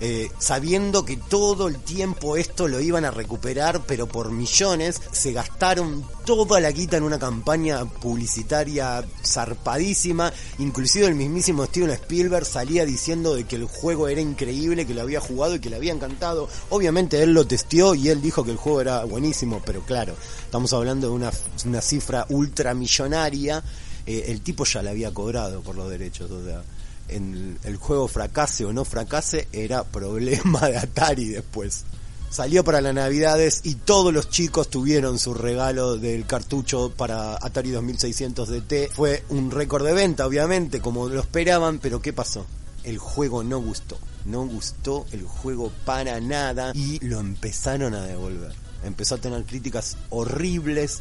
eh, 0.00 0.30
sabiendo 0.38 1.04
que 1.04 1.18
todo 1.18 1.68
el 1.68 1.78
tiempo 1.78 2.38
esto 2.38 2.68
lo 2.68 2.80
iban 2.80 3.04
a 3.04 3.10
recuperar, 3.10 3.82
pero 3.86 4.06
por 4.06 4.30
millones, 4.30 5.00
se 5.12 5.32
gastaron 5.32 6.04
toda 6.24 6.58
la 6.58 6.70
guita 6.70 6.96
en 6.96 7.02
una 7.02 7.18
campaña 7.18 7.84
publicitaria 7.84 9.04
zarpadísima, 9.22 10.32
inclusive 10.58 11.06
el 11.06 11.14
mismísimo 11.14 11.66
Steven 11.66 11.90
Spielberg 11.90 12.46
salía 12.46 12.86
diciendo 12.86 13.34
de 13.34 13.44
que 13.44 13.56
el 13.56 13.66
juego 13.66 14.08
era 14.08 14.22
increíble, 14.22 14.86
que 14.86 14.94
lo 14.94 15.02
había 15.02 15.20
jugado 15.20 15.56
y 15.56 15.60
que 15.60 15.68
le 15.68 15.76
había 15.76 15.92
encantado. 15.92 16.48
Obviamente 16.70 17.22
él 17.22 17.34
lo 17.34 17.46
testeó 17.46 17.94
y 17.94 18.08
él 18.08 18.22
dijo 18.22 18.42
que 18.42 18.52
el 18.52 18.56
juego 18.56 18.80
era 18.80 19.04
buenísimo, 19.04 19.60
pero 19.64 19.82
claro, 19.82 20.14
estamos 20.44 20.72
hablando 20.72 21.08
de 21.08 21.12
una, 21.12 21.30
una 21.66 21.80
cifra 21.80 22.24
ultramillonaria. 22.30 23.62
Eh, 24.06 24.24
el 24.28 24.40
tipo 24.40 24.64
ya 24.64 24.82
le 24.82 24.90
había 24.90 25.12
cobrado 25.12 25.60
por 25.60 25.76
los 25.76 25.90
derechos, 25.90 26.30
o 26.30 26.42
sea, 26.42 26.62
el 27.10 27.76
juego 27.76 28.08
fracase 28.08 28.64
o 28.64 28.72
no 28.72 28.84
fracase 28.84 29.48
era 29.52 29.84
problema 29.84 30.68
de 30.68 30.78
Atari 30.78 31.28
después. 31.28 31.84
Salió 32.30 32.62
para 32.62 32.80
las 32.80 32.94
navidades 32.94 33.60
y 33.64 33.74
todos 33.74 34.14
los 34.14 34.30
chicos 34.30 34.70
tuvieron 34.70 35.18
su 35.18 35.34
regalo 35.34 35.96
del 35.96 36.26
cartucho 36.26 36.92
para 36.96 37.34
Atari 37.34 37.70
2600 37.70 38.48
DT. 38.48 38.92
Fue 38.94 39.24
un 39.30 39.50
récord 39.50 39.84
de 39.84 39.94
venta, 39.94 40.28
obviamente, 40.28 40.80
como 40.80 41.08
lo 41.08 41.20
esperaban, 41.20 41.80
pero 41.80 42.00
¿qué 42.00 42.12
pasó? 42.12 42.46
El 42.84 42.98
juego 42.98 43.42
no 43.42 43.60
gustó. 43.60 43.98
No 44.26 44.46
gustó 44.46 45.06
el 45.10 45.24
juego 45.24 45.72
para 45.84 46.20
nada 46.20 46.70
y 46.72 47.04
lo 47.04 47.18
empezaron 47.18 47.94
a 47.94 48.06
devolver. 48.06 48.52
Empezó 48.84 49.16
a 49.16 49.18
tener 49.18 49.44
críticas 49.44 49.96
horribles 50.10 51.00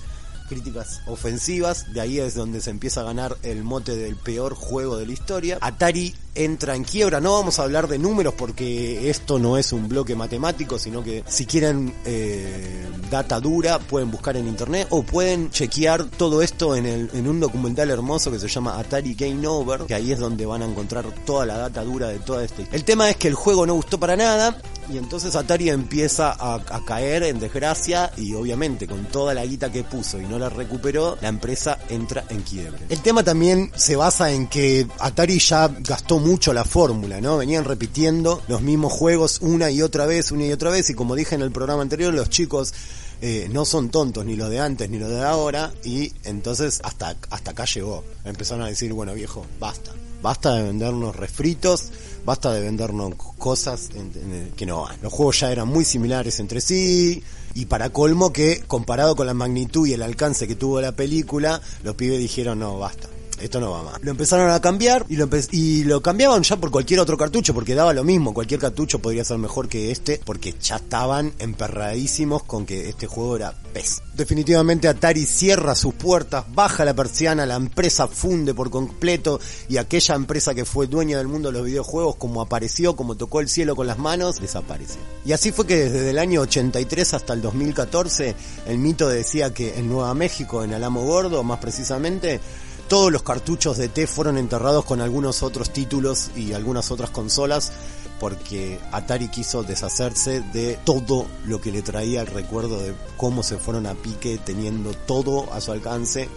críticas 0.50 1.02
ofensivas, 1.06 1.94
de 1.94 2.02
ahí 2.02 2.20
es 2.20 2.36
donde 2.36 2.60
se 2.60 2.72
empieza 2.72 3.02
a 3.02 3.04
ganar 3.06 3.38
el 3.44 3.64
mote 3.64 3.96
del 3.96 4.16
peor 4.16 4.56
juego 4.56 4.98
de 4.98 5.06
la 5.06 5.14
historia. 5.14 5.58
Atari 5.62 6.14
entra 6.36 6.76
en 6.76 6.84
quiebra, 6.84 7.20
no 7.20 7.34
vamos 7.34 7.60
a 7.60 7.64
hablar 7.64 7.88
de 7.88 7.98
números 7.98 8.34
porque 8.38 9.10
esto 9.10 9.40
no 9.40 9.58
es 9.58 9.74
un 9.74 9.90
bloque 9.90 10.16
matemático, 10.16 10.80
sino 10.80 11.04
que 11.04 11.24
si 11.28 11.46
quieren 11.46 11.94
eh, 12.06 12.86
data 13.10 13.40
dura 13.40 13.80
pueden 13.80 14.12
buscar 14.12 14.38
en 14.38 14.48
internet 14.48 14.88
o 14.90 15.04
pueden 15.04 15.50
chequear 15.52 16.06
todo 16.06 16.42
esto 16.42 16.76
en, 16.76 16.86
el, 16.86 17.10
en 17.14 17.28
un 17.28 17.40
documental 17.40 17.90
hermoso 17.90 18.32
que 18.32 18.40
se 18.40 18.48
llama 18.48 18.80
Atari 18.80 19.16
Game 19.16 19.46
Over, 19.48 19.82
que 19.82 19.96
ahí 19.96 20.12
es 20.12 20.20
donde 20.20 20.46
van 20.46 20.62
a 20.62 20.66
encontrar 20.66 21.06
toda 21.26 21.46
la 21.46 21.58
data 21.58 21.84
dura 21.84 22.08
de 22.08 22.20
toda 22.20 22.44
esta 22.44 22.64
El 22.72 22.84
tema 22.84 23.10
es 23.10 23.18
que 23.18 23.28
el 23.28 23.36
juego 23.36 23.66
no 23.66 23.76
gustó 23.76 24.00
para 24.00 24.16
nada, 24.16 24.58
y 24.92 24.98
entonces 24.98 25.36
Atari 25.36 25.70
empieza 25.70 26.36
a, 26.38 26.60
caer 26.86 27.24
en 27.24 27.40
desgracia 27.40 28.12
y 28.18 28.34
obviamente 28.34 28.88
con 28.88 29.06
toda 29.06 29.34
la 29.34 29.46
guita 29.46 29.72
que 29.72 29.84
puso 29.84 30.20
y 30.20 30.26
no 30.26 30.40
la 30.40 30.50
recuperó, 30.50 31.18
la 31.22 31.28
empresa 31.28 31.78
entra 31.90 32.26
en 32.30 32.42
quiebre. 32.42 32.80
El 32.90 33.02
tema 33.02 33.24
también 33.24 33.72
se 33.76 33.96
basa 33.96 34.32
en 34.32 34.48
que 34.48 34.88
Atari 35.00 35.40
ya 35.40 35.68
gastó 35.68 36.20
mucho 36.20 36.54
la 36.54 36.64
fórmula, 36.64 37.22
¿no? 37.22 37.38
Venían 37.38 37.66
repitiendo 37.66 38.42
los 38.48 38.62
mismos 38.62 38.94
juegos 38.94 39.40
una 39.42 39.70
y 39.70 39.82
otra 39.82 40.06
vez, 40.06 40.32
una 40.32 40.46
y 40.46 40.52
otra 40.52 40.72
vez 40.72 40.90
y 40.90 40.96
como 40.96 41.16
dije 41.16 41.36
en 41.36 41.42
el 41.42 41.52
programa 41.52 41.82
anterior, 41.82 42.14
los 42.14 42.30
chicos 42.30 42.74
eh, 43.22 43.50
no 43.52 43.66
son 43.66 43.90
tontos 43.90 44.26
ni 44.26 44.36
los 44.36 44.50
de 44.50 44.60
antes 44.60 44.90
ni 44.90 44.98
los 44.98 45.10
de 45.10 45.22
ahora 45.22 45.74
y 45.84 46.14
entonces 46.24 46.80
hasta, 46.84 47.16
hasta 47.30 47.52
acá 47.52 47.66
llegó. 47.66 48.04
Empezaron 48.26 48.64
a 48.64 48.68
decir, 48.68 48.94
bueno 48.94 49.14
viejo, 49.14 49.46
basta. 49.60 49.92
Basta 50.22 50.54
de 50.56 50.64
vendernos 50.64 51.16
refritos, 51.16 51.92
basta 52.30 52.54
de 52.54 52.62
vendernos 52.62 53.16
cosas 53.40 53.90
en, 53.96 54.52
que 54.56 54.68
no 54.68 54.84
van. 54.84 54.98
Los 55.02 55.12
juegos 55.12 55.40
ya 55.40 55.52
eran 55.52 55.68
muy 55.68 55.84
similares 55.84 56.40
entre 56.40 56.62
sí 56.62 57.24
y 57.56 57.66
para 57.66 57.90
colmo 57.90 58.32
que 58.32 58.62
comparado 58.68 59.16
con 59.16 59.26
la 59.26 59.34
magnitud 59.34 59.88
y 59.88 59.94
el 59.94 60.04
alcance 60.04 60.48
que 60.48 60.54
tuvo 60.54 60.80
la 60.80 60.92
película, 60.92 61.60
los 61.82 61.96
pibes 61.96 62.20
dijeron 62.20 62.60
no, 62.60 62.78
basta 62.78 63.10
esto 63.42 63.60
no 63.60 63.72
va 63.72 63.84
más. 63.84 64.02
Lo 64.02 64.12
empezaron 64.12 64.50
a 64.52 64.60
cambiar 64.62 65.06
y 65.10 65.16
lo, 65.16 65.30
y 65.52 65.84
lo 65.84 66.02
cambiaban 66.02 66.44
ya 66.44 66.58
por 66.58 66.72
cualquier 66.72 67.00
otro 67.00 67.18
cartucho 67.18 67.54
porque 67.54 67.76
daba 67.76 67.94
lo 67.94 68.04
mismo, 68.04 68.34
cualquier 68.34 68.60
cartucho 68.60 69.00
podría 69.00 69.24
ser 69.24 69.38
mejor 69.38 69.68
que 69.68 69.92
este 69.92 70.22
porque 70.24 70.56
ya 70.62 70.78
estaban 70.78 71.34
emperradísimos 71.40 72.44
con 72.44 72.66
que 72.66 72.90
este 72.90 73.08
juego 73.08 73.36
era 73.36 73.54
pez. 73.74 74.02
Definitivamente 74.16 74.88
Atari 74.88 75.26
cierra 75.26 75.76
sus 75.76 75.94
puertas, 75.94 76.46
baja 76.54 76.86
la 76.86 76.94
persiana, 76.94 77.46
la 77.46 77.56
empresa 77.56 78.08
funde 78.08 78.54
por 78.54 78.70
completo 78.70 79.40
y 79.68 79.78
aquella 79.78 80.16
empresa 80.16 80.54
que 80.54 80.66
fue 80.66 80.88
dueña 80.88 81.18
del 81.18 81.28
mundo 81.28 81.52
de 81.52 81.58
los 81.58 81.66
videojuegos 81.66 82.16
como 82.16 82.42
apareció, 82.42 82.96
como 82.96 83.16
tocó 83.16 83.40
el 83.40 83.50
cielo 83.50 83.76
con 83.76 83.88
las 83.88 83.98
manos, 83.98 84.40
desapareció. 84.40 85.02
Y 85.26 85.32
así 85.32 85.52
fue 85.52 85.66
que 85.66 85.90
desde 85.90 86.10
el 86.10 86.20
año 86.20 86.42
83 86.42 87.14
hasta 87.14 87.34
el 87.34 87.42
2014 87.42 88.36
el 88.68 88.78
mito 88.78 89.08
decía 89.08 89.54
que 89.54 89.78
en 89.78 89.90
Nueva 89.90 90.14
México, 90.14 90.64
en 90.64 90.74
Alamo 90.74 91.04
Gordo 91.04 91.44
más 91.44 91.60
precisamente, 91.60 92.40
todos 92.90 93.12
los 93.12 93.22
cartuchos 93.22 93.78
de 93.78 93.88
T 93.88 94.08
fueron 94.08 94.38
enterrados 94.38 94.84
con 94.84 95.00
algunos 95.00 95.44
otros 95.44 95.72
títulos 95.72 96.32
y 96.36 96.54
algunas 96.54 96.90
otras 96.90 97.12
consolas 97.12 97.72
porque 98.20 98.80
Atari 98.92 99.30
quiso 99.30 99.64
deshacerse 99.64 100.42
de 100.42 100.78
todo 100.84 101.28
lo 101.46 101.62
que 101.62 101.72
le 101.72 101.84
traía 101.84 102.22
el 102.22 102.28
recuerdo 102.28 102.82
de 102.82 102.96
cómo 103.16 103.44
se 103.44 103.58
fueron 103.58 103.86
a 103.86 103.94
pique 103.94 104.40
teniendo 104.44 104.94
todo 104.94 105.54
a 105.54 105.62
su 105.62 105.72
alcance 105.72 106.28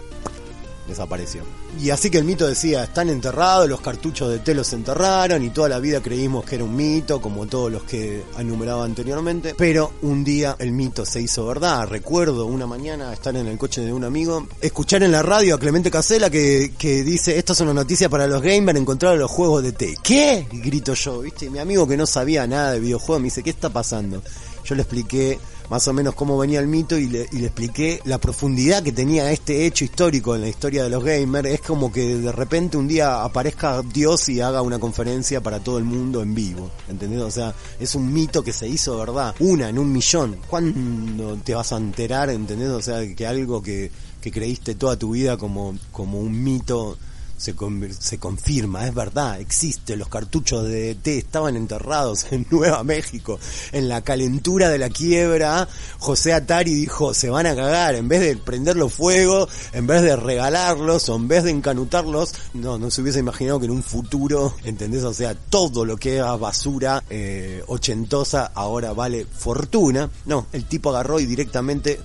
desapareció. 0.87 1.41
Y 1.81 1.89
así 1.89 2.09
que 2.09 2.17
el 2.17 2.23
mito 2.23 2.47
decía, 2.47 2.83
están 2.83 3.09
enterrados, 3.09 3.69
los 3.69 3.81
cartuchos 3.81 4.29
de 4.29 4.39
té 4.39 4.53
los 4.53 4.71
enterraron 4.73 5.43
y 5.43 5.49
toda 5.49 5.69
la 5.69 5.79
vida 5.79 6.01
creímos 6.01 6.45
que 6.45 6.55
era 6.55 6.63
un 6.63 6.75
mito, 6.75 7.21
como 7.21 7.47
todos 7.47 7.71
los 7.71 7.83
que 7.83 8.23
enumeraba 8.37 8.85
anteriormente, 8.85 9.55
pero 9.57 9.93
un 10.01 10.23
día 10.23 10.55
el 10.59 10.71
mito 10.71 11.05
se 11.05 11.21
hizo 11.21 11.45
verdad. 11.45 11.87
Recuerdo 11.87 12.45
una 12.45 12.67
mañana 12.67 13.13
estar 13.13 13.35
en 13.35 13.47
el 13.47 13.57
coche 13.57 13.81
de 13.81 13.93
un 13.93 14.03
amigo, 14.03 14.47
escuchar 14.61 15.03
en 15.03 15.11
la 15.11 15.23
radio 15.23 15.55
a 15.55 15.59
Clemente 15.59 15.89
Casela 15.89 16.29
que, 16.29 16.73
que 16.77 17.03
dice, 17.03 17.37
esta 17.37 17.53
es 17.53 17.61
una 17.61 17.73
noticia 17.73 18.09
para 18.09 18.27
los 18.27 18.41
gamers, 18.41 18.79
encontrar 18.79 19.17
los 19.17 19.31
juegos 19.31 19.63
de 19.63 19.71
té. 19.71 19.95
¿Qué? 20.03 20.47
grito 20.51 20.93
yo, 20.93 21.19
¿viste? 21.21 21.49
Mi 21.49 21.59
amigo 21.59 21.87
que 21.87 21.97
no 21.97 22.05
sabía 22.05 22.47
nada 22.47 22.73
de 22.73 22.79
videojuegos 22.79 23.21
me 23.21 23.25
dice, 23.25 23.43
¿qué 23.43 23.49
está 23.49 23.69
pasando? 23.69 24.21
Yo 24.63 24.75
le 24.75 24.81
expliqué 24.81 25.39
más 25.73 25.87
o 25.87 25.93
menos 25.93 26.13
cómo 26.13 26.37
venía 26.37 26.59
el 26.59 26.67
mito 26.67 26.99
y 26.99 27.07
le, 27.07 27.27
y 27.31 27.39
le, 27.39 27.47
expliqué 27.47 27.99
la 28.05 28.19
profundidad 28.19 28.83
que 28.83 28.91
tenía 28.91 29.31
este 29.31 29.65
hecho 29.65 29.83
histórico 29.83 30.35
en 30.35 30.41
la 30.41 30.47
historia 30.47 30.83
de 30.83 30.89
los 30.91 31.03
gamers. 31.03 31.49
Es 31.49 31.61
como 31.61 31.91
que 31.91 32.15
de 32.15 32.31
repente 32.31 32.77
un 32.77 32.87
día 32.87 33.23
aparezca 33.23 33.81
Dios 33.81 34.29
y 34.29 34.39
haga 34.39 34.61
una 34.61 34.77
conferencia 34.77 35.41
para 35.41 35.61
todo 35.61 35.79
el 35.79 35.83
mundo 35.83 36.21
en 36.21 36.35
vivo. 36.35 36.69
¿Entendés? 36.87 37.21
O 37.21 37.31
sea, 37.31 37.55
es 37.79 37.95
un 37.95 38.13
mito 38.13 38.43
que 38.43 38.53
se 38.53 38.67
hizo, 38.67 38.99
¿verdad? 38.99 39.33
Una 39.39 39.67
en 39.67 39.79
un 39.79 39.91
millón. 39.91 40.37
¿Cuándo 40.47 41.37
te 41.37 41.55
vas 41.55 41.73
a 41.73 41.77
enterar? 41.77 42.29
¿Entendés? 42.29 42.69
O 42.69 42.81
sea, 42.83 43.01
que 43.15 43.25
algo 43.25 43.63
que, 43.63 43.89
que 44.21 44.31
creíste 44.31 44.75
toda 44.75 44.95
tu 44.95 45.13
vida 45.13 45.37
como, 45.37 45.75
como 45.91 46.19
un 46.19 46.43
mito 46.43 46.99
se, 47.43 47.53
se, 47.99 48.17
confirma, 48.19 48.87
es 48.87 48.93
verdad, 48.93 49.41
existe, 49.41 49.97
los 49.97 50.07
cartuchos 50.07 50.65
de 50.65 50.95
té 50.95 51.17
estaban 51.17 51.57
enterrados 51.57 52.27
en 52.31 52.47
Nueva 52.49 52.83
México, 52.85 53.37
en 53.73 53.89
la 53.89 54.01
calentura 54.01 54.69
de 54.69 54.77
la 54.77 54.89
quiebra, 54.89 55.67
José 55.99 56.31
Atari 56.31 56.73
dijo, 56.73 57.13
se 57.13 57.29
van 57.29 57.45
a 57.45 57.55
cagar, 57.55 57.95
en 57.95 58.07
vez 58.07 58.21
de 58.21 58.37
prenderlos 58.37 58.93
fuego, 58.93 59.49
en 59.73 59.85
vez 59.87 60.03
de 60.03 60.15
regalarlos, 60.15 61.09
o 61.09 61.15
en 61.17 61.27
vez 61.27 61.43
de 61.43 61.51
encanutarlos, 61.51 62.33
no, 62.53 62.77
no 62.77 62.89
se 62.89 63.01
hubiese 63.01 63.19
imaginado 63.19 63.59
que 63.59 63.65
en 63.65 63.71
un 63.71 63.83
futuro, 63.83 64.55
¿entendés? 64.63 65.03
O 65.03 65.13
sea, 65.13 65.35
todo 65.35 65.83
lo 65.83 65.97
que 65.97 66.15
era 66.15 66.35
basura 66.37 67.03
eh, 67.09 67.61
ochentosa 67.67 68.51
ahora 68.55 68.93
vale 68.93 69.25
fortuna, 69.25 70.09
no, 70.25 70.47
el 70.53 70.63
tipo 70.65 70.91
agarró 70.91 71.19
y 71.19 71.25
directamente 71.25 71.99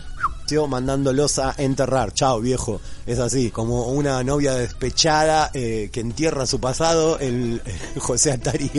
mandándolos 0.68 1.38
a 1.38 1.54
enterrar. 1.58 2.12
Chao, 2.14 2.40
viejo. 2.40 2.80
Es 3.08 3.18
así, 3.18 3.50
como 3.50 3.88
una 3.88 4.22
novia 4.22 4.52
despechada 4.54 5.50
eh, 5.54 5.88
que 5.90 6.00
entierra 6.00 6.46
su 6.46 6.60
pasado, 6.60 7.18
el, 7.18 7.60
José 7.96 8.32
Atari 8.32 8.70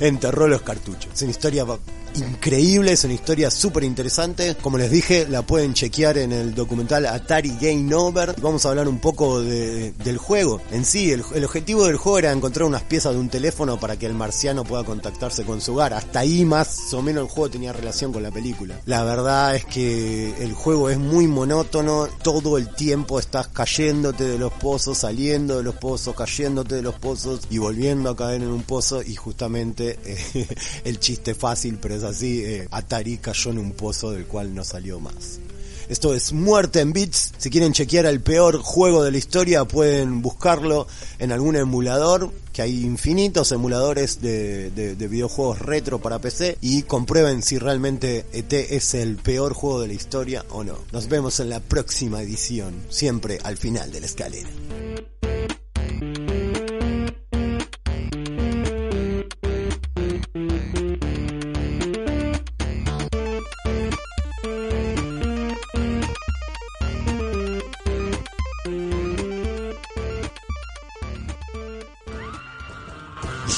enterró 0.00 0.48
los 0.48 0.62
cartuchos. 0.62 1.12
Es 1.14 1.22
una 1.22 1.30
historia 1.30 1.66
increíble, 2.14 2.92
es 2.92 3.02
una 3.04 3.14
historia 3.14 3.50
súper 3.50 3.82
interesante. 3.84 4.54
Como 4.62 4.78
les 4.78 4.90
dije, 4.90 5.26
la 5.28 5.42
pueden 5.42 5.74
chequear 5.74 6.16
en 6.18 6.32
el 6.32 6.54
documental 6.54 7.06
Atari 7.06 7.56
Game 7.60 7.92
Over. 7.94 8.36
Vamos 8.40 8.64
a 8.64 8.70
hablar 8.70 8.86
un 8.88 9.00
poco 9.00 9.42
de- 9.42 9.92
del 10.04 10.16
juego 10.18 10.60
en 10.70 10.84
sí. 10.84 11.10
El, 11.10 11.24
el 11.34 11.44
objetivo 11.44 11.86
del 11.86 11.96
juego 11.96 12.18
era 12.20 12.32
encontrar 12.32 12.66
unas 12.66 12.82
piezas 12.82 13.14
de 13.14 13.18
un 13.18 13.28
teléfono 13.28 13.78
para 13.80 13.96
que 13.98 14.06
el 14.06 14.14
marciano 14.14 14.62
pueda 14.64 14.84
contactarse 14.84 15.42
con 15.44 15.60
su 15.60 15.72
hogar. 15.74 15.92
Hasta 15.92 16.20
ahí 16.20 16.44
más 16.44 16.92
o 16.94 17.02
menos 17.02 17.24
el 17.24 17.28
juego 17.30 17.50
tenía 17.50 17.72
relación 17.72 18.12
con 18.12 18.22
la 18.22 18.30
película. 18.30 18.80
La 18.86 19.02
verdad 19.02 19.56
es 19.56 19.64
que 19.64 20.34
el 20.40 20.52
juego 20.52 20.90
es 20.90 20.98
muy 20.98 21.26
monótono. 21.26 22.08
Todo 22.22 22.58
el 22.58 22.68
tiempo 22.74 23.18
estás 23.34 23.48
cayéndote 23.48 24.22
de 24.22 24.38
los 24.38 24.52
pozos, 24.52 24.98
saliendo 24.98 25.56
de 25.56 25.64
los 25.64 25.74
pozos, 25.74 26.14
cayéndote 26.14 26.76
de 26.76 26.82
los 26.82 26.94
pozos 26.94 27.40
y 27.50 27.58
volviendo 27.58 28.10
a 28.10 28.14
caer 28.14 28.42
en 28.42 28.48
un 28.48 28.62
pozo. 28.62 29.02
Y 29.02 29.16
justamente 29.16 29.98
eh, 30.04 30.46
el 30.84 31.00
chiste 31.00 31.34
fácil, 31.34 31.78
pero 31.82 31.96
es 31.96 32.04
así, 32.04 32.44
eh, 32.44 32.68
Atari 32.70 33.18
cayó 33.18 33.50
en 33.50 33.58
un 33.58 33.72
pozo 33.72 34.12
del 34.12 34.26
cual 34.26 34.54
no 34.54 34.62
salió 34.62 35.00
más. 35.00 35.40
Esto 35.88 36.14
es 36.14 36.32
Muerte 36.32 36.80
en 36.80 36.92
Bits. 36.92 37.32
Si 37.38 37.50
quieren 37.50 37.72
chequear 37.72 38.06
el 38.06 38.20
peor 38.20 38.58
juego 38.62 39.02
de 39.04 39.10
la 39.10 39.18
historia, 39.18 39.64
pueden 39.64 40.22
buscarlo 40.22 40.86
en 41.18 41.30
algún 41.32 41.56
emulador, 41.56 42.30
que 42.52 42.62
hay 42.62 42.84
infinitos 42.84 43.52
emuladores 43.52 44.20
de, 44.20 44.70
de- 44.70 44.94
de 44.96 45.08
videojuegos 45.08 45.58
retro 45.58 46.00
para 46.00 46.18
PC, 46.20 46.56
y 46.60 46.82
comprueben 46.82 47.42
si 47.42 47.58
realmente 47.58 48.24
ET 48.32 48.52
es 48.52 48.94
el 48.94 49.16
peor 49.16 49.52
juego 49.52 49.80
de 49.82 49.88
la 49.88 49.94
historia 49.94 50.44
o 50.50 50.64
no. 50.64 50.78
Nos 50.92 51.08
vemos 51.08 51.38
en 51.40 51.50
la 51.50 51.60
próxima 51.60 52.22
edición, 52.22 52.74
siempre 52.88 53.38
al 53.44 53.56
final 53.56 53.92
de 53.92 54.00
la 54.00 54.06
escalera. 54.06 54.48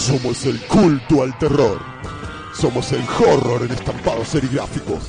Somos 0.06 0.46
el 0.46 0.60
culto 0.68 1.24
al 1.24 1.36
terror. 1.36 1.80
Somos 2.54 2.92
el 2.92 3.02
horror 3.18 3.62
en 3.64 3.72
estampados 3.72 4.28
serigráficos. 4.28 5.00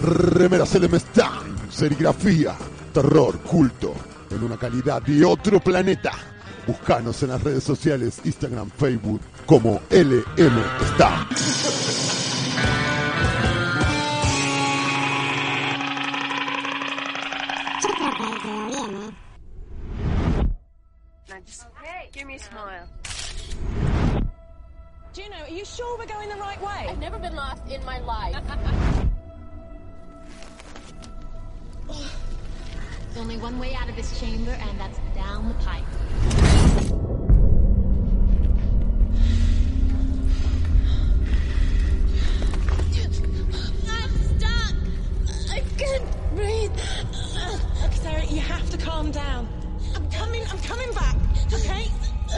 Remeras 0.00 0.72
Elemestan, 0.76 1.56
serigrafía, 1.68 2.54
terror, 2.92 3.40
culto, 3.40 3.92
en 4.30 4.44
una 4.44 4.56
calidad 4.56 5.02
de 5.02 5.24
otro 5.24 5.58
planeta. 5.58 6.12
Búscanos 6.68 7.20
en 7.24 7.30
las 7.30 7.42
redes 7.42 7.64
sociales, 7.64 8.20
Instagram, 8.22 8.70
Facebook, 8.70 9.22
como 9.44 9.80
LM. 9.90 10.62
Hey, 21.82 22.08
give. 22.12 23.73
Juno, 25.14 25.36
are 25.36 25.48
you 25.48 25.64
sure 25.64 25.96
we're 25.96 26.06
going 26.06 26.28
the 26.28 26.34
right 26.34 26.60
way? 26.60 26.88
I've 26.90 26.98
never 26.98 27.20
been 27.20 27.36
lost 27.36 27.62
in 27.70 27.84
my 27.84 28.00
life. 28.00 28.34
There's 31.86 33.16
only 33.16 33.36
one 33.36 33.60
way 33.60 33.76
out 33.76 33.88
of 33.88 33.94
this 33.94 34.18
chamber, 34.18 34.50
and 34.50 34.80
that's 34.80 34.98
down 35.14 35.46
the 35.46 35.54
pipe. 35.54 35.84
I'm 43.88 44.10
stuck. 44.34 44.74
I 45.52 45.62
can't 45.78 46.10
breathe. 46.34 46.72
Okay, 47.84 47.96
Sarah, 48.02 48.24
you 48.24 48.40
have 48.40 48.68
to 48.70 48.78
calm 48.78 49.12
down. 49.12 49.46
I'm 49.94 50.10
coming. 50.10 50.42
I'm 50.50 50.58
coming 50.58 50.92
back. 50.92 51.14
Okay. 51.52 51.88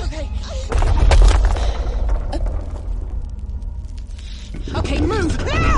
Okay. 0.04 0.28
Okay, 4.74 5.00
move 5.00 5.44
now! 5.46 5.75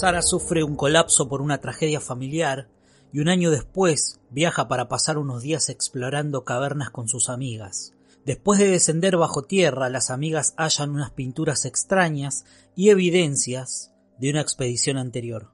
Sara 0.00 0.22
sufre 0.22 0.64
un 0.64 0.76
colapso 0.76 1.28
por 1.28 1.42
una 1.42 1.60
tragedia 1.60 2.00
familiar 2.00 2.70
y 3.12 3.20
un 3.20 3.28
año 3.28 3.50
después 3.50 4.18
viaja 4.30 4.66
para 4.66 4.88
pasar 4.88 5.18
unos 5.18 5.42
días 5.42 5.68
explorando 5.68 6.42
cavernas 6.42 6.88
con 6.88 7.06
sus 7.06 7.28
amigas. 7.28 7.92
Después 8.24 8.58
de 8.58 8.70
descender 8.70 9.18
bajo 9.18 9.42
tierra, 9.42 9.90
las 9.90 10.08
amigas 10.08 10.54
hallan 10.56 10.88
unas 10.92 11.10
pinturas 11.10 11.66
extrañas 11.66 12.46
y 12.74 12.88
evidencias 12.88 13.92
de 14.18 14.30
una 14.30 14.40
expedición 14.40 14.96
anterior. 14.96 15.52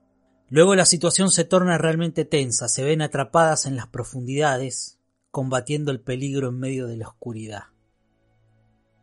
Luego 0.49 0.77
la 0.77 0.87
situación 0.87 1.33
se 1.33 1.43
torna 1.43 1.77
realmente 1.77 2.25
tensa, 2.25 2.69
se 2.69 2.85
ven 2.85 3.03
atrapadas 3.03 3.67
en 3.67 3.75
las 3.75 3.89
profundidades, 3.89 5.01
combatiendo 5.33 5.91
el 5.91 6.01
peligro 6.01 6.51
en 6.51 6.61
medio 6.61 6.87
de 6.87 6.99
la 6.99 7.09
oscuridad. 7.09 7.65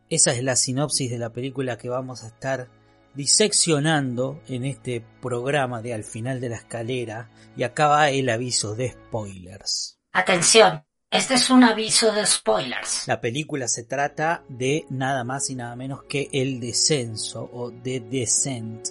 Esa 0.08 0.32
es 0.32 0.42
la 0.42 0.56
sinopsis 0.56 1.10
de 1.10 1.18
la 1.18 1.34
película 1.34 1.76
que 1.76 1.90
vamos 1.90 2.24
a 2.24 2.28
estar 2.28 2.70
diseccionando 3.14 4.40
en 4.48 4.64
este 4.64 5.04
programa 5.20 5.82
de 5.82 5.94
Al 5.94 6.04
final 6.04 6.40
de 6.40 6.48
la 6.48 6.56
escalera 6.56 7.30
y 7.56 7.62
acaba 7.62 8.10
el 8.10 8.28
aviso 8.28 8.74
de 8.74 8.90
spoilers. 8.90 9.98
Atención, 10.12 10.84
este 11.10 11.34
es 11.34 11.50
un 11.50 11.64
aviso 11.64 12.12
de 12.12 12.26
spoilers. 12.26 13.06
La 13.06 13.20
película 13.20 13.68
se 13.68 13.84
trata 13.84 14.42
de 14.48 14.84
nada 14.90 15.24
más 15.24 15.48
y 15.50 15.54
nada 15.54 15.76
menos 15.76 16.02
que 16.08 16.28
El 16.32 16.60
Descenso 16.60 17.48
o 17.52 17.70
The 17.70 18.00
Descent 18.00 18.88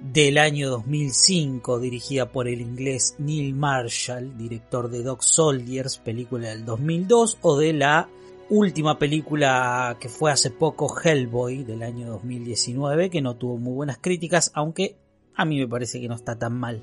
del 0.00 0.38
año 0.38 0.70
2005 0.70 1.80
dirigida 1.80 2.30
por 2.30 2.46
el 2.46 2.60
inglés 2.60 3.16
Neil 3.18 3.54
Marshall, 3.54 4.38
director 4.38 4.88
de 4.88 5.02
Dog 5.02 5.24
Soldiers, 5.24 5.98
película 5.98 6.50
del 6.50 6.64
2002 6.64 7.38
o 7.42 7.58
de 7.58 7.72
la 7.72 8.08
última 8.50 8.98
película 8.98 9.96
que 10.00 10.08
fue 10.08 10.30
hace 10.30 10.50
poco 10.50 10.94
Hellboy 10.98 11.64
del 11.64 11.82
año 11.82 12.08
2019 12.08 13.10
que 13.10 13.20
no 13.20 13.36
tuvo 13.36 13.58
muy 13.58 13.74
buenas 13.74 13.98
críticas 13.98 14.50
aunque 14.54 14.96
a 15.34 15.44
mí 15.44 15.58
me 15.58 15.68
parece 15.68 16.00
que 16.00 16.08
no 16.08 16.14
está 16.14 16.38
tan 16.38 16.54
mal. 16.54 16.82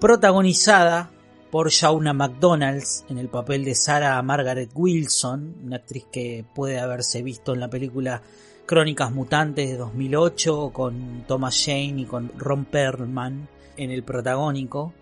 Protagonizada 0.00 1.10
por 1.50 1.70
Shauna 1.70 2.12
McDonalds 2.12 3.04
en 3.08 3.18
el 3.18 3.28
papel 3.28 3.64
de 3.64 3.74
Sarah 3.74 4.20
Margaret 4.22 4.70
Wilson 4.74 5.56
una 5.64 5.76
actriz 5.76 6.06
que 6.12 6.44
puede 6.54 6.78
haberse 6.78 7.22
visto 7.22 7.54
en 7.54 7.60
la 7.60 7.70
película 7.70 8.22
Crónicas 8.68 9.10
Mutantes 9.12 9.70
de 9.70 9.78
2008 9.78 10.70
con 10.74 11.24
Thomas 11.26 11.64
Jane 11.64 12.02
y 12.02 12.04
con 12.04 12.30
Ron 12.36 12.66
Perlman 12.66 13.48
en 13.78 13.90
el 13.90 14.02
protagónico, 14.02 14.92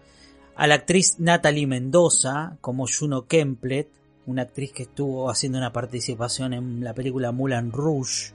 a 0.54 0.68
la 0.68 0.76
actriz 0.76 1.18
Natalie 1.18 1.66
Mendoza 1.66 2.58
como 2.60 2.86
Juno 2.86 3.26
Kemplet, 3.26 3.88
una 4.26 4.42
actriz 4.42 4.72
que 4.72 4.82
estuvo 4.84 5.30
haciendo 5.30 5.58
una 5.58 5.72
participación 5.72 6.52
en 6.52 6.84
la 6.84 6.94
película 6.94 7.32
Mulan 7.32 7.72
Rouge, 7.72 8.32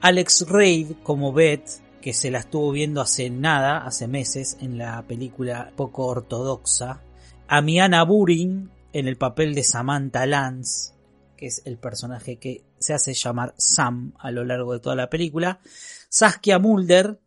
Alex 0.00 0.46
Reid 0.48 0.92
como 1.02 1.32
Beth, 1.32 1.82
que 2.00 2.12
se 2.12 2.30
la 2.30 2.38
estuvo 2.38 2.70
viendo 2.70 3.00
hace 3.00 3.30
nada, 3.30 3.78
hace 3.78 4.06
meses, 4.06 4.56
en 4.60 4.78
la 4.78 5.02
película 5.06 5.72
poco 5.74 6.06
ortodoxa, 6.06 7.02
a 7.48 7.60
Miana 7.60 8.04
Burin 8.04 8.70
en 8.92 9.08
el 9.08 9.16
papel 9.16 9.54
de 9.54 9.64
Samantha 9.64 10.24
Lance, 10.26 10.94
que 11.36 11.46
es 11.46 11.62
el 11.64 11.78
personaje 11.78 12.38
que 12.38 12.64
se 12.78 12.94
hace 12.94 13.12
llamar 13.14 13.54
Sam 13.58 14.12
a 14.18 14.30
lo 14.30 14.44
largo 14.44 14.72
de 14.72 14.80
toda 14.80 14.94
la 14.94 15.10
película, 15.10 15.60
Saskia 16.08 16.58
Mulder 16.58 17.18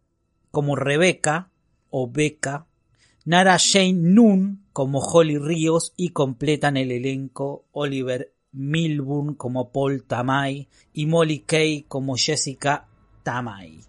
como 0.51 0.75
Rebecca 0.75 1.51
o 1.89 2.09
Becca, 2.09 2.65
Nara 3.29 3.59
Jane 3.59 3.93
Noon 3.93 4.63
como 4.73 5.01
Holly 5.01 5.37
Ríos 5.37 5.93
y 5.95 6.09
completan 6.09 6.77
el 6.77 6.91
elenco 6.91 7.65
Oliver 7.73 8.33
Milburn 8.53 9.35
como 9.35 9.71
Paul 9.71 10.03
Tamay 10.03 10.67
y 10.93 11.05
Molly 11.05 11.41
Kay 11.41 11.83
como 11.83 12.15
Jessica 12.17 12.87
Tamay. 13.21 13.81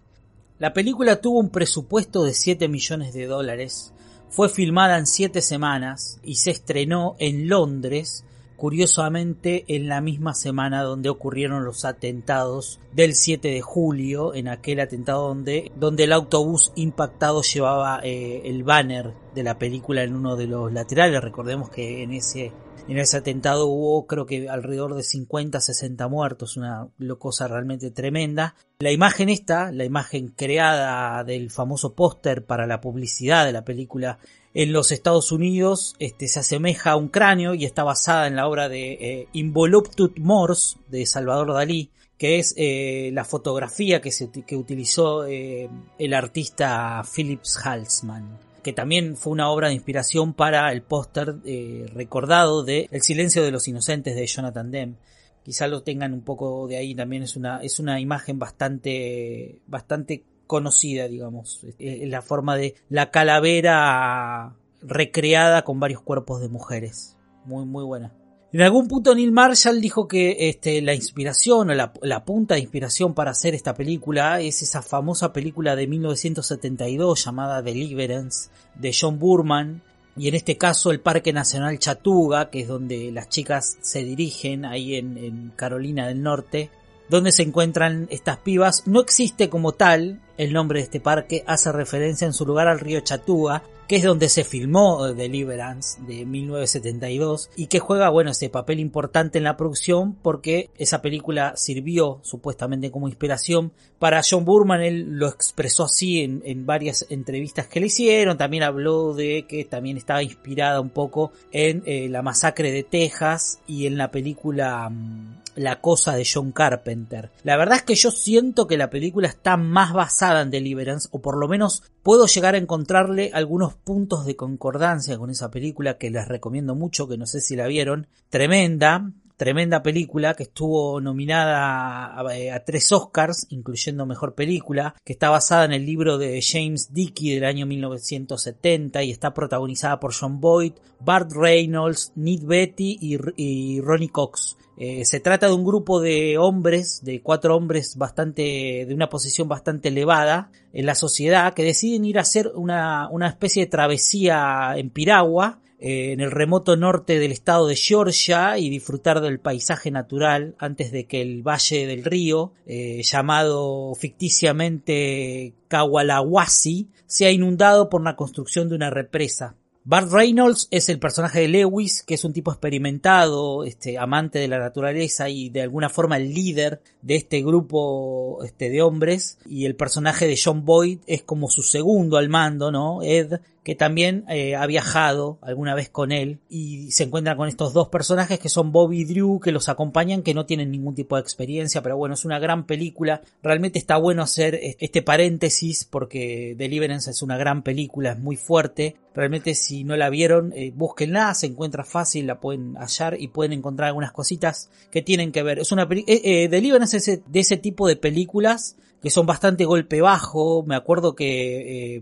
La 0.59 0.73
película 0.73 1.21
tuvo 1.21 1.39
un 1.39 1.49
presupuesto 1.49 2.23
de 2.23 2.35
7 2.35 2.67
millones 2.67 3.15
de 3.15 3.25
dólares, 3.25 3.95
fue 4.29 4.47
filmada 4.47 4.99
en 4.99 5.07
7 5.07 5.41
semanas 5.41 6.19
y 6.21 6.35
se 6.35 6.51
estrenó 6.51 7.15
en 7.17 7.49
Londres 7.49 8.23
curiosamente 8.61 9.65
en 9.69 9.87
la 9.87 10.01
misma 10.01 10.35
semana 10.35 10.83
donde 10.83 11.09
ocurrieron 11.09 11.65
los 11.65 11.83
atentados 11.83 12.79
del 12.93 13.15
7 13.15 13.47
de 13.47 13.61
julio, 13.61 14.35
en 14.35 14.47
aquel 14.47 14.81
atentado 14.81 15.29
donde, 15.29 15.71
donde 15.77 16.03
el 16.03 16.13
autobús 16.13 16.71
impactado 16.75 17.41
llevaba 17.41 18.01
eh, 18.03 18.43
el 18.45 18.63
banner 18.63 19.15
de 19.33 19.41
la 19.41 19.57
película 19.57 20.03
en 20.03 20.13
uno 20.13 20.35
de 20.35 20.45
los 20.45 20.71
laterales. 20.71 21.21
Recordemos 21.21 21.71
que 21.71 22.03
en 22.03 22.13
ese, 22.13 22.51
en 22.87 22.99
ese 22.99 23.17
atentado 23.17 23.65
hubo 23.65 24.05
creo 24.05 24.27
que 24.27 24.47
alrededor 24.47 24.93
de 24.93 25.01
50, 25.01 25.59
60 25.59 26.07
muertos, 26.07 26.55
una 26.55 26.87
cosa 27.17 27.47
realmente 27.47 27.89
tremenda. 27.89 28.53
La 28.77 28.91
imagen 28.91 29.29
esta, 29.29 29.71
la 29.71 29.85
imagen 29.85 30.27
creada 30.27 31.23
del 31.23 31.49
famoso 31.49 31.95
póster 31.95 32.45
para 32.45 32.67
la 32.67 32.79
publicidad 32.79 33.43
de 33.43 33.53
la 33.53 33.65
película 33.65 34.19
en 34.53 34.73
los 34.73 34.91
Estados 34.91 35.31
Unidos 35.31 35.95
este, 35.99 36.27
se 36.27 36.39
asemeja 36.39 36.91
a 36.91 36.95
un 36.95 37.07
cráneo 37.07 37.53
y 37.53 37.65
está 37.65 37.83
basada 37.83 38.27
en 38.27 38.35
la 38.35 38.47
obra 38.47 38.69
de 38.69 38.91
eh, 38.93 39.27
Involuptut 39.33 40.17
Mors 40.19 40.77
de 40.89 41.05
Salvador 41.05 41.53
Dalí, 41.53 41.89
que 42.21 42.37
es 42.37 42.53
eh, 42.55 43.09
la 43.13 43.25
fotografía 43.25 43.99
que, 43.99 44.11
se, 44.11 44.29
que 44.29 44.55
utilizó 44.55 45.25
eh, 45.25 45.67
el 45.97 46.13
artista 46.13 47.01
Philips 47.15 47.57
Halsman, 47.63 48.37
que 48.61 48.73
también 48.73 49.17
fue 49.17 49.33
una 49.33 49.49
obra 49.49 49.69
de 49.69 49.73
inspiración 49.73 50.35
para 50.35 50.71
el 50.71 50.83
póster 50.83 51.37
eh, 51.45 51.87
recordado 51.95 52.63
de 52.63 52.87
El 52.91 53.01
silencio 53.01 53.43
de 53.43 53.49
los 53.49 53.67
inocentes 53.67 54.15
de 54.15 54.27
Jonathan 54.27 54.69
Demme. 54.69 54.97
Quizá 55.43 55.67
lo 55.67 55.81
tengan 55.81 56.13
un 56.13 56.21
poco 56.21 56.67
de 56.67 56.77
ahí 56.77 56.93
también 56.93 57.23
es 57.23 57.35
una 57.35 57.57
es 57.63 57.79
una 57.79 57.99
imagen 57.99 58.37
bastante 58.37 59.57
bastante 59.65 60.23
conocida, 60.51 61.07
digamos. 61.07 61.65
Es 61.79 62.09
la 62.09 62.21
forma 62.21 62.57
de 62.57 62.75
la 62.89 63.09
calavera 63.09 64.53
recreada 64.81 65.63
con 65.63 65.79
varios 65.79 66.01
cuerpos 66.01 66.41
de 66.41 66.49
mujeres. 66.49 67.15
Muy, 67.45 67.63
muy 67.63 67.85
buena. 67.85 68.13
En 68.51 68.61
algún 68.61 68.89
punto 68.89 69.15
Neil 69.15 69.31
Marshall 69.31 69.79
dijo 69.79 70.09
que 70.09 70.49
este, 70.49 70.81
la 70.81 70.93
inspiración 70.93 71.69
o 71.69 71.73
la, 71.73 71.93
la, 72.01 72.25
punta 72.25 72.55
de 72.55 72.59
inspiración 72.59 73.13
para 73.13 73.31
hacer 73.31 73.55
esta 73.55 73.75
película 73.75 74.41
es 74.41 74.61
esa 74.61 74.81
famosa 74.81 75.31
película 75.31 75.77
de 75.77 75.87
1972 75.87 77.23
llamada 77.23 77.61
Deliverance 77.61 78.49
de 78.75 78.93
John 78.99 79.19
Burman 79.19 79.81
y 80.17 80.27
en 80.27 80.35
este 80.35 80.57
caso 80.57 80.91
el 80.91 80.99
Parque 80.99 81.31
Nacional 81.31 81.79
Chatuga, 81.79 82.49
que 82.49 82.59
es 82.59 82.67
donde 82.67 83.09
las 83.13 83.29
chicas 83.29 83.77
se 83.79 84.03
dirigen 84.03 84.65
ahí 84.65 84.95
en 84.95 85.53
Carolina 85.55 86.07
del 86.07 86.21
Norte, 86.21 86.69
donde 87.11 87.33
se 87.33 87.43
encuentran 87.43 88.07
estas 88.09 88.37
pibas. 88.37 88.87
No 88.87 89.01
existe 89.01 89.49
como 89.49 89.73
tal 89.73 90.21
el 90.37 90.53
nombre 90.53 90.79
de 90.79 90.85
este 90.85 91.01
parque, 91.01 91.43
hace 91.45 91.71
referencia 91.73 92.25
en 92.25 92.33
su 92.33 92.45
lugar 92.45 92.69
al 92.69 92.79
río 92.79 93.01
Chatuga, 93.01 93.63
que 93.91 93.97
es 93.97 94.03
donde 94.03 94.29
se 94.29 94.45
filmó 94.45 95.11
Deliverance 95.11 96.01
de 96.03 96.25
1972 96.25 97.49
y 97.57 97.67
que 97.67 97.79
juega, 97.79 98.07
bueno, 98.07 98.31
ese 98.31 98.47
papel 98.47 98.79
importante 98.79 99.37
en 99.37 99.43
la 99.43 99.57
producción 99.57 100.13
porque 100.13 100.69
esa 100.77 101.01
película 101.01 101.57
sirvió 101.57 102.21
supuestamente 102.21 102.89
como 102.89 103.09
inspiración 103.09 103.73
para 103.99 104.21
John 104.27 104.45
Burman, 104.45 104.81
él 104.81 105.19
lo 105.19 105.27
expresó 105.27 105.83
así 105.83 106.21
en, 106.21 106.41
en 106.43 106.65
varias 106.65 107.05
entrevistas 107.09 107.67
que 107.67 107.81
le 107.81 107.87
hicieron, 107.87 108.37
también 108.37 108.63
habló 108.63 109.13
de 109.13 109.45
que 109.47 109.63
también 109.65 109.97
estaba 109.97 110.23
inspirada 110.23 110.79
un 110.79 110.89
poco 110.89 111.33
en 111.51 111.83
eh, 111.85 112.07
la 112.09 112.23
masacre 112.23 112.71
de 112.71 112.83
Texas 112.83 113.59
y 113.67 113.87
en 113.87 113.97
la 113.97 114.09
película 114.09 114.87
um, 114.87 115.35
La 115.55 115.81
cosa 115.81 116.15
de 116.15 116.25
John 116.25 116.51
Carpenter. 116.51 117.29
La 117.43 117.57
verdad 117.57 117.75
es 117.75 117.83
que 117.83 117.93
yo 117.93 118.09
siento 118.09 118.65
que 118.65 118.77
la 118.77 118.89
película 118.89 119.27
está 119.27 119.55
más 119.57 119.93
basada 119.93 120.41
en 120.41 120.49
Deliverance 120.49 121.09
o 121.11 121.19
por 121.19 121.37
lo 121.37 121.47
menos 121.47 121.83
puedo 122.01 122.25
llegar 122.25 122.55
a 122.55 122.57
encontrarle 122.57 123.31
algunos 123.33 123.75
puntos 123.83 124.25
de 124.25 124.35
concordancia 124.35 125.17
con 125.17 125.29
esa 125.29 125.51
película 125.51 125.97
que 125.97 126.09
les 126.09 126.27
recomiendo 126.27 126.75
mucho, 126.75 127.07
que 127.07 127.17
no 127.17 127.25
sé 127.25 127.41
si 127.41 127.55
la 127.55 127.67
vieron. 127.67 128.07
Tremenda, 128.29 129.11
tremenda 129.41 129.81
película 129.81 130.35
que 130.35 130.43
estuvo 130.43 131.01
nominada 131.01 132.05
a, 132.15 132.19
a, 132.19 132.59
tres 132.63 132.91
Oscars, 132.91 133.47
incluyendo 133.49 134.05
Mejor 134.05 134.35
Película, 134.35 134.93
que 135.03 135.13
está 135.13 135.31
basada 135.31 135.65
en 135.65 135.71
el 135.71 135.83
libro 135.83 136.19
de 136.19 136.39
James 136.43 136.93
Dickey 136.93 137.33
del 137.33 137.45
año 137.45 137.65
1970 137.65 139.01
y 139.01 139.09
está 139.09 139.33
protagonizada 139.33 139.99
por 139.99 140.13
John 140.13 140.39
Boyd, 140.39 140.73
Bart 140.99 141.31
Reynolds, 141.31 142.11
Ned 142.15 142.43
Betty 142.43 142.99
y, 143.01 143.17
y 143.35 143.81
Ronnie 143.81 144.09
Cox. 144.09 144.57
Eh, 144.77 145.05
se 145.05 145.19
trata 145.19 145.47
de 145.47 145.53
un 145.53 145.65
grupo 145.65 146.01
de 146.01 146.37
hombres, 146.37 147.03
de 147.03 147.23
cuatro 147.23 147.55
hombres 147.55 147.97
bastante, 147.97 148.85
de 148.87 148.93
una 148.93 149.09
posición 149.09 149.47
bastante 149.47 149.87
elevada 149.87 150.51
en 150.71 150.85
la 150.85 150.93
sociedad, 150.93 151.55
que 151.55 151.63
deciden 151.63 152.05
ir 152.05 152.19
a 152.19 152.21
hacer 152.21 152.51
una, 152.53 153.09
una 153.09 153.27
especie 153.27 153.63
de 153.63 153.71
travesía 153.71 154.73
en 154.75 154.91
piragua, 154.91 155.61
en 155.81 156.21
el 156.21 156.29
remoto 156.29 156.77
norte 156.77 157.17
del 157.17 157.31
estado 157.31 157.65
de 157.65 157.75
Georgia 157.75 158.59
y 158.59 158.69
disfrutar 158.69 159.19
del 159.19 159.39
paisaje 159.39 159.89
natural 159.89 160.55
antes 160.59 160.91
de 160.91 161.07
que 161.07 161.23
el 161.23 161.41
valle 161.41 161.87
del 161.87 162.05
río, 162.05 162.53
eh, 162.67 163.01
llamado 163.03 163.95
ficticiamente 163.95 165.55
Kawalawasi, 165.67 166.87
sea 167.07 167.31
inundado 167.31 167.89
por 167.89 168.03
la 168.03 168.15
construcción 168.15 168.69
de 168.69 168.75
una 168.75 168.91
represa. 168.91 169.55
Bart 169.83 170.11
Reynolds 170.11 170.67
es 170.69 170.89
el 170.89 170.99
personaje 170.99 171.39
de 171.39 171.47
Lewis, 171.47 172.03
que 172.03 172.13
es 172.13 172.23
un 172.23 172.33
tipo 172.33 172.51
experimentado, 172.51 173.63
este, 173.63 173.97
amante 173.97 174.37
de 174.37 174.47
la 174.47 174.59
naturaleza 174.59 175.27
y 175.27 175.49
de 175.49 175.63
alguna 175.63 175.89
forma 175.89 176.17
el 176.17 176.31
líder 176.35 176.81
de 177.01 177.15
este 177.15 177.41
grupo 177.41 178.43
este, 178.43 178.69
de 178.69 178.83
hombres. 178.83 179.39
Y 179.43 179.65
el 179.65 179.75
personaje 179.75 180.27
de 180.27 180.39
John 180.41 180.65
Boyd 180.65 180.99
es 181.07 181.23
como 181.23 181.49
su 181.49 181.63
segundo 181.63 182.17
al 182.17 182.29
mando, 182.29 182.71
¿no? 182.71 183.01
Ed, 183.01 183.39
que 183.63 183.75
también 183.75 184.25
eh, 184.27 184.55
ha 184.55 184.65
viajado 184.65 185.37
alguna 185.41 185.75
vez 185.75 185.89
con 185.89 186.11
él 186.11 186.39
y 186.49 186.91
se 186.91 187.03
encuentra 187.03 187.35
con 187.35 187.47
estos 187.47 187.73
dos 187.73 187.89
personajes 187.89 188.39
que 188.39 188.49
son 188.49 188.71
Bobby 188.71 189.01
y 189.01 189.05
Drew 189.05 189.39
que 189.39 189.51
los 189.51 189.69
acompañan 189.69 190.23
que 190.23 190.33
no 190.33 190.45
tienen 190.47 190.71
ningún 190.71 190.95
tipo 190.95 191.15
de 191.15 191.21
experiencia 191.21 191.83
pero 191.83 191.95
bueno 191.95 192.15
es 192.15 192.25
una 192.25 192.39
gran 192.39 192.65
película. 192.65 193.21
Realmente 193.43 193.77
está 193.77 193.97
bueno 193.97 194.23
hacer 194.23 194.59
este 194.79 195.01
paréntesis 195.03 195.85
porque 195.85 196.55
Deliverance 196.57 197.11
es 197.11 197.21
una 197.21 197.37
gran 197.37 197.61
película 197.61 198.13
es 198.13 198.19
muy 198.19 198.35
fuerte. 198.35 198.95
Realmente 199.13 199.53
si 199.53 199.83
no 199.83 199.95
la 199.95 200.09
vieron 200.09 200.53
eh, 200.55 200.71
búsquenla 200.75 201.33
se 201.35 201.47
encuentra 201.47 201.83
fácil 201.83 202.27
la 202.27 202.39
pueden 202.39 202.75
hallar 202.77 203.17
y 203.19 203.27
pueden 203.27 203.53
encontrar 203.53 203.89
algunas 203.89 204.11
cositas 204.11 204.71
que 204.89 205.03
tienen 205.03 205.31
que 205.31 205.43
ver. 205.43 205.59
Es 205.59 205.71
una 205.71 205.83
eh, 205.83 206.03
eh, 206.07 206.47
Deliverance 206.49 206.97
es 206.97 207.05
de 207.05 207.39
ese 207.39 207.57
tipo 207.57 207.87
de 207.87 207.95
películas 207.95 208.75
que 209.01 209.09
son 209.09 209.25
bastante 209.25 209.65
golpe 209.65 210.01
bajo. 210.01 210.63
Me 210.63 210.75
acuerdo 210.75 211.15
que 211.15 211.95
eh, 211.95 212.01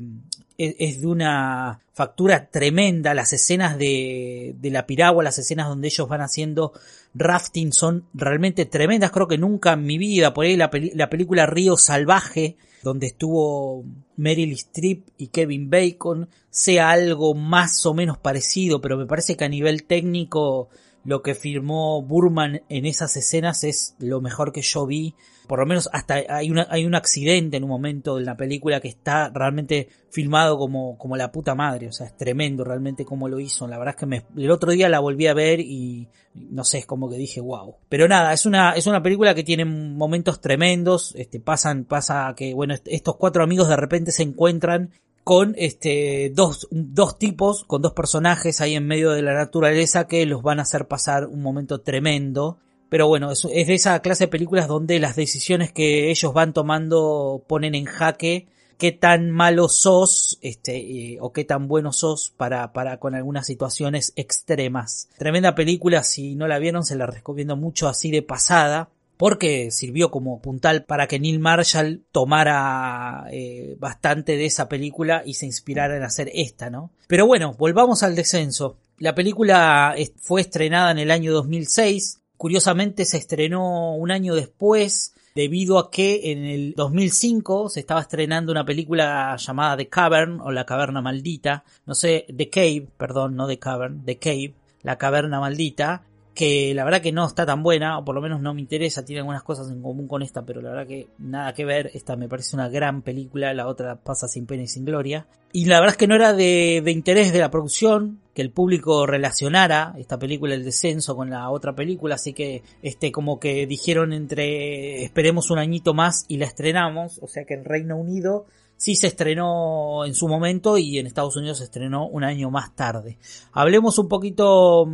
es 0.60 1.02
de 1.02 1.08
una 1.08 1.80
factura 1.94 2.50
tremenda. 2.50 3.14
Las 3.14 3.34
escenas 3.34 3.78
de, 3.78 4.56
de, 4.60 4.70
la 4.72 4.86
piragua, 4.86 5.24
las 5.24 5.40
escenas 5.40 5.68
donde 5.68 5.88
ellos 5.88 6.08
van 6.08 6.22
haciendo 6.22 6.74
rafting 7.14 7.72
son 7.72 8.06
realmente 8.14 8.66
tremendas. 8.66 9.12
Creo 9.12 9.28
que 9.28 9.38
nunca 9.38 9.74
en 9.74 9.86
mi 9.86 9.98
vida, 9.98 10.34
por 10.34 10.46
ahí 10.46 10.58
la, 10.58 10.70
la 10.94 11.10
película 11.10 11.46
Río 11.46 11.78
Salvaje, 11.78 12.58
donde 12.84 13.08
estuvo 13.08 13.86
Meryl 14.18 14.52
Streep 14.52 15.08
y 15.18 15.28
Kevin 15.28 15.70
Bacon, 15.70 16.30
sea 16.50 16.92
algo 16.92 17.34
más 17.34 17.86
o 17.86 17.94
menos 17.94 18.18
parecido, 18.18 18.82
pero 18.82 18.98
me 18.98 19.06
parece 19.06 19.38
que 19.38 19.46
a 19.46 19.50
nivel 19.50 19.84
técnico 19.84 20.70
lo 21.06 21.22
que 21.22 21.36
firmó 21.36 22.02
Burman 22.02 22.62
en 22.70 22.86
esas 22.86 23.16
escenas 23.16 23.64
es 23.64 23.96
lo 24.00 24.20
mejor 24.22 24.52
que 24.52 24.62
yo 24.62 24.86
vi 24.86 25.16
por 25.50 25.58
lo 25.58 25.66
menos 25.66 25.90
hasta 25.92 26.22
hay, 26.30 26.52
una, 26.52 26.68
hay 26.70 26.86
un 26.86 26.94
accidente 26.94 27.58
en 27.58 27.64
un 27.64 27.72
momento 27.72 28.20
en 28.20 28.26
la 28.26 28.38
película 28.38 28.80
que 28.80 28.88
está 28.88 29.32
realmente 29.34 29.90
filmado 30.12 30.60
como, 30.60 30.96
como 31.00 31.18
la 31.18 31.32
puta 31.32 31.56
madre, 31.56 31.88
o 31.88 31.92
sea, 31.92 32.06
es 32.06 32.16
tremendo 32.16 32.64
realmente 32.64 33.04
cómo 33.04 33.28
lo 33.28 33.40
hizo, 33.40 33.68
la 33.68 33.80
verdad 33.80 33.96
es 33.96 34.00
que 34.00 34.06
me, 34.06 34.26
el 34.38 34.52
otro 34.52 34.72
día 34.72 34.90
la 34.90 35.00
volví 35.00 35.26
a 35.26 35.34
ver 35.34 35.60
y 35.60 36.08
no 36.36 36.64
sé, 36.64 36.78
es 36.78 36.86
como 36.86 37.10
que 37.10 37.18
dije 37.18 37.42
wow. 37.42 37.78
Pero 37.90 38.08
nada, 38.08 38.32
es 38.32 38.46
una, 38.46 38.74
es 38.74 38.86
una 38.86 39.02
película 39.02 39.34
que 39.34 39.44
tiene 39.44 39.66
momentos 39.66 40.40
tremendos, 40.40 41.16
este, 41.16 41.40
pasan, 41.40 41.86
pasa 41.86 42.32
que, 42.38 42.54
bueno, 42.54 42.76
estos 42.86 43.16
cuatro 43.16 43.44
amigos 43.44 43.70
de 43.70 43.76
repente 43.76 44.12
se 44.12 44.22
encuentran 44.22 44.92
con 45.24 45.56
este 45.58 46.32
dos, 46.36 46.68
dos 46.70 47.18
tipos, 47.18 47.64
con 47.64 47.82
dos 47.82 47.94
personajes 47.94 48.62
ahí 48.62 48.76
en 48.76 48.86
medio 48.86 49.14
de 49.14 49.24
la 49.24 49.34
naturaleza 49.34 50.06
que 50.06 50.28
los 50.28 50.44
van 50.44 50.60
a 50.60 50.62
hacer 50.62 50.88
pasar 50.88 51.26
un 51.26 51.42
momento 51.42 51.82
tremendo. 51.82 52.60
Pero 52.90 53.08
bueno, 53.08 53.32
es, 53.32 53.44
de 53.44 53.74
esa 53.74 54.00
clase 54.02 54.26
de 54.26 54.30
películas 54.30 54.68
donde 54.68 55.00
las 55.00 55.16
decisiones 55.16 55.72
que 55.72 56.10
ellos 56.10 56.34
van 56.34 56.54
tomando 56.54 57.44
ponen 57.48 57.76
en 57.76 57.86
jaque 57.86 58.48
qué 58.78 58.92
tan 58.92 59.30
malo 59.30 59.68
sos 59.68 60.40
este, 60.42 60.78
eh, 60.78 61.18
o 61.22 61.32
qué 61.34 61.44
tan 61.44 61.68
bueno 61.68 61.92
sos 61.92 62.34
para, 62.36 62.72
para 62.74 62.98
con 62.98 63.14
algunas 63.14 63.46
situaciones 63.46 64.14
extremas. 64.16 65.10
Tremenda 65.18 65.54
película, 65.54 66.04
si 66.04 66.36
no 66.36 66.48
la 66.48 66.60
vieron 66.60 66.84
se 66.84 66.96
la 66.96 67.06
recomiendo 67.06 67.56
mucho 67.56 67.88
así 67.88 68.10
de 68.10 68.22
pasada 68.22 68.90
porque 69.20 69.70
sirvió 69.70 70.12
como 70.12 70.42
puntal 70.42 70.86
para 70.86 71.06
que 71.08 71.20
Neil 71.20 71.40
Marshall 71.40 72.06
tomara 72.14 73.26
eh, 73.30 73.76
bastante 73.78 74.38
de 74.38 74.46
esa 74.46 74.70
película 74.70 75.24
y 75.26 75.34
se 75.34 75.46
inspirara 75.46 75.98
en 75.98 76.04
hacer 76.04 76.32
esta, 76.34 76.70
¿no? 76.70 76.92
Pero 77.06 77.28
bueno, 77.28 77.54
volvamos 77.60 78.02
al 78.02 78.16
descenso. 78.16 78.78
La 78.98 79.16
película 79.16 79.94
fue 80.22 80.40
estrenada 80.40 80.92
en 80.92 81.00
el 81.00 81.12
año 81.12 81.34
2006, 81.34 82.22
curiosamente 82.40 83.04
se 83.04 83.18
estrenó 83.18 83.96
un 83.96 84.12
año 84.12 84.34
después 84.34 85.14
debido 85.36 85.78
a 85.78 85.92
que 85.92 86.32
en 86.32 86.46
el 86.46 86.74
2005 86.74 87.68
se 87.68 87.82
estaba 87.82 88.00
estrenando 88.00 88.54
una 88.54 88.64
película 88.64 89.36
llamada 89.36 89.76
The 89.76 89.90
Cavern 89.90 90.40
o 90.40 90.50
La 90.50 90.66
Caverna 90.66 91.02
Maldita, 91.02 91.66
no 91.86 91.94
sé, 91.96 92.26
The 92.34 92.50
Cave, 92.50 92.88
perdón, 92.98 93.36
no 93.36 93.46
The 93.46 93.60
Cavern, 93.60 94.06
The 94.06 94.20
Cave, 94.20 94.54
La 94.84 94.98
Caverna 94.98 95.42
Maldita, 95.42 96.04
que 96.40 96.74
la 96.74 96.86
verdad 96.86 97.02
que 97.02 97.12
no 97.12 97.28
está 97.28 97.46
tan 97.46 97.64
buena, 97.64 98.00
o 98.00 98.06
por 98.06 98.16
lo 98.16 98.22
menos 98.22 98.40
no 98.40 98.54
me 98.54 98.62
interesa, 98.62 99.04
tiene 99.04 99.20
algunas 99.20 99.44
cosas 99.44 99.70
en 99.70 99.82
común 99.82 100.08
con 100.08 100.22
esta, 100.22 100.46
pero 100.46 100.62
la 100.62 100.70
verdad 100.70 100.88
que 100.88 101.10
nada 101.18 101.54
que 101.54 101.66
ver, 101.66 101.92
esta 101.94 102.16
me 102.16 102.30
parece 102.30 102.56
una 102.56 102.70
gran 102.70 103.02
película, 103.02 103.54
la 103.54 103.68
otra 103.68 103.98
pasa 103.98 104.30
sin 104.30 104.46
pena 104.46 104.64
y 104.64 104.68
sin 104.70 104.86
gloria. 104.86 105.28
Y 105.52 105.66
la 105.66 105.82
verdad 105.82 105.96
es 105.96 105.98
que 105.98 106.08
no 106.08 106.16
era 106.16 106.32
de, 106.32 106.82
de 106.82 106.92
interés 106.94 107.34
de 107.34 107.40
la 107.40 107.52
producción 107.52 108.22
que 108.34 108.42
el 108.42 108.52
público 108.52 109.06
relacionara 109.06 109.94
esta 109.98 110.18
película 110.18 110.56
El 110.56 110.64
Descenso 110.64 111.14
con 111.14 111.30
la 111.30 111.50
otra 111.50 111.76
película, 111.76 112.16
así 112.16 112.32
que 112.32 112.64
este 112.82 113.12
como 113.12 113.38
que 113.38 113.68
dijeron 113.68 114.14
entre 114.14 115.04
esperemos 115.04 115.52
un 115.52 115.60
añito 115.60 115.94
más 115.94 116.24
y 116.30 116.38
la 116.38 116.46
estrenamos, 116.46 117.20
o 117.22 117.28
sea 117.28 117.44
que 117.44 117.56
en 117.56 117.66
Reino 117.66 117.98
Unido 117.98 118.46
sí 118.78 118.96
se 118.96 119.08
estrenó 119.08 120.06
en 120.06 120.16
su 120.16 120.30
momento 120.30 120.78
y 120.78 121.00
en 121.00 121.06
Estados 121.06 121.36
Unidos 121.36 121.58
se 121.58 121.66
estrenó 121.66 122.08
un 122.08 122.24
año 122.24 122.50
más 122.50 122.74
tarde. 122.78 123.18
Hablemos 123.52 124.00
un 124.00 124.08
poquito 124.08 124.88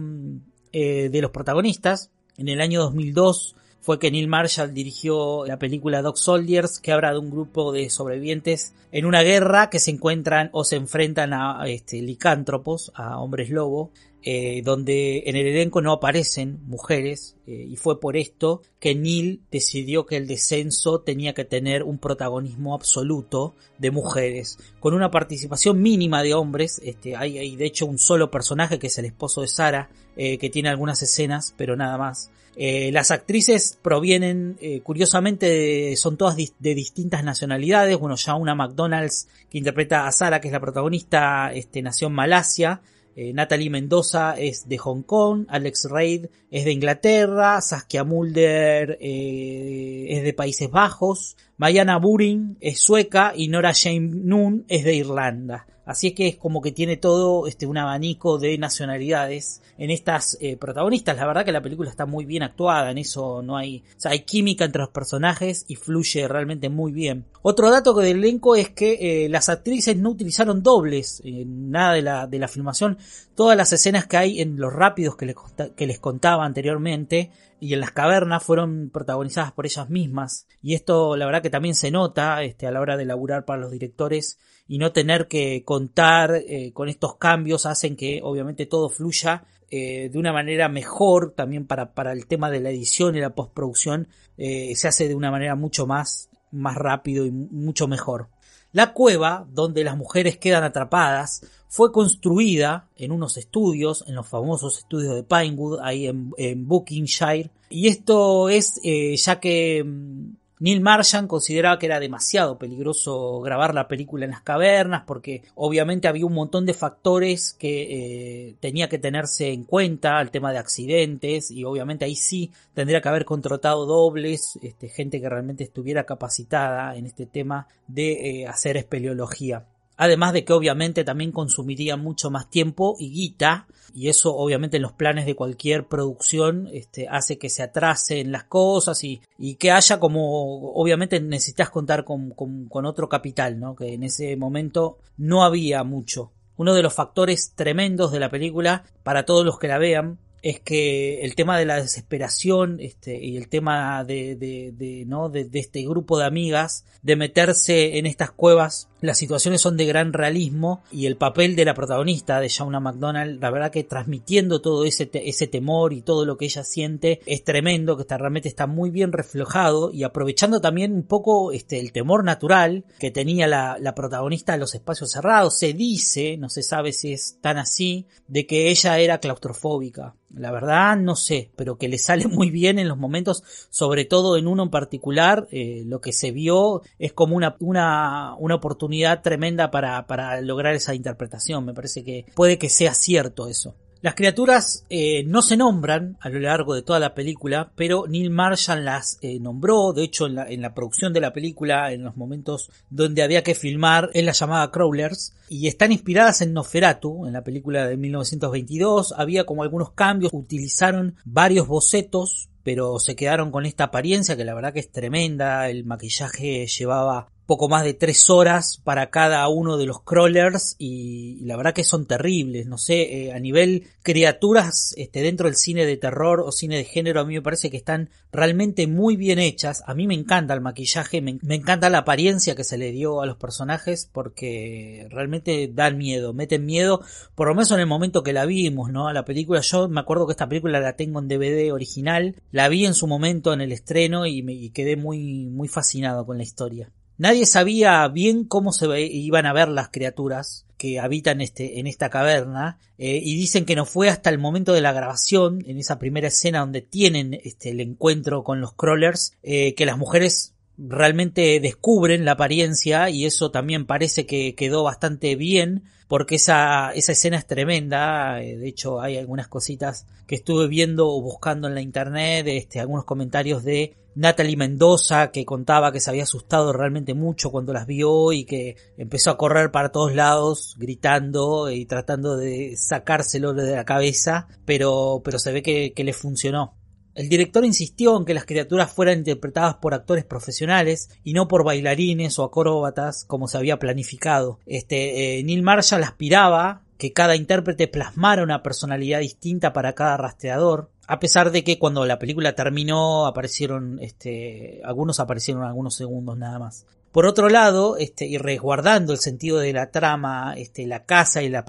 eh, 0.78 1.07
de 1.07 1.21
los 1.21 1.32
protagonistas. 1.32 2.11
En 2.36 2.49
el 2.49 2.59
año 2.59 2.82
2002 2.82 3.55
fue 3.80 3.97
que 3.97 4.11
Neil 4.11 4.28
Marshall 4.28 4.73
dirigió 4.73 5.45
la 5.45 5.57
película 5.57 6.01
Dog 6.01 6.17
Soldiers, 6.17 6.82
que 6.82 6.91
habla 6.91 7.13
de 7.13 7.19
un 7.19 7.30
grupo 7.30 7.71
de 7.71 7.89
sobrevivientes 7.89 8.73
en 8.91 9.05
una 9.05 9.21
guerra 9.21 9.69
que 9.69 9.80
se 9.80 9.91
encuentran 9.91 10.49
o 10.51 10.65
se 10.65 10.76
enfrentan 10.76 11.32
a 11.32 11.63
este, 11.67 12.01
licántropos, 12.01 12.91
a 12.93 13.21
hombres 13.21 13.51
lobo, 13.51 13.91
eh, 14.21 14.63
donde 14.65 15.23
en 15.28 15.38
el 15.38 15.47
elenco 15.47 15.82
no 15.82 15.93
aparecen 15.93 16.59
mujeres, 16.65 17.38
eh, 17.47 17.67
y 17.69 17.78
fue 17.78 18.01
por 18.01 18.17
esto 18.17 18.63
que 18.80 18.95
Neil 18.95 19.43
decidió 19.51 20.05
que 20.05 20.17
el 20.17 20.28
descenso 20.28 20.99
tenía 21.01 21.34
que 21.34 21.45
tener 21.45 21.84
un 21.84 21.99
protagonismo 21.99 22.73
absoluto 22.73 23.55
de 23.78 23.91
mujeres, 23.91 24.57
con 24.82 24.93
una 24.93 25.09
participación 25.09 25.82
mínima 25.82 26.21
de 26.21 26.34
hombres, 26.34 26.82
este, 26.84 27.15
hay, 27.15 27.38
hay 27.38 27.55
de 27.55 27.65
hecho 27.65 27.86
un 27.86 27.99
solo 27.99 28.30
personaje 28.30 28.78
que 28.78 28.88
es 28.88 28.97
el 28.97 29.05
esposo 29.05 29.41
de 29.41 29.47
Sara, 29.47 29.89
eh, 30.16 30.38
que 30.38 30.49
tiene 30.49 30.70
algunas 30.70 31.01
escenas, 31.01 31.53
pero 31.57 31.76
nada 31.76 31.97
más. 31.97 32.32
las 32.57 33.11
actrices 33.11 33.78
provienen, 33.82 34.57
curiosamente, 34.84 35.93
son 35.97 36.16
todas 36.16 36.38
de 36.38 36.76
distintas 36.76 37.22
nacionalidades. 37.24 37.97
Bueno, 37.97 38.16
ya 38.16 38.36
una 38.36 38.55
McDonald's 38.55 39.28
que 39.49 39.57
interpreta 39.57 40.07
a 40.07 40.11
Sara, 40.13 40.39
que 40.39 40.47
es 40.47 40.53
la 40.53 40.61
protagonista, 40.61 41.51
este, 41.53 41.82
nació 41.82 42.07
en 42.07 42.13
Malasia. 42.13 42.82
Eh, 43.18 43.32
Natalie 43.32 43.70
Mendoza 43.70 44.38
es 44.38 44.68
de 44.68 44.78
Hong 44.78 45.03
Kong, 45.03 45.45
Alex 45.47 45.88
Reid 45.89 46.26
es 46.51 46.66
de 46.66 46.74
Inglaterra, 46.74 47.61
Saskia 47.61 48.03
Mulder 48.03 48.97
eh, 48.99 50.07
es 50.09 50.24
de 50.24 50.34
Países 50.34 50.70
Bajos, 50.70 51.38
Mayana 51.55 51.97
Burin 51.97 52.57
es 52.59 52.82
sueca 52.82 53.32
y 53.34 53.47
Nora 53.47 53.72
Jane 53.74 54.11
Noon 54.11 54.66
es 54.68 54.84
de 54.84 54.95
Irlanda. 54.95 55.66
Así 55.86 56.08
es 56.08 56.14
que 56.14 56.28
es 56.28 56.38
como 56.38 56.62
que 56.62 56.72
tiene 56.72 56.98
todo 56.98 57.48
este 57.48 57.66
un 57.68 57.78
abanico 57.78 58.38
de 58.38 58.58
nacionalidades 58.58 59.62
en 59.78 59.92
estas 59.92 60.38
eh, 60.42 60.58
protagonistas. 60.58 61.18
La 61.18 61.28
verdad 61.28 61.46
que 61.46 61.52
la 61.52 61.62
película 61.62 61.90
está 61.90 62.06
muy 62.06 62.26
bien 62.26 62.44
actuada, 62.44 62.92
en 62.92 62.98
eso 62.98 63.42
no 63.44 63.58
hay, 63.58 63.84
o 63.96 64.00
sea, 64.00 64.12
hay 64.12 64.22
química 64.22 64.66
entre 64.66 64.82
los 64.82 64.90
personajes 64.90 65.66
y 65.68 65.76
fluye 65.76 66.28
realmente 66.28 66.70
muy 66.70 66.92
bien. 66.92 67.26
Otro 67.42 67.70
dato 67.70 67.94
del 67.94 68.18
elenco 68.18 68.56
es 68.56 68.70
que 68.70 69.26
eh, 69.26 69.30
las 69.30 69.50
actrices 69.50 69.96
no 69.98 70.10
utilizaron 70.10 70.64
dobles 70.64 71.22
en 71.24 71.70
nada 71.70 71.94
de 71.94 72.02
la, 72.02 72.28
de 72.28 72.40
la 72.40 72.48
filmación. 72.48 72.98
Todas 73.36 73.56
las 73.56 73.72
escenas 73.74 74.08
que 74.08 74.18
hay 74.18 74.42
en 74.42 74.58
los 74.58 74.74
rápidos 74.74 75.16
que 75.16 75.26
les, 75.28 75.36
que 75.76 75.88
les 75.88 76.00
contaba 76.00 76.46
anteriormente 76.46 77.32
y 77.60 77.74
en 77.74 77.80
las 77.80 77.92
cavernas 77.92 78.44
fueron 78.44 78.90
protagonizadas 78.92 79.52
por 79.52 79.66
ellas 79.66 79.90
mismas. 79.90 80.48
Y 80.62 80.74
esto 80.74 81.16
la 81.16 81.26
verdad 81.26 81.42
que 81.42 81.50
también 81.50 81.76
se 81.76 81.92
nota 81.92 82.44
este, 82.44 82.68
a 82.68 82.72
la 82.72 82.82
hora 82.82 82.98
de 82.98 83.06
laburar 83.06 83.46
para 83.46 83.62
los 83.62 83.72
directores 83.72 84.40
y 84.68 84.78
no 84.78 84.91
tener 84.91 85.28
que 85.28 85.63
contar 85.63 86.36
eh, 86.36 86.72
con 86.74 86.89
estos 86.89 87.18
cambios 87.18 87.66
hacen 87.66 87.95
que 87.95 88.22
obviamente 88.24 88.66
todo 88.66 88.89
fluya 88.89 89.45
eh, 89.70 90.09
de 90.09 90.20
una 90.20 90.34
manera 90.34 90.70
mejor 90.70 91.34
también 91.36 91.68
para, 91.68 91.93
para, 91.93 92.13
el 92.13 92.28
tema 92.28 92.49
de 92.49 92.59
la 92.61 92.70
edición 92.70 93.16
y 93.16 93.20
la 93.20 93.36
postproducción 93.36 94.07
eh, 94.38 94.76
se 94.76 94.88
hace 94.88 95.07
de 95.07 95.16
una 95.16 95.32
manera 95.32 95.55
mucho 95.55 95.86
más, 95.86 96.30
más 96.51 96.76
rápido 96.76 97.26
y 97.26 97.32
mucho 97.32 97.88
mejor. 97.88 98.30
La 98.72 98.93
cueva 98.93 99.47
donde 99.49 99.84
las 99.84 99.95
mujeres 99.95 100.38
quedan 100.38 100.63
atrapadas 100.63 101.45
fue 101.68 101.91
construida 101.91 102.89
en 102.95 103.11
unos 103.11 103.38
estudios, 103.38 104.03
en 104.07 104.16
los 104.16 104.28
famosos 104.28 104.80
estudios 104.80 105.16
de 105.16 105.24
Pinewood, 105.24 105.80
ahí 105.82 106.07
en, 106.07 106.32
en 106.38 106.68
Buckinghamshire. 106.68 107.51
Y 107.70 107.88
esto 107.88 108.49
es 108.49 108.82
ya 108.84 109.39
que 109.39 109.84
mm, 109.84 110.34
Neil 110.60 110.82
Marshall 110.82 111.28
consideraba 111.28 111.78
que 111.78 111.86
era 111.88 111.99
demasiado 111.99 112.58
peligroso 112.58 113.41
grabar 113.41 113.74
la 113.74 113.88
película 113.88 114.26
en 114.26 114.32
las 114.32 114.41
cavernas 114.41 115.03
porque 115.06 115.43
obviamente 115.56 116.08
había 116.08 116.26
un 116.26 116.34
montón 116.34 116.66
de 116.66 116.74
factores 116.74 117.53
que 117.53 118.47
eh, 118.49 118.56
tenía 118.62 118.88
que 118.88 118.97
tenerse 118.97 119.51
en 119.51 119.66
cuenta, 119.66 120.22
el 120.22 120.32
tema 120.32 120.53
de 120.53 120.60
accidentes 120.60 121.51
y 121.51 121.66
obviamente 121.66 122.06
ahí 122.06 122.16
sí 122.16 122.51
tendría 122.74 123.01
que 123.01 123.10
haber 123.10 123.26
contratado 123.26 123.86
dobles, 123.86 124.58
este, 124.62 124.88
gente 124.88 125.20
que 125.20 125.30
realmente 125.30 125.64
estuviera 125.66 126.06
capacitada 126.06 126.95
en 126.95 127.06
este 127.06 127.26
tema 127.26 127.68
de 127.88 128.41
eh, 128.41 128.47
hacer 128.47 128.78
espeleología. 128.78 129.66
Además 129.98 130.34
de 130.34 130.43
que 130.43 130.54
obviamente 130.54 131.04
también 131.04 131.32
consumiría 131.32 131.96
mucho 131.96 132.30
más 132.30 132.50
tiempo 132.50 132.96
y 133.00 133.12
guita, 133.12 133.68
y 133.93 134.10
eso 134.10 134.36
obviamente 134.36 134.76
en 134.76 134.84
los 134.84 134.91
planes 134.91 135.26
de 135.26 135.36
cualquier 135.36 135.88
producción 135.88 136.68
este, 136.74 137.08
hace 137.08 137.38
que 137.38 137.50
se 137.50 137.64
atrasen 137.64 138.32
las 138.32 138.43
cosas 138.43 139.02
y, 139.06 139.22
y 139.38 139.56
que 139.56 139.72
haya 139.72 140.02
como, 140.02 140.74
obviamente 140.74 141.22
necesitas 141.22 141.70
contar 141.70 142.04
con, 142.04 142.32
con, 142.32 142.86
otro 142.86 143.08
capital, 143.08 143.58
¿no? 143.58 143.74
Que 143.74 143.93
en 143.93 144.04
ese 144.04 144.36
momento 144.36 144.98
no 145.18 145.46
había 145.46 145.84
mucho. 145.86 146.34
Uno 146.58 146.74
de 146.74 146.84
los 146.84 146.93
factores 146.93 147.54
tremendos 147.56 148.12
de 148.12 148.20
la 148.20 148.30
película, 148.30 148.84
para 149.04 149.24
todos 149.24 149.46
los 149.46 149.58
que 149.60 149.70
la 149.70 149.78
vean, 149.78 150.20
es 150.46 150.60
que 150.60 151.22
el 151.22 151.34
tema 151.34 151.58
de 151.58 151.66
la 151.66 151.82
desesperación 151.82 152.78
este, 152.80 153.18
y 153.18 153.36
el 153.36 153.50
tema 153.50 154.04
de, 154.04 154.36
de, 154.36 154.74
de 154.74 155.04
¿no? 155.08 155.30
De, 155.30 155.46
de, 155.46 155.58
este 155.60 155.82
grupo 155.82 156.20
de 156.20 156.26
amigas 156.26 156.86
de 157.02 157.16
meterse 157.16 157.98
en 157.98 158.06
estas 158.06 158.30
cuevas 158.30 158.88
las 159.06 159.18
situaciones 159.18 159.62
son 159.62 159.78
de 159.78 159.86
gran 159.86 160.14
realismo 160.14 160.84
y 160.91 161.06
el 161.06 161.18
papel 161.18 161.56
de 161.56 161.66
la 161.66 161.74
protagonista 161.74 162.39
de 162.39 162.49
Shauna 162.49 162.80
McDonald, 162.80 163.41
la 163.41 163.51
verdad 163.51 163.72
que 163.72 163.84
transmitiendo 163.84 164.62
todo 164.62 164.86
ese, 164.86 165.10
ese 165.14 165.47
temor 165.47 165.93
y 165.93 166.01
todo 166.01 166.26
lo 166.26 166.38
que 166.38 166.45
ella 166.45 166.64
siente 166.64 167.20
es 167.26 167.43
tremendo, 167.43 167.95
que 167.95 168.01
está, 168.01 168.18
realmente 168.18 168.49
está 168.49 168.68
muy 168.68 168.89
bien 168.89 169.12
reflejado 169.12 169.91
y 169.91 170.03
aprovechando 170.03 170.62
también 170.62 170.93
un 170.93 171.03
poco 171.03 171.51
este, 171.51 171.80
el 171.80 171.91
temor 171.91 172.24
natural 172.24 172.86
que 172.99 173.12
tenía 173.12 173.47
la, 173.47 173.78
la 173.80 173.95
protagonista 173.95 174.53
en 174.53 174.60
los 174.60 174.76
espacios 174.76 175.12
cerrados. 175.12 175.58
Se 175.58 175.74
dice, 175.74 176.38
no 176.38 176.49
se 176.49 176.64
sabe 176.64 176.93
si 176.93 177.14
es 177.14 177.38
tan 177.41 177.58
así, 177.58 178.08
de 178.28 178.45
que 178.45 178.70
ella 178.70 178.99
era 178.99 179.20
claustrofóbica. 179.20 180.16
La 180.34 180.51
verdad 180.51 180.97
no 180.97 181.16
sé, 181.16 181.51
pero 181.56 181.78
que 181.78 181.88
le 181.88 181.97
sale 181.97 182.28
muy 182.28 182.49
bien 182.49 182.80
en 182.80 182.88
los 182.88 182.97
momentos, 182.97 183.43
sobre 183.70 184.06
todo 184.06 184.38
en 184.38 184.47
uno 184.47 184.64
en 184.64 184.70
particular, 184.70 185.47
eh, 185.51 185.84
lo 185.86 186.01
que 186.01 186.12
se 186.12 186.32
vio 186.32 186.82
es 186.99 187.14
como 187.14 187.36
una, 187.36 187.56
una, 187.60 188.36
una 188.38 188.56
oportunidad 188.56 188.95
tremenda 189.22 189.72
para, 189.72 190.06
para 190.08 190.41
lograr 190.41 190.76
esa 190.76 190.96
interpretación. 190.96 191.66
Me 191.66 191.74
parece 191.74 192.04
que 192.04 192.26
puede 192.36 192.58
que 192.58 192.70
sea 192.70 192.93
cierto 192.93 193.48
eso. 193.48 193.76
Las 194.06 194.14
criaturas 194.14 194.86
eh, 194.91 195.24
no 195.24 195.41
se 195.41 195.58
nombran 195.58 196.16
a 196.20 196.30
lo 196.30 196.39
largo 196.39 196.76
de 196.76 196.84
toda 196.84 197.00
la 197.00 197.16
película, 197.16 197.72
pero 197.76 198.06
Neil 198.08 198.30
Marshall 198.30 198.86
las 198.86 199.18
eh, 199.24 199.39
nombró. 199.39 199.93
De 199.93 200.04
hecho, 200.04 200.28
en 200.28 200.36
la, 200.36 200.48
en 200.48 200.62
la, 200.62 200.76
producción 200.76 201.12
de 201.12 201.22
la 201.22 201.34
película, 201.34 201.91
en 201.91 202.04
los 202.04 202.16
momentos 202.16 202.70
donde 202.91 203.24
había 203.24 203.43
que 203.43 203.56
filmar, 203.56 204.12
él 204.14 204.28
las 204.28 204.39
llamaba 204.39 204.72
Crawlers. 204.72 205.34
Y 205.50 205.68
están 205.68 205.91
inspiradas 205.91 206.41
en 206.41 206.54
Noferatu, 206.54 207.26
en 207.26 207.34
la 207.34 207.43
película 207.43 207.88
de 207.88 207.98
1922. 207.98 209.16
Había 209.18 209.46
como 209.46 209.64
algunos 209.64 209.93
cambios, 209.93 210.32
utilizaron 210.34 211.16
varios 211.26 211.68
bocetos 211.68 212.50
pero 212.62 212.98
se 212.98 213.16
quedaron 213.16 213.52
con 213.52 213.68
esta 213.68 213.84
apariencia 213.84 214.36
que 214.36 214.43
la 214.43 214.56
verdad 214.56 214.74
que 214.74 214.80
es 214.80 214.91
tremenda, 214.91 215.70
el 215.70 215.86
maquillaje 215.86 216.66
llevaba 216.66 217.28
poco 217.46 217.70
más 217.70 217.84
de 217.84 217.93
tres 217.93 218.30
horas 218.30 218.82
para 218.84 219.10
cada 219.10 219.48
uno 219.48 219.78
de 219.78 219.86
los 219.86 220.02
crawlers 220.02 220.76
y, 220.78 221.39
la 221.46 221.58
verdad 221.58 221.74
que 221.74 221.84
son 221.84 222.06
terribles, 222.06 222.66
no 222.66 222.78
sé, 222.78 223.26
eh, 223.26 223.34
a 223.34 223.39
nivel 223.39 223.88
criaturas 224.04 224.93
este, 224.98 225.22
dentro 225.22 225.48
del 225.48 225.56
cine 225.56 225.86
de 225.86 225.98
terror 225.98 226.41
o 226.41 226.52
cine 226.52 226.78
de 226.78 226.84
género 226.86 227.22
a 227.22 227.26
mí 227.26 227.36
me 227.36 227.41
parece 227.41 227.70
que 227.70 227.78
están 227.78 228.10
realmente 228.32 228.88
muy 228.88 229.16
bien 229.16 229.39
hechas, 229.39 229.84
a 229.86 229.93
mí 229.93 230.08
me 230.08 230.16
encanta 230.16 230.54
el 230.54 230.62
maquillaje, 230.62 231.22
me, 231.22 231.39
encanta 231.50 231.89
la 231.89 232.00
apariencia 232.00 232.56
que 232.56 232.64
se 232.64 232.78
le 232.78 232.91
dio 232.91 233.22
a 233.22 233.26
los 233.26 233.38
personajes 233.38 234.10
porque 234.12 235.08
realmente 235.10 235.70
dan 235.74 235.98
miedo, 235.98 236.34
meten 236.34 236.66
miedo, 236.66 237.02
por 237.36 237.48
lo 237.48 237.56
menos 237.56 237.72
en 237.72 237.80
el 237.80 237.88
momento 237.88 238.24
que 238.24 238.34
la 238.34 238.46
vimos, 238.46 238.91
¿no? 238.91 239.08
A 239.08 239.14
la 239.14 239.26
película, 239.26 239.62
yo 239.62 239.88
me 239.88 240.00
acuerdo 240.00 240.26
que 240.26 240.32
esta 240.32 240.50
película 240.50 240.80
la 240.80 240.96
tengo 240.96 241.20
en 241.20 241.28
DVD 241.28 241.72
original, 241.72 242.36
la 242.52 242.68
vi 242.70 242.86
en 242.86 242.93
su 242.93 243.08
momento 243.08 243.54
en 243.54 243.62
el 243.62 243.72
estreno 243.72 244.26
y 244.26 244.41
me 244.41 244.72
quedé 244.72 244.98
muy, 244.98 245.46
muy 245.46 245.68
fascinado 245.68 246.26
con 246.26 246.38
la 246.38 246.43
historia. 246.43 246.91
Nadie 247.18 247.45
sabía 247.45 248.07
bien 248.09 248.43
cómo 248.43 248.74
se 248.74 249.01
iban 249.01 249.45
a 249.45 249.53
ver 249.53 249.70
las 249.70 249.89
criaturas 249.89 250.66
que 250.78 250.99
habitan 250.99 251.39
este, 251.39 251.80
en 251.80 251.88
esta 251.88 252.09
caverna 252.09 252.78
eh, 252.97 253.22
y 253.24 253.36
dicen 253.36 253.66
que 253.66 253.76
no 253.76 253.86
fue 253.86 254.09
hasta 254.09 254.30
el 254.30 254.38
momento 254.38 254.74
de 254.74 254.82
la 254.82 254.91
grabación, 254.91 255.63
en 255.66 255.78
esa 255.78 255.97
primera 255.97 256.28
escena 256.28 256.59
donde 256.59 256.82
tienen 256.82 257.34
este, 257.34 257.70
el 257.70 257.80
encuentro 257.80 258.43
con 258.43 258.59
los 258.59 258.74
crawlers, 258.74 259.34
eh, 259.43 259.74
que 259.76 259.86
las 259.86 259.97
mujeres 259.97 260.53
realmente 260.78 261.59
descubren 261.61 262.26
la 262.26 262.34
apariencia 262.34 263.09
y 263.09 263.26
eso 263.26 263.49
también 263.49 263.86
parece 263.86 264.26
que 264.26 264.55
quedó 264.55 264.84
bastante 264.84 265.36
bien 265.38 265.84
porque 266.07 266.36
esa, 266.36 266.91
esa 266.91 267.13
escena 267.13 267.38
es 267.38 267.47
tremenda, 267.47 268.41
eh, 268.43 268.57
de 268.57 268.68
hecho 268.68 269.01
hay 269.01 269.18
algunas 269.18 269.47
cositas 269.47 270.05
que 270.28 270.36
estuve 270.36 270.68
viendo 270.68 271.07
o 271.07 271.22
buscando 271.22 271.68
en 271.68 271.76
la 271.76 271.82
internet, 271.82 272.45
este, 272.47 272.80
algunos 272.80 273.05
comentarios 273.05 273.63
de 273.63 273.95
Natalie 274.16 274.57
Mendoza 274.57 275.32
que 275.32 275.45
contaba 275.45 275.91
que 275.91 275.99
se 275.99 276.09
había 276.09 276.24
asustado 276.24 276.74
realmente 276.74 277.13
mucho 277.13 277.51
cuando 277.51 277.74
las 277.74 277.86
vio 277.86 278.32
y 278.32 278.45
que 278.45 278.78
empezó 278.97 279.30
a 279.30 279.38
correr 279.38 279.72
para 279.72 279.91
todos 279.91 280.16
lados 280.16 280.76
gritando 280.78 281.70
y 281.70 281.86
tratando 281.86 282.38
de 282.38 282.76
sacárselo 282.78 283.53
de 283.53 283.76
la 283.76 283.86
cabeza, 283.86 284.47
pero, 284.66 285.22
pero 285.24 285.39
se 285.39 285.51
ve 285.51 285.61
que, 285.61 285.93
le 286.05 286.13
funcionó. 286.13 286.76
El 287.16 287.30
director 287.30 287.66
insistió 287.66 288.18
en 288.18 288.26
que 288.26 288.34
las 288.34 288.45
criaturas 288.45 288.91
fueran 288.91 289.20
interpretadas 289.20 289.76
por 289.76 289.93
actores 289.93 290.26
profesionales 290.26 291.09
y 291.24 291.34
no 291.34 291.47
por 291.47 291.63
bailarines 291.63 292.38
o 292.39 292.43
acróbatas 292.43 293.24
como 293.26 293.47
se 293.47 293.57
había 293.57 293.80
planificado. 293.80 294.59
Este, 294.66 295.39
eh, 295.39 295.43
Neil 295.43 295.63
Marshall 295.63 296.03
aspiraba 296.03 296.84
que 296.97 297.13
cada 297.13 297.36
intérprete 297.36 297.88
plasmara 297.88 298.43
una 298.43 298.63
personalidad 298.63 299.20
distinta 299.20 299.74
para 299.74 299.93
cada 299.93 300.18
rastreador, 300.18 300.91
a 301.08 301.20
pesar 301.20 301.51
de 301.51 301.64
que 301.64 301.78
cuando 301.80 302.06
la 302.06 302.20
película 302.20 302.56
terminó 302.56 303.26
aparecieron, 303.26 303.99
este, 304.01 304.82
algunos 304.84 305.20
aparecieron 305.20 305.64
algunos 305.64 305.95
segundos 305.95 306.38
nada 306.38 306.60
más. 306.60 306.86
Por 307.16 307.28
otro 307.28 307.47
lado, 307.47 307.95
este, 307.95 308.26
y 308.26 308.38
resguardando 308.38 309.14
el 309.14 309.20
sentido 309.20 309.60
de 309.60 309.72
la 309.72 309.89
trama, 309.89 310.53
este, 310.58 310.86
la 310.86 311.06
caza 311.06 311.41
y 311.41 311.47
las 311.47 311.64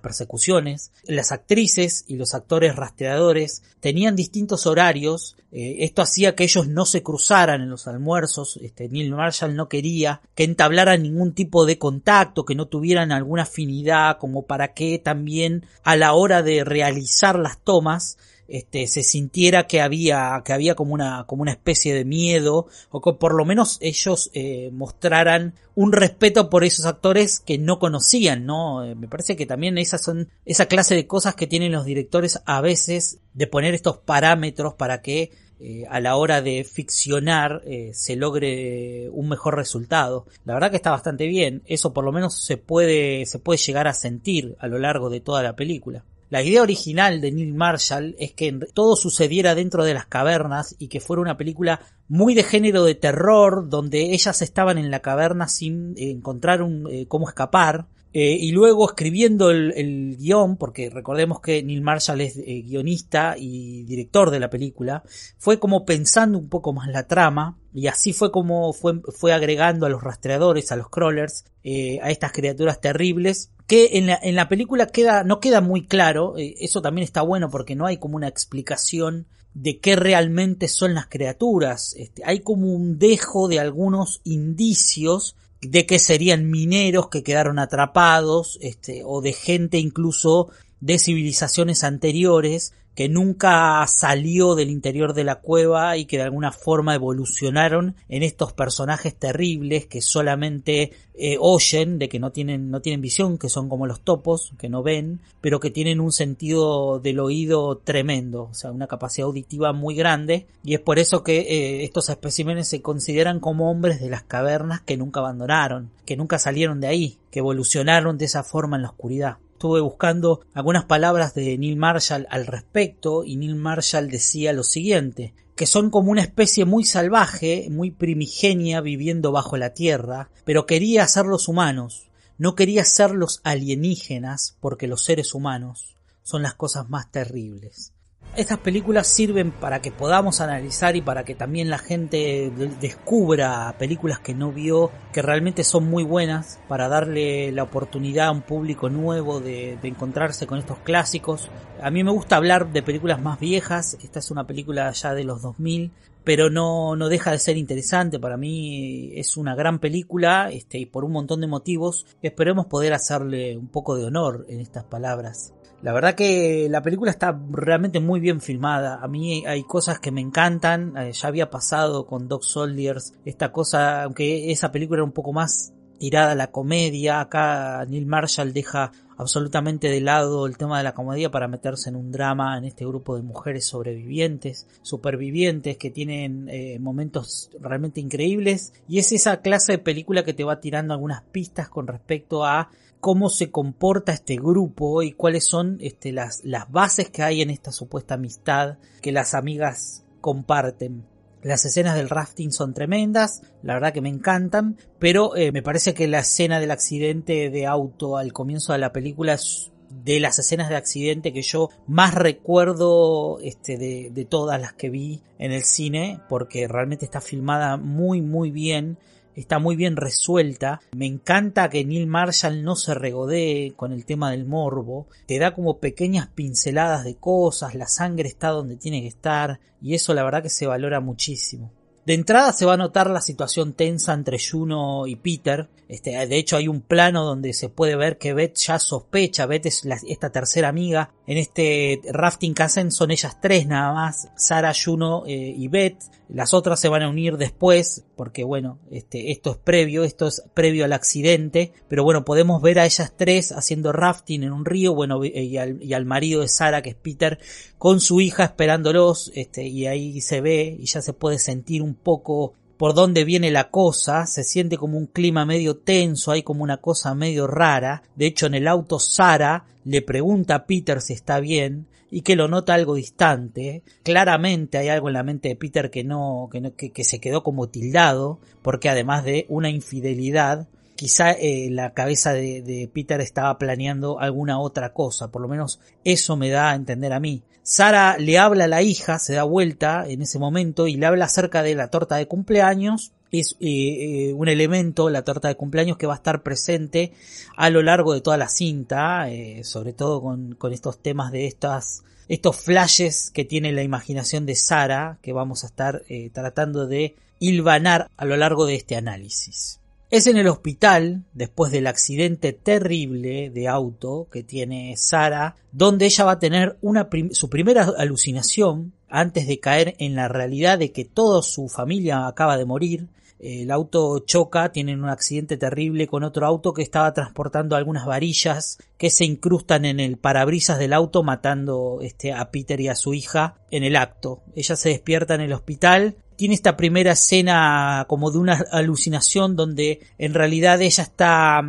persecuciones, 0.00 0.92
las 1.02 1.32
actrices 1.32 2.04
y 2.06 2.14
los 2.14 2.32
actores 2.32 2.76
rastreadores 2.76 3.64
tenían 3.80 4.14
distintos 4.14 4.68
horarios. 4.68 5.36
Eh, 5.50 5.78
esto 5.80 6.00
hacía 6.00 6.36
que 6.36 6.44
ellos 6.44 6.68
no 6.68 6.86
se 6.86 7.02
cruzaran 7.02 7.60
en 7.60 7.70
los 7.70 7.88
almuerzos. 7.88 8.56
Este, 8.62 8.88
Neil 8.88 9.10
Marshall 9.10 9.56
no 9.56 9.68
quería 9.68 10.20
que 10.36 10.44
entablaran 10.44 11.02
ningún 11.02 11.34
tipo 11.34 11.66
de 11.66 11.76
contacto, 11.76 12.44
que 12.44 12.54
no 12.54 12.66
tuvieran 12.66 13.10
alguna 13.10 13.42
afinidad, 13.42 14.18
como 14.18 14.46
para 14.46 14.74
que 14.74 15.00
también 15.00 15.66
a 15.82 15.96
la 15.96 16.12
hora 16.12 16.44
de 16.44 16.62
realizar 16.62 17.36
las 17.36 17.58
tomas 17.58 18.16
este, 18.48 18.86
se 18.86 19.02
sintiera 19.02 19.66
que 19.66 19.80
había, 19.80 20.42
que 20.44 20.52
había 20.52 20.74
como 20.74 20.94
una, 20.94 21.24
como 21.26 21.42
una 21.42 21.52
especie 21.52 21.94
de 21.94 22.04
miedo, 22.04 22.66
o 22.90 23.00
que 23.00 23.12
por 23.14 23.34
lo 23.34 23.44
menos 23.44 23.78
ellos 23.80 24.30
eh, 24.34 24.70
mostraran 24.72 25.54
un 25.74 25.92
respeto 25.92 26.50
por 26.50 26.64
esos 26.64 26.86
actores 26.86 27.40
que 27.40 27.58
no 27.58 27.78
conocían, 27.78 28.46
¿no? 28.46 28.84
Eh, 28.84 28.94
me 28.94 29.08
parece 29.08 29.36
que 29.36 29.46
también 29.46 29.78
esas 29.78 30.02
son, 30.02 30.28
esa 30.44 30.66
clase 30.66 30.94
de 30.94 31.06
cosas 31.06 31.34
que 31.34 31.46
tienen 31.46 31.72
los 31.72 31.84
directores 31.84 32.40
a 32.44 32.60
veces 32.60 33.18
de 33.32 33.46
poner 33.46 33.74
estos 33.74 33.98
parámetros 33.98 34.74
para 34.74 35.02
que 35.02 35.32
eh, 35.60 35.84
a 35.88 36.00
la 36.00 36.16
hora 36.16 36.42
de 36.42 36.64
ficcionar 36.64 37.62
se 37.92 38.16
logre 38.16 39.08
un 39.10 39.28
mejor 39.28 39.56
resultado. 39.56 40.26
La 40.44 40.54
verdad 40.54 40.70
que 40.70 40.76
está 40.76 40.90
bastante 40.90 41.26
bien. 41.26 41.62
Eso 41.66 41.94
por 41.94 42.04
lo 42.04 42.12
menos 42.12 42.34
se 42.44 42.56
puede, 42.56 43.24
se 43.26 43.38
puede 43.38 43.58
llegar 43.58 43.88
a 43.88 43.94
sentir 43.94 44.56
a 44.58 44.66
lo 44.66 44.78
largo 44.78 45.10
de 45.10 45.20
toda 45.20 45.42
la 45.42 45.56
película. 45.56 46.04
La 46.30 46.42
idea 46.42 46.62
original 46.62 47.20
de 47.20 47.32
Neil 47.32 47.54
Marshall 47.54 48.16
es 48.18 48.32
que 48.32 48.52
todo 48.72 48.96
sucediera 48.96 49.54
dentro 49.54 49.84
de 49.84 49.94
las 49.94 50.06
cavernas 50.06 50.74
y 50.78 50.88
que 50.88 51.00
fuera 51.00 51.22
una 51.22 51.36
película 51.36 51.80
muy 52.08 52.34
de 52.34 52.42
género 52.42 52.84
de 52.84 52.94
terror, 52.94 53.68
donde 53.68 54.12
ellas 54.12 54.42
estaban 54.42 54.78
en 54.78 54.90
la 54.90 55.00
caverna 55.00 55.48
sin 55.48 55.94
encontrar 55.96 56.62
un, 56.62 56.88
eh, 56.90 57.06
cómo 57.06 57.28
escapar. 57.28 57.86
Eh, 58.16 58.36
y 58.38 58.52
luego 58.52 58.88
escribiendo 58.88 59.50
el, 59.50 60.16
guion, 60.16 60.56
porque 60.56 60.88
recordemos 60.88 61.40
que 61.40 61.64
Neil 61.64 61.82
Marshall 61.82 62.20
es 62.20 62.36
eh, 62.36 62.62
guionista 62.62 63.34
y 63.36 63.82
director 63.82 64.30
de 64.30 64.38
la 64.38 64.50
película, 64.50 65.02
fue 65.36 65.58
como 65.58 65.84
pensando 65.84 66.38
un 66.38 66.48
poco 66.48 66.72
más 66.72 66.86
la 66.86 67.08
trama, 67.08 67.58
y 67.72 67.88
así 67.88 68.12
fue 68.12 68.30
como 68.30 68.72
fue, 68.72 69.00
fue 69.16 69.32
agregando 69.32 69.84
a 69.84 69.88
los 69.88 70.00
rastreadores, 70.00 70.70
a 70.70 70.76
los 70.76 70.90
crawlers, 70.90 71.44
a 71.64 72.10
estas 72.10 72.30
criaturas 72.30 72.80
terribles, 72.80 73.50
que 73.66 73.90
en 73.98 74.06
la, 74.06 74.18
en 74.22 74.34
la 74.34 74.48
película 74.48 74.86
queda, 74.86 75.24
no 75.24 75.40
queda 75.40 75.60
muy 75.60 75.86
claro, 75.86 76.36
eh, 76.36 76.54
eso 76.60 76.82
también 76.82 77.04
está 77.04 77.22
bueno 77.22 77.50
porque 77.50 77.74
no 77.74 77.86
hay 77.86 77.96
como 77.96 78.16
una 78.16 78.28
explicación 78.28 79.26
de 79.54 79.78
qué 79.78 79.96
realmente 79.96 80.68
son 80.68 80.94
las 80.94 81.06
criaturas, 81.06 81.94
este, 81.96 82.22
hay 82.24 82.40
como 82.40 82.72
un 82.72 82.98
dejo 82.98 83.48
de 83.48 83.60
algunos 83.60 84.20
indicios 84.24 85.36
de 85.60 85.86
que 85.86 85.98
serían 85.98 86.50
mineros 86.50 87.08
que 87.08 87.22
quedaron 87.22 87.58
atrapados, 87.58 88.58
este, 88.60 89.02
o 89.04 89.22
de 89.22 89.32
gente 89.32 89.78
incluso 89.78 90.50
de 90.80 90.98
civilizaciones 90.98 91.84
anteriores 91.84 92.74
que 92.94 93.08
nunca 93.08 93.84
salió 93.88 94.54
del 94.54 94.70
interior 94.70 95.14
de 95.14 95.24
la 95.24 95.40
cueva 95.40 95.96
y 95.96 96.06
que 96.06 96.18
de 96.18 96.22
alguna 96.22 96.52
forma 96.52 96.94
evolucionaron 96.94 97.96
en 98.08 98.22
estos 98.22 98.52
personajes 98.52 99.14
terribles 99.16 99.86
que 99.86 100.00
solamente 100.00 100.92
eh, 101.14 101.36
oyen, 101.40 101.98
de 101.98 102.08
que 102.08 102.18
no 102.18 102.30
tienen, 102.30 102.70
no 102.70 102.80
tienen 102.80 103.00
visión, 103.00 103.38
que 103.38 103.48
son 103.48 103.68
como 103.68 103.86
los 103.86 104.00
topos, 104.00 104.52
que 104.58 104.68
no 104.68 104.82
ven, 104.82 105.20
pero 105.40 105.60
que 105.60 105.70
tienen 105.70 106.00
un 106.00 106.12
sentido 106.12 107.00
del 107.00 107.20
oído 107.20 107.78
tremendo, 107.78 108.48
o 108.50 108.54
sea, 108.54 108.70
una 108.70 108.86
capacidad 108.86 109.26
auditiva 109.26 109.72
muy 109.72 109.94
grande, 109.94 110.46
y 110.64 110.74
es 110.74 110.80
por 110.80 110.98
eso 110.98 111.22
que 111.22 111.40
eh, 111.40 111.84
estos 111.84 112.08
especímenes 112.08 112.68
se 112.68 112.82
consideran 112.82 113.40
como 113.40 113.70
hombres 113.70 114.00
de 114.00 114.10
las 114.10 114.22
cavernas 114.22 114.80
que 114.80 114.96
nunca 114.96 115.20
abandonaron, 115.20 115.90
que 116.04 116.16
nunca 116.16 116.38
salieron 116.38 116.80
de 116.80 116.88
ahí, 116.88 117.18
que 117.30 117.40
evolucionaron 117.40 118.18
de 118.18 118.24
esa 118.24 118.42
forma 118.42 118.76
en 118.76 118.82
la 118.82 118.90
oscuridad 118.90 119.38
estuve 119.64 119.80
buscando 119.80 120.42
algunas 120.52 120.84
palabras 120.84 121.32
de 121.32 121.56
Neil 121.56 121.76
Marshall 121.76 122.26
al 122.28 122.46
respecto 122.46 123.24
y 123.24 123.36
Neil 123.36 123.54
Marshall 123.54 124.10
decía 124.10 124.52
lo 124.52 124.62
siguiente, 124.62 125.32
que 125.56 125.66
son 125.66 125.88
como 125.88 126.10
una 126.10 126.20
especie 126.20 126.66
muy 126.66 126.84
salvaje, 126.84 127.68
muy 127.70 127.90
primigenia 127.90 128.82
viviendo 128.82 129.32
bajo 129.32 129.56
la 129.56 129.72
tierra, 129.72 130.28
pero 130.44 130.66
quería 130.66 131.08
ser 131.08 131.24
los 131.24 131.48
humanos, 131.48 132.10
no 132.36 132.54
quería 132.54 132.84
ser 132.84 133.12
los 133.12 133.40
alienígenas 133.42 134.58
porque 134.60 134.86
los 134.86 135.02
seres 135.02 135.32
humanos 135.32 135.96
son 136.22 136.42
las 136.42 136.52
cosas 136.52 136.90
más 136.90 137.10
terribles. 137.10 137.93
Estas 138.36 138.58
películas 138.58 139.06
sirven 139.06 139.52
para 139.52 139.80
que 139.80 139.92
podamos 139.92 140.40
analizar 140.40 140.96
y 140.96 141.02
para 141.02 141.24
que 141.24 141.36
también 141.36 141.70
la 141.70 141.78
gente 141.78 142.50
descubra 142.80 143.72
películas 143.78 144.18
que 144.18 144.34
no 144.34 144.50
vio, 144.50 144.90
que 145.12 145.22
realmente 145.22 145.62
son 145.62 145.88
muy 145.88 146.02
buenas, 146.02 146.58
para 146.66 146.88
darle 146.88 147.52
la 147.52 147.62
oportunidad 147.62 148.26
a 148.26 148.32
un 148.32 148.42
público 148.42 148.90
nuevo 148.90 149.38
de, 149.38 149.78
encontrarse 149.84 150.48
con 150.48 150.58
estos 150.58 150.78
clásicos. 150.78 151.48
A 151.80 151.92
mí 151.92 152.02
me 152.02 152.10
gusta 152.10 152.34
hablar 152.34 152.72
de 152.72 152.82
películas 152.82 153.22
más 153.22 153.38
viejas, 153.38 153.96
esta 154.02 154.18
es 154.18 154.32
una 154.32 154.48
película 154.48 154.90
ya 154.90 155.14
de 155.14 155.22
los 155.22 155.40
2000, 155.40 155.92
pero 156.24 156.50
no, 156.50 156.96
no 156.96 157.08
deja 157.08 157.30
de 157.30 157.38
ser 157.38 157.56
interesante. 157.56 158.18
Para 158.18 158.36
mí 158.36 159.12
es 159.14 159.36
una 159.36 159.54
gran 159.54 159.78
película 159.78 160.50
este, 160.50 160.78
y 160.78 160.86
por 160.86 161.04
un 161.04 161.12
montón 161.12 161.40
de 161.40 161.46
motivos 161.46 162.04
esperemos 162.20 162.66
poder 162.66 162.94
hacerle 162.94 163.56
un 163.56 163.68
poco 163.68 163.94
de 163.94 164.06
honor 164.06 164.44
en 164.48 164.58
estas 164.58 164.82
palabras. 164.82 165.52
La 165.84 165.92
verdad 165.92 166.14
que 166.14 166.66
la 166.70 166.80
película 166.80 167.10
está 167.10 167.38
realmente 167.50 168.00
muy 168.00 168.18
bien 168.18 168.40
filmada. 168.40 169.00
A 169.02 169.06
mí 169.06 169.44
hay 169.44 169.64
cosas 169.64 170.00
que 170.00 170.10
me 170.10 170.22
encantan. 170.22 170.96
Eh, 170.96 171.12
ya 171.12 171.28
había 171.28 171.50
pasado 171.50 172.06
con 172.06 172.26
Dog 172.26 172.42
Soldiers. 172.42 173.12
Esta 173.26 173.52
cosa, 173.52 174.04
aunque 174.04 174.50
esa 174.50 174.72
película 174.72 175.00
era 175.00 175.04
un 175.04 175.12
poco 175.12 175.34
más 175.34 175.74
tirada 175.98 176.32
a 176.32 176.36
la 176.36 176.50
comedia, 176.50 177.20
acá 177.20 177.84
Neil 177.86 178.06
Marshall 178.06 178.54
deja 178.54 178.92
absolutamente 179.18 179.88
de 179.88 180.00
lado 180.00 180.46
el 180.46 180.56
tema 180.56 180.78
de 180.78 180.84
la 180.84 180.94
comedia 180.94 181.30
para 181.30 181.48
meterse 181.48 181.90
en 181.90 181.96
un 181.96 182.10
drama 182.10 182.56
en 182.56 182.64
este 182.64 182.86
grupo 182.86 183.16
de 183.16 183.22
mujeres 183.22 183.66
sobrevivientes, 183.66 184.66
supervivientes 184.80 185.76
que 185.76 185.90
tienen 185.90 186.48
eh, 186.48 186.78
momentos 186.80 187.50
realmente 187.60 188.00
increíbles 188.00 188.72
y 188.88 189.00
es 189.00 189.12
esa 189.12 189.42
clase 189.42 189.72
de 189.72 189.78
película 189.78 190.24
que 190.24 190.32
te 190.32 190.44
va 190.44 190.60
tirando 190.60 190.94
algunas 190.94 191.22
pistas 191.24 191.68
con 191.68 191.86
respecto 191.86 192.44
a 192.44 192.70
cómo 193.04 193.28
se 193.28 193.50
comporta 193.50 194.12
este 194.12 194.36
grupo 194.36 195.02
y 195.02 195.12
cuáles 195.12 195.44
son 195.44 195.76
este, 195.82 196.10
las, 196.10 196.42
bases 196.70 197.10
que 197.10 197.22
hay 197.22 197.42
en 197.42 197.50
esta 197.50 197.70
supuesta 197.70 198.14
amistad 198.14 198.78
que 199.02 199.12
las 199.12 199.34
amigas 199.34 200.06
comparten. 200.22 201.04
Las 201.42 201.66
escenas 201.66 201.96
del 201.96 202.08
rafting 202.08 202.50
son 202.50 202.72
tremendas, 202.72 203.42
la 203.62 203.74
verdad 203.74 203.92
que 203.92 204.00
me 204.00 204.08
encantan, 204.08 204.78
pero 204.98 205.36
eh, 205.36 205.52
me 205.52 205.60
parece 205.60 205.92
que 205.92 206.08
la 206.08 206.20
escena 206.20 206.60
del 206.60 206.70
accidente 206.70 207.50
de 207.50 207.66
auto 207.66 208.16
al 208.16 208.32
comienzo 208.32 208.72
de 208.72 208.78
la 208.78 208.94
película 208.94 209.34
es 209.34 209.70
de 209.90 210.18
las 210.18 210.38
escenas 210.38 210.70
de 210.70 210.76
accidente 210.76 211.34
que 211.34 211.42
yo 211.42 211.68
más 211.86 212.14
recuerdo 212.14 213.38
este, 213.42 213.76
de 213.76 214.24
todas 214.24 214.58
las 214.58 214.72
que 214.72 214.88
vi 214.88 215.20
en 215.38 215.52
el 215.52 215.64
cine, 215.64 216.22
porque 216.30 216.66
realmente 216.68 217.04
está 217.04 217.20
filmada 217.20 217.76
muy 217.76 218.22
muy 218.22 218.50
bien 218.50 218.96
está 219.34 219.58
muy 219.58 219.76
bien 219.76 219.96
resuelta. 219.96 220.80
Me 220.92 221.06
encanta 221.06 221.68
que 221.70 221.84
Neil 221.84 222.06
Marshall 222.06 222.62
no 222.62 222.76
se 222.76 222.94
regodee 222.94 223.72
con 223.74 223.92
el 223.92 224.04
tema 224.04 224.30
del 224.30 224.44
morbo. 224.44 225.06
Te 225.26 225.38
da 225.38 225.54
como 225.54 225.78
pequeñas 225.78 226.28
pinceladas 226.28 227.04
de 227.04 227.16
cosas, 227.16 227.74
la 227.74 227.86
sangre 227.86 228.28
está 228.28 228.48
donde 228.48 228.76
tiene 228.76 229.00
que 229.02 229.08
estar 229.08 229.60
y 229.80 229.94
eso 229.94 230.14
la 230.14 230.24
verdad 230.24 230.42
que 230.42 230.50
se 230.50 230.66
valora 230.66 231.00
muchísimo. 231.00 231.70
De 232.06 232.12
entrada 232.12 232.52
se 232.52 232.66
va 232.66 232.74
a 232.74 232.76
notar 232.76 233.08
la 233.08 233.22
situación 233.22 233.72
tensa 233.72 234.12
entre 234.12 234.38
Juno 234.38 235.06
y 235.06 235.16
Peter. 235.16 235.70
Este, 235.88 236.10
de 236.26 236.36
hecho 236.36 236.58
hay 236.58 236.68
un 236.68 236.82
plano 236.82 237.24
donde 237.24 237.54
se 237.54 237.70
puede 237.70 237.96
ver 237.96 238.18
que 238.18 238.34
Beth 238.34 238.56
ya 238.56 238.78
sospecha, 238.78 239.46
Beth 239.46 239.66
es 239.66 239.86
la, 239.86 239.98
esta 240.06 240.30
tercera 240.30 240.68
amiga. 240.68 241.13
En 241.26 241.38
este 241.38 242.02
rafting 242.12 242.52
que 242.52 242.62
hacen 242.62 242.90
son 242.90 243.10
ellas 243.10 243.38
tres 243.40 243.66
nada 243.66 243.94
más, 243.94 244.28
Sara, 244.36 244.72
Juno 244.74 245.24
eh, 245.26 245.54
y 245.56 245.68
Beth. 245.68 245.96
Las 246.28 246.54
otras 246.54 246.80
se 246.80 246.88
van 246.88 247.02
a 247.02 247.08
unir 247.08 247.36
después, 247.36 248.04
porque 248.16 248.44
bueno, 248.44 248.78
este, 248.90 249.30
esto 249.30 249.52
es 249.52 249.56
previo, 249.58 250.04
esto 250.04 250.26
es 250.26 250.42
previo 250.54 250.84
al 250.84 250.92
accidente. 250.92 251.72
Pero 251.88 252.04
bueno, 252.04 252.24
podemos 252.24 252.60
ver 252.60 252.78
a 252.78 252.86
ellas 252.86 253.12
tres 253.16 253.52
haciendo 253.52 253.92
rafting 253.92 254.42
en 254.42 254.52
un 254.52 254.64
río, 254.64 254.94
bueno, 254.94 255.24
y 255.24 255.56
al, 255.56 255.82
y 255.82 255.94
al 255.94 256.04
marido 256.04 256.40
de 256.40 256.48
Sara, 256.48 256.82
que 256.82 256.90
es 256.90 256.96
Peter, 256.96 257.38
con 257.78 258.00
su 258.00 258.20
hija 258.20 258.44
esperándolos, 258.44 259.32
este, 259.34 259.66
y 259.66 259.86
ahí 259.86 260.20
se 260.20 260.40
ve 260.40 260.76
y 260.78 260.86
ya 260.86 261.00
se 261.02 261.12
puede 261.12 261.38
sentir 261.38 261.82
un 261.82 261.94
poco 261.94 262.54
por 262.84 262.92
dónde 262.92 263.24
viene 263.24 263.50
la 263.50 263.70
cosa, 263.70 264.26
se 264.26 264.44
siente 264.44 264.76
como 264.76 264.98
un 264.98 265.06
clima 265.06 265.46
medio 265.46 265.78
tenso, 265.78 266.32
hay 266.32 266.42
como 266.42 266.62
una 266.62 266.82
cosa 266.82 267.14
medio 267.14 267.46
rara. 267.46 268.02
De 268.14 268.26
hecho, 268.26 268.44
en 268.44 268.52
el 268.52 268.68
auto 268.68 268.98
Sara 268.98 269.64
le 269.86 270.02
pregunta 270.02 270.54
a 270.54 270.66
Peter 270.66 271.00
si 271.00 271.14
está 271.14 271.40
bien 271.40 271.86
y 272.10 272.20
que 272.20 272.36
lo 272.36 272.46
nota 272.46 272.74
algo 272.74 272.96
distante. 272.96 273.82
Claramente 274.02 274.76
hay 274.76 274.88
algo 274.88 275.08
en 275.08 275.14
la 275.14 275.22
mente 275.22 275.48
de 275.48 275.56
Peter 275.56 275.90
que 275.90 276.04
no, 276.04 276.50
que, 276.52 276.60
no, 276.60 276.74
que, 276.76 276.90
que 276.90 277.04
se 277.04 277.20
quedó 277.20 277.42
como 277.42 277.70
tildado, 277.70 278.38
porque 278.60 278.90
además 278.90 279.24
de 279.24 279.46
una 279.48 279.70
infidelidad, 279.70 280.68
quizá 280.96 281.32
eh, 281.32 281.68
la 281.70 281.92
cabeza 281.92 282.32
de, 282.32 282.90
Peter 282.92 283.20
estaba 283.20 283.58
planeando 283.58 284.20
alguna 284.20 284.58
otra 284.58 284.92
cosa, 284.92 285.28
por 285.28 285.42
lo 285.42 285.48
menos 285.48 285.80
eso 286.04 286.36
me 286.36 286.50
da 286.50 286.70
a 286.70 286.74
entender 286.74 287.12
a 287.12 287.20
mí. 287.20 287.42
Sara 287.62 288.18
le 288.18 288.38
habla 288.38 288.64
a 288.64 288.68
la 288.68 288.82
hija, 288.82 289.18
se 289.18 289.34
da 289.34 289.42
vuelta 289.42 290.04
en 290.06 290.20
ese 290.20 290.38
momento 290.38 290.86
y 290.86 290.96
le 290.96 291.06
habla 291.06 291.24
acerca 291.24 291.62
de 291.62 291.74
la 291.74 291.88
torta 291.88 292.16
de 292.16 292.28
cumpleaños. 292.28 293.12
Es 293.32 293.56
eh, 293.60 294.32
un 294.36 294.48
elemento, 294.48 295.08
la 295.08 295.22
torta 295.22 295.48
de 295.48 295.56
cumpleaños, 295.56 295.96
que 295.96 296.06
va 296.06 296.12
a 296.12 296.16
estar 296.16 296.42
presente 296.42 297.12
a 297.56 297.70
lo 297.70 297.82
largo 297.82 298.12
de 298.12 298.20
toda 298.20 298.36
la 298.36 298.48
cinta, 298.48 299.30
eh, 299.30 299.64
sobre 299.64 299.92
todo 299.92 300.20
con, 300.20 300.56
estos 300.72 300.98
temas 300.98 301.32
de 301.32 301.46
estas 301.46 302.02
estos 302.28 302.56
flashes 302.56 303.30
que 303.30 303.44
tiene 303.44 303.72
la 303.72 303.82
imaginación 303.82 304.46
de 304.46 304.54
Sara, 304.54 305.18
que 305.20 305.32
vamos 305.32 305.64
a 305.64 305.66
estar 305.66 306.02
eh, 306.08 306.30
tratando 306.32 306.86
de 306.86 307.16
hilvanar 307.38 308.10
a 308.16 308.24
lo 308.24 308.36
largo 308.36 308.66
de 308.66 308.76
este 308.76 308.96
análisis. 308.96 309.80
Es 310.10 310.26
en 310.26 310.36
el 310.36 310.46
hospital, 310.46 311.24
después 311.32 311.72
del 311.72 311.86
accidente 311.86 312.52
terrible 312.52 313.50
de 313.50 313.68
auto 313.68 314.28
que 314.30 314.42
tiene 314.42 314.94
Sara, 314.96 315.56
donde 315.72 316.06
ella 316.06 316.24
va 316.24 316.32
a 316.32 316.38
tener 316.38 316.76
una 316.82 317.08
su 317.32 317.48
primera 317.48 317.90
alucinación 317.98 318.92
antes 319.08 319.46
de 319.46 319.60
caer 319.60 319.96
en 319.98 320.14
la 320.14 320.28
realidad 320.28 320.78
de 320.78 320.92
que 320.92 321.04
toda 321.04 321.42
su 321.42 321.68
familia 321.68 322.26
acaba 322.26 322.58
de 322.58 322.64
morir. 322.64 323.08
El 323.40 323.70
auto 323.70 324.20
choca, 324.20 324.72
tienen 324.72 325.02
un 325.02 325.10
accidente 325.10 325.56
terrible 325.56 326.06
con 326.06 326.22
otro 326.22 326.46
auto 326.46 326.72
que 326.72 326.82
estaba 326.82 327.12
transportando 327.12 327.76
algunas 327.76 328.06
varillas 328.06 328.78
que 328.96 329.10
se 329.10 329.24
incrustan 329.24 329.84
en 329.84 330.00
el 330.00 330.16
parabrisas 330.16 330.78
del 330.78 330.92
auto 330.92 331.22
matando 331.22 331.98
este, 332.00 332.32
a 332.32 332.50
Peter 332.50 332.80
y 332.80 332.88
a 332.88 332.94
su 332.94 333.12
hija 333.12 333.56
en 333.70 333.84
el 333.84 333.96
acto. 333.96 334.42
Ella 334.54 334.76
se 334.76 334.90
despierta 334.90 335.34
en 335.34 335.42
el 335.42 335.52
hospital 335.52 336.16
tiene 336.36 336.54
esta 336.54 336.76
primera 336.76 337.12
escena 337.12 338.04
como 338.08 338.30
de 338.30 338.38
una 338.38 338.64
alucinación 338.72 339.56
donde 339.56 340.00
en 340.18 340.34
realidad 340.34 340.80
ella 340.82 341.02
está 341.02 341.62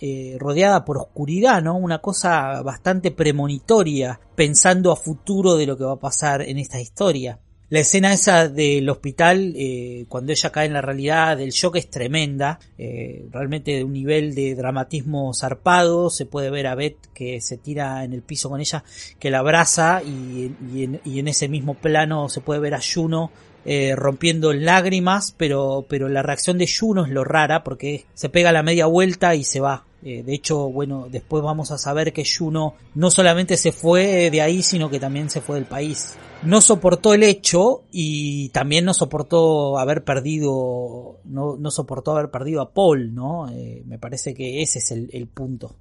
eh, 0.00 0.36
rodeada 0.38 0.84
por 0.84 0.98
oscuridad, 0.98 1.62
¿no? 1.62 1.76
Una 1.76 2.00
cosa 2.00 2.60
bastante 2.62 3.10
premonitoria, 3.10 4.18
pensando 4.34 4.90
a 4.90 4.96
futuro 4.96 5.56
de 5.56 5.66
lo 5.66 5.76
que 5.76 5.84
va 5.84 5.92
a 5.92 6.00
pasar 6.00 6.42
en 6.42 6.58
esta 6.58 6.80
historia. 6.80 7.38
La 7.72 7.78
escena 7.78 8.12
esa 8.12 8.48
del 8.48 8.90
hospital, 8.90 9.54
eh, 9.56 10.04
cuando 10.06 10.32
ella 10.32 10.50
cae 10.50 10.66
en 10.66 10.74
la 10.74 10.82
realidad 10.82 11.38
del 11.38 11.52
shock 11.52 11.76
es 11.76 11.88
tremenda, 11.88 12.58
eh, 12.76 13.24
realmente 13.30 13.70
de 13.76 13.84
un 13.84 13.94
nivel 13.94 14.34
de 14.34 14.54
dramatismo 14.54 15.32
zarpado, 15.32 16.10
se 16.10 16.26
puede 16.26 16.50
ver 16.50 16.66
a 16.66 16.74
Beth 16.74 16.98
que 17.14 17.40
se 17.40 17.56
tira 17.56 18.04
en 18.04 18.12
el 18.12 18.20
piso 18.20 18.50
con 18.50 18.60
ella, 18.60 18.84
que 19.18 19.30
la 19.30 19.38
abraza 19.38 20.02
y, 20.02 20.54
y, 20.70 20.82
en, 20.82 21.00
y 21.04 21.18
en, 21.18 21.28
ese 21.28 21.48
mismo 21.48 21.72
plano 21.72 22.28
se 22.28 22.42
puede 22.42 22.60
ver 22.60 22.74
a 22.74 22.80
Juno 22.82 23.30
eh, 23.64 23.94
rompiendo 23.96 24.52
lágrimas, 24.52 25.34
pero, 25.36 25.86
pero 25.88 26.08
la 26.08 26.22
reacción 26.22 26.58
de 26.58 26.68
Juno 26.68 27.04
es 27.04 27.10
lo 27.10 27.24
rara 27.24 27.62
porque 27.62 28.06
se 28.14 28.28
pega 28.28 28.52
la 28.52 28.62
media 28.62 28.86
vuelta 28.86 29.34
y 29.34 29.44
se 29.44 29.60
va. 29.60 29.84
Eh, 30.04 30.24
de 30.24 30.34
hecho, 30.34 30.68
bueno, 30.68 31.06
después 31.08 31.44
vamos 31.44 31.70
a 31.70 31.78
saber 31.78 32.12
que 32.12 32.24
Juno 32.24 32.74
no 32.94 33.10
solamente 33.10 33.56
se 33.56 33.70
fue 33.70 34.30
de 34.30 34.40
ahí, 34.40 34.62
sino 34.62 34.90
que 34.90 34.98
también 34.98 35.30
se 35.30 35.40
fue 35.40 35.56
del 35.56 35.66
país. 35.66 36.16
No 36.42 36.60
soportó 36.60 37.14
el 37.14 37.22
hecho 37.22 37.84
y 37.92 38.48
también 38.48 38.84
no 38.84 38.94
soportó 38.94 39.78
haber 39.78 40.02
perdido, 40.02 41.20
no, 41.24 41.56
no 41.56 41.70
soportó 41.70 42.12
haber 42.12 42.32
perdido 42.32 42.62
a 42.62 42.70
Paul, 42.72 43.14
¿no? 43.14 43.48
Eh, 43.48 43.84
me 43.86 43.98
parece 43.98 44.34
que 44.34 44.60
ese 44.60 44.80
es 44.80 44.90
el, 44.90 45.08
el 45.12 45.28
punto. 45.28 45.76